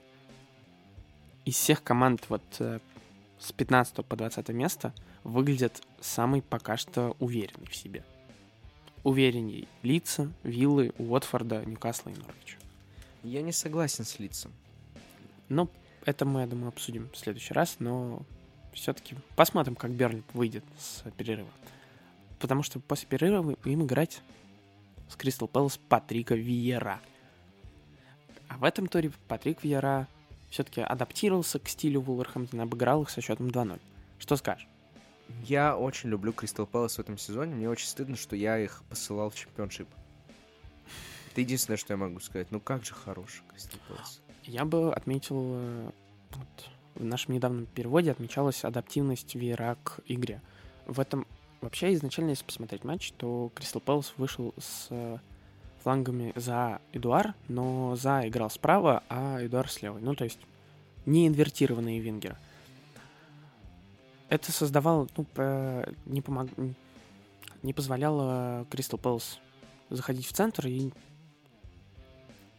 Из 1.44 1.54
всех 1.54 1.82
команд 1.84 2.24
вот 2.28 2.42
э, 2.58 2.80
с 3.38 3.52
15 3.52 4.04
по 4.04 4.16
20 4.16 4.48
место 4.48 4.92
выглядят 5.22 5.80
самый 6.00 6.42
пока 6.42 6.76
что 6.76 7.16
уверенный 7.20 7.66
в 7.68 7.76
себе. 7.76 8.04
Уверенней 9.04 9.68
Лица, 9.84 10.30
Виллы, 10.42 10.92
Уотфорда, 10.98 11.64
Ньюкасла 11.64 12.10
и 12.10 12.14
Норвича. 12.14 12.58
Я 13.22 13.42
не 13.42 13.52
согласен 13.52 14.04
с 14.04 14.18
лицом. 14.18 14.52
Но 15.48 15.70
это 16.04 16.24
мы, 16.24 16.40
я 16.40 16.46
думаю, 16.48 16.68
обсудим 16.68 17.08
в 17.12 17.16
следующий 17.16 17.54
раз, 17.54 17.76
но 17.78 18.22
все-таки 18.78 19.16
посмотрим, 19.36 19.74
как 19.74 19.90
Берли 19.90 20.22
выйдет 20.32 20.64
с 20.78 21.02
перерыва. 21.16 21.50
Потому 22.38 22.62
что 22.62 22.80
после 22.80 23.08
перерыва 23.08 23.56
им 23.64 23.84
играть 23.84 24.20
с 25.08 25.16
Кристал 25.16 25.48
Пэлас 25.48 25.78
Патрика 25.88 26.34
Виера. 26.34 27.00
А 28.48 28.56
в 28.58 28.64
этом 28.64 28.86
туре 28.86 29.12
Патрик 29.26 29.62
Виера 29.64 30.06
все-таки 30.50 30.80
адаптировался 30.80 31.58
к 31.58 31.68
стилю 31.68 32.00
Вулверхэмптона, 32.00 32.62
обыграл 32.62 33.02
их 33.02 33.10
со 33.10 33.20
счетом 33.20 33.48
2-0. 33.48 33.80
Что 34.18 34.36
скажешь? 34.36 34.68
Я 35.44 35.76
очень 35.76 36.08
люблю 36.08 36.32
Кристал 36.32 36.66
Пэлас 36.66 36.96
в 36.96 37.00
этом 37.00 37.18
сезоне. 37.18 37.54
Мне 37.54 37.68
очень 37.68 37.86
стыдно, 37.86 38.16
что 38.16 38.34
я 38.34 38.58
их 38.58 38.82
посылал 38.88 39.30
в 39.30 39.34
чемпионшип. 39.34 39.88
Это 41.30 41.40
единственное, 41.42 41.76
что 41.76 41.92
я 41.92 41.98
могу 41.98 42.20
сказать. 42.20 42.50
Ну 42.50 42.60
как 42.60 42.84
же 42.84 42.94
хороший 42.94 43.42
Кристал 43.50 43.80
Пэлас. 43.88 44.20
Я 44.44 44.64
бы 44.64 44.94
отметил, 44.94 45.36
э, 45.56 45.90
вот, 46.30 46.70
в 46.98 47.04
нашем 47.04 47.34
недавнем 47.34 47.66
переводе 47.66 48.10
отмечалась 48.10 48.64
адаптивность 48.64 49.34
Веера 49.34 49.76
к 49.84 50.00
игре. 50.06 50.42
В 50.86 51.00
этом 51.00 51.26
вообще 51.60 51.94
изначально, 51.94 52.30
если 52.30 52.44
посмотреть 52.44 52.84
матч, 52.84 53.12
то 53.12 53.50
Кристал 53.54 53.80
Пэлас 53.80 54.12
вышел 54.16 54.54
с 54.58 54.88
э, 54.90 55.18
флангами 55.82 56.32
за 56.34 56.80
Эдуар, 56.92 57.34
но 57.48 57.94
за 57.96 58.26
играл 58.26 58.50
справа, 58.50 59.02
а 59.08 59.38
Эдуар 59.40 59.70
слева. 59.70 59.98
Ну, 59.98 60.14
то 60.14 60.24
есть 60.24 60.40
не 61.06 61.28
инвертированные 61.28 62.00
вингеры. 62.00 62.36
Это 64.28 64.52
создавало, 64.52 65.08
ну, 65.16 65.26
не, 66.04 66.20
помог... 66.20 66.48
не 67.62 67.72
позволяло 67.72 68.66
Кристал 68.70 68.98
Пэлас 68.98 69.38
заходить 69.88 70.26
в 70.26 70.32
центр 70.32 70.66
и 70.66 70.90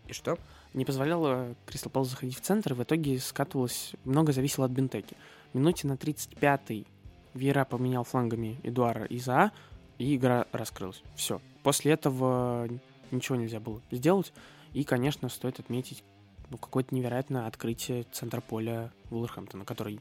И 0.07 0.13
что? 0.13 0.39
Не 0.73 0.85
позволяло 0.85 1.55
Кристал 1.65 1.91
Пэлас 1.91 2.09
заходить 2.09 2.37
в 2.37 2.41
центр, 2.41 2.73
и 2.73 2.75
в 2.75 2.83
итоге 2.83 3.19
скатывалось, 3.19 3.93
много 4.05 4.31
зависело 4.31 4.65
от 4.65 4.71
Бентеки. 4.71 5.15
В 5.53 5.57
минуте 5.57 5.87
на 5.87 5.93
35-й 5.93 6.85
Вера 7.33 7.65
поменял 7.65 8.03
флангами 8.03 8.59
Эдуара 8.63 9.05
и 9.05 9.19
Заа, 9.19 9.51
и 9.97 10.15
игра 10.15 10.45
раскрылась. 10.51 11.03
Все. 11.15 11.41
После 11.63 11.91
этого 11.93 12.67
ничего 13.11 13.35
нельзя 13.37 13.59
было 13.59 13.81
сделать. 13.91 14.33
И, 14.73 14.83
конечно, 14.83 15.29
стоит 15.29 15.59
отметить 15.59 16.03
ну, 16.49 16.57
какое-то 16.57 16.93
невероятное 16.95 17.47
открытие 17.47 18.03
центра 18.11 18.41
поля 18.41 18.91
Вулверхэмптона, 19.09 19.65
который 19.65 19.99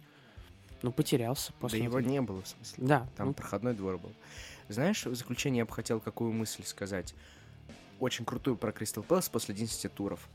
ну, 0.83 0.93
потерялся 0.93 1.53
после 1.61 1.81
да 1.81 1.85
его 1.87 1.99
этого. 1.99 2.11
не 2.11 2.21
было, 2.21 2.43
в 2.43 2.49
смысле. 2.49 2.85
Да, 2.87 3.07
Там 3.17 3.29
ну, 3.29 3.33
проходной 3.35 3.75
двор 3.75 3.99
был. 3.99 4.13
Знаешь, 4.69 5.07
в 5.07 5.15
заключение 5.15 5.61
я 5.61 5.67
бы 5.67 5.73
хотел 5.73 6.01
какую 6.01 6.33
мысль 6.33 6.65
сказать. 6.65 7.15
Очень 8.01 8.25
крутую 8.25 8.57
про 8.57 8.73
Кристал 8.73 9.03
Пэлас 9.03 9.29
после 9.29 9.55
11 9.55 9.93
туров. 9.93 10.29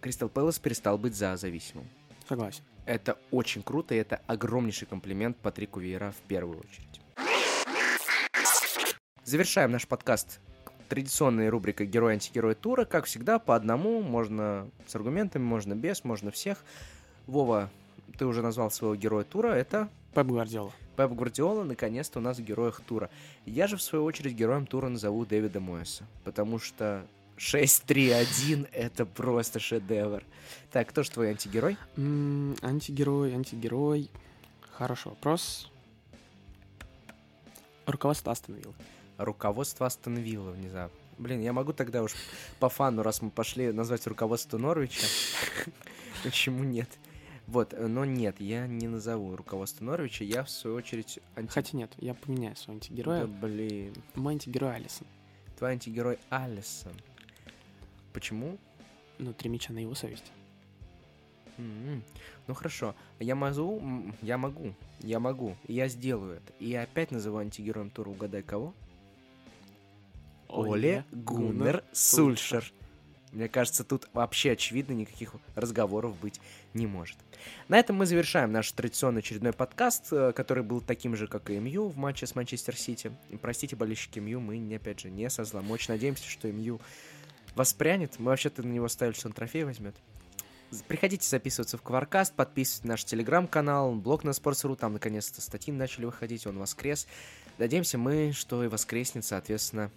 Кристал 0.00 0.28
Пэлас 0.28 0.58
перестал 0.58 0.98
быть 0.98 1.14
за 1.14 1.36
зависимым. 1.36 1.86
согласен. 2.28 2.62
Это 2.84 3.18
очень 3.30 3.62
круто, 3.62 3.94
и 3.94 3.98
это 3.98 4.20
огромнейший 4.26 4.86
комплимент 4.86 5.36
Патрику 5.38 5.80
Вейера 5.80 6.12
в 6.12 6.28
первую 6.28 6.60
очередь. 6.60 7.00
Завершаем 9.24 9.72
наш 9.72 9.88
подкаст 9.88 10.38
традиционной 10.88 11.48
рубрикой 11.48 11.86
«Герой-антигерой 11.86 12.54
тура». 12.54 12.84
Как 12.84 13.06
всегда, 13.06 13.40
по 13.40 13.56
одному, 13.56 14.02
можно 14.02 14.70
с 14.86 14.94
аргументами, 14.94 15.42
можно 15.42 15.74
без, 15.74 16.04
можно 16.04 16.30
всех. 16.30 16.64
Вова, 17.26 17.70
ты 18.18 18.24
уже 18.24 18.40
назвал 18.40 18.70
своего 18.70 18.94
героя 18.94 19.24
тура, 19.24 19.48
это 19.48 19.88
Пеп 20.14 20.28
Гвардиола. 20.28 20.72
Пеп 20.96 21.10
Гвардиола, 21.10 21.64
наконец-то 21.64 22.20
у 22.20 22.22
нас 22.22 22.38
в 22.38 22.42
героях 22.42 22.80
тура. 22.80 23.10
Я 23.44 23.66
же, 23.66 23.76
в 23.76 23.82
свою 23.82 24.04
очередь, 24.04 24.34
героем 24.34 24.66
тура 24.66 24.88
назову 24.88 25.26
Дэвида 25.26 25.60
Моэса, 25.60 26.04
потому 26.24 26.58
что 26.58 27.04
6-3-1— 27.36 28.68
это 28.72 29.04
просто 29.06 29.58
шедевр. 29.60 30.24
Так, 30.70 30.88
кто 30.88 31.02
же 31.02 31.10
твой 31.10 31.30
антигерой? 31.30 31.76
Антигерой, 31.96 33.34
антигерой. 33.34 34.10
Хороший 34.72 35.08
вопрос. 35.08 35.70
Руководство 37.86 38.32
остановило. 38.32 38.74
Руководство 39.16 39.86
Астон 39.86 40.16
Вилла 40.16 40.50
внезапно. 40.50 40.98
Блин, 41.18 41.40
я 41.40 41.52
могу 41.54 41.72
тогда 41.72 42.02
уж 42.02 42.12
по 42.58 42.68
фану, 42.68 43.02
раз 43.02 43.22
мы 43.22 43.30
пошли 43.30 43.72
назвать 43.72 44.06
руководство 44.06 44.58
Норвича. 44.58 45.06
Почему 46.22 46.62
нет? 46.64 46.90
Вот, 47.46 47.72
э, 47.72 47.86
но 47.86 48.04
нет, 48.04 48.38
я 48.40 48.66
не 48.66 48.88
назову 48.88 49.34
руководство 49.36 49.84
Норвича, 49.84 50.24
я 50.24 50.42
в 50.44 50.50
свою 50.50 50.76
очередь 50.76 51.20
анти... 51.36 51.50
Хотя 51.52 51.76
нет, 51.78 51.92
я 51.98 52.12
поменяю 52.12 52.56
своего 52.56 52.80
Да, 52.80 52.84
антигероя. 52.84 53.26
блин, 53.26 53.94
Мой 54.14 54.34
антигерой 54.34 54.74
Алисон. 54.74 55.06
твой 55.56 55.70
антигерой 55.72 56.18
Алисон. 56.28 56.92
Почему? 58.16 58.56
Ну, 59.18 59.34
три 59.34 59.50
мяча 59.50 59.74
на 59.74 59.78
его 59.78 59.94
совести. 59.94 60.30
М, 61.58 62.02
Ну 62.46 62.54
хорошо, 62.54 62.94
я 63.18 63.34
могу, 63.34 63.82
я 64.22 64.38
могу, 64.38 64.72
я 65.00 65.20
могу, 65.20 65.54
я 65.68 65.86
сделаю 65.88 66.36
это. 66.36 66.50
И 66.58 66.70
я 66.70 66.84
опять 66.84 67.10
назову 67.10 67.36
антигероем 67.36 67.90
тура, 67.90 68.08
угадай 68.08 68.42
кого? 68.42 68.72
Оле 70.48 71.04
Гуннер 71.12 71.84
Сульшер. 71.92 72.72
Мне 73.32 73.50
кажется, 73.50 73.84
тут 73.84 74.08
вообще 74.14 74.52
очевидно 74.52 74.94
никаких 74.94 75.34
разговоров 75.54 76.18
быть 76.18 76.40
не 76.72 76.86
может. 76.86 77.18
На 77.68 77.78
этом 77.78 77.96
мы 77.96 78.06
завершаем 78.06 78.50
наш 78.50 78.72
традиционный 78.72 79.18
очередной 79.18 79.52
подкаст, 79.52 80.10
э, 80.10 80.32
который 80.32 80.62
был 80.62 80.80
таким 80.80 81.16
же, 81.16 81.26
как 81.26 81.50
и 81.50 81.58
МЮ 81.58 81.88
в 81.88 81.98
матче 81.98 82.26
с 82.26 82.34
Манчестер 82.34 82.76
Сити. 82.76 83.12
Простите, 83.42 83.76
болельщики 83.76 84.20
МЮ, 84.20 84.40
мы, 84.40 84.74
опять 84.74 85.00
же, 85.00 85.10
не 85.10 85.28
со 85.28 85.44
зла. 85.44 85.60
Мы 85.60 85.72
очень 85.72 85.92
надеемся, 85.92 86.26
что 86.26 86.50
МЮ 86.50 86.80
воспрянет. 87.56 88.18
Мы 88.18 88.26
вообще-то 88.26 88.62
на 88.62 88.70
него 88.70 88.86
ставили, 88.88 89.16
что 89.16 89.28
он 89.28 89.32
трофей 89.32 89.64
возьмет. 89.64 89.96
Приходите 90.88 91.26
записываться 91.26 91.78
в 91.78 91.82
Кваркаст, 91.82 92.34
подписывайтесь 92.34 92.84
на 92.84 92.90
наш 92.90 93.04
телеграм-канал, 93.04 93.94
блог 93.94 94.24
на 94.24 94.30
Sports.ru, 94.30 94.76
там 94.76 94.94
наконец-то 94.94 95.40
статьи 95.40 95.72
начали 95.72 96.04
выходить, 96.04 96.46
он 96.46 96.58
воскрес. 96.58 97.06
Надеемся 97.58 97.98
мы, 97.98 98.32
что 98.32 98.64
и 98.64 98.68
воскреснет, 98.68 99.24
соответственно, 99.24 99.90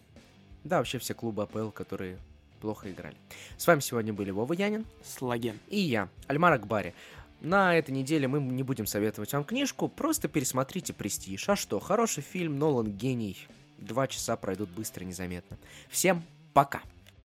да, 0.64 0.78
вообще 0.78 0.99
все 0.99 1.14
клубы 1.14 1.43
АПЛ, 1.43 1.70
которые 1.70 2.20
плохо 2.62 2.91
играли. 2.91 3.16
С 3.57 3.66
вами 3.66 3.80
сегодня 3.80 4.14
были 4.14 4.32
Вова 4.32 4.53
Янин 4.53 4.86
Слаген. 5.03 5.60
и 5.68 5.80
я, 5.80 6.10
Альмар 6.28 6.53
Акбари. 6.53 6.93
На 7.41 7.76
этой 7.76 7.91
неделе 7.91 8.28
мы 8.28 8.39
не 8.39 8.64
будем 8.64 8.86
советовать 8.86 9.34
вам 9.34 9.45
книжку, 9.45 9.88
просто 9.88 10.28
пересмотрите 10.28 10.93
«Престиж». 10.93 11.47
А 11.47 11.55
что, 11.55 11.80
хороший 11.80 12.22
фильм, 12.22 12.60
Нолан 12.60 12.91
гений. 12.91 13.47
Два 13.78 14.07
часа 14.07 14.36
пройдут 14.36 14.70
быстро, 14.70 15.05
незаметно. 15.05 15.57
Всем 15.89 16.24
пока! 16.53 16.82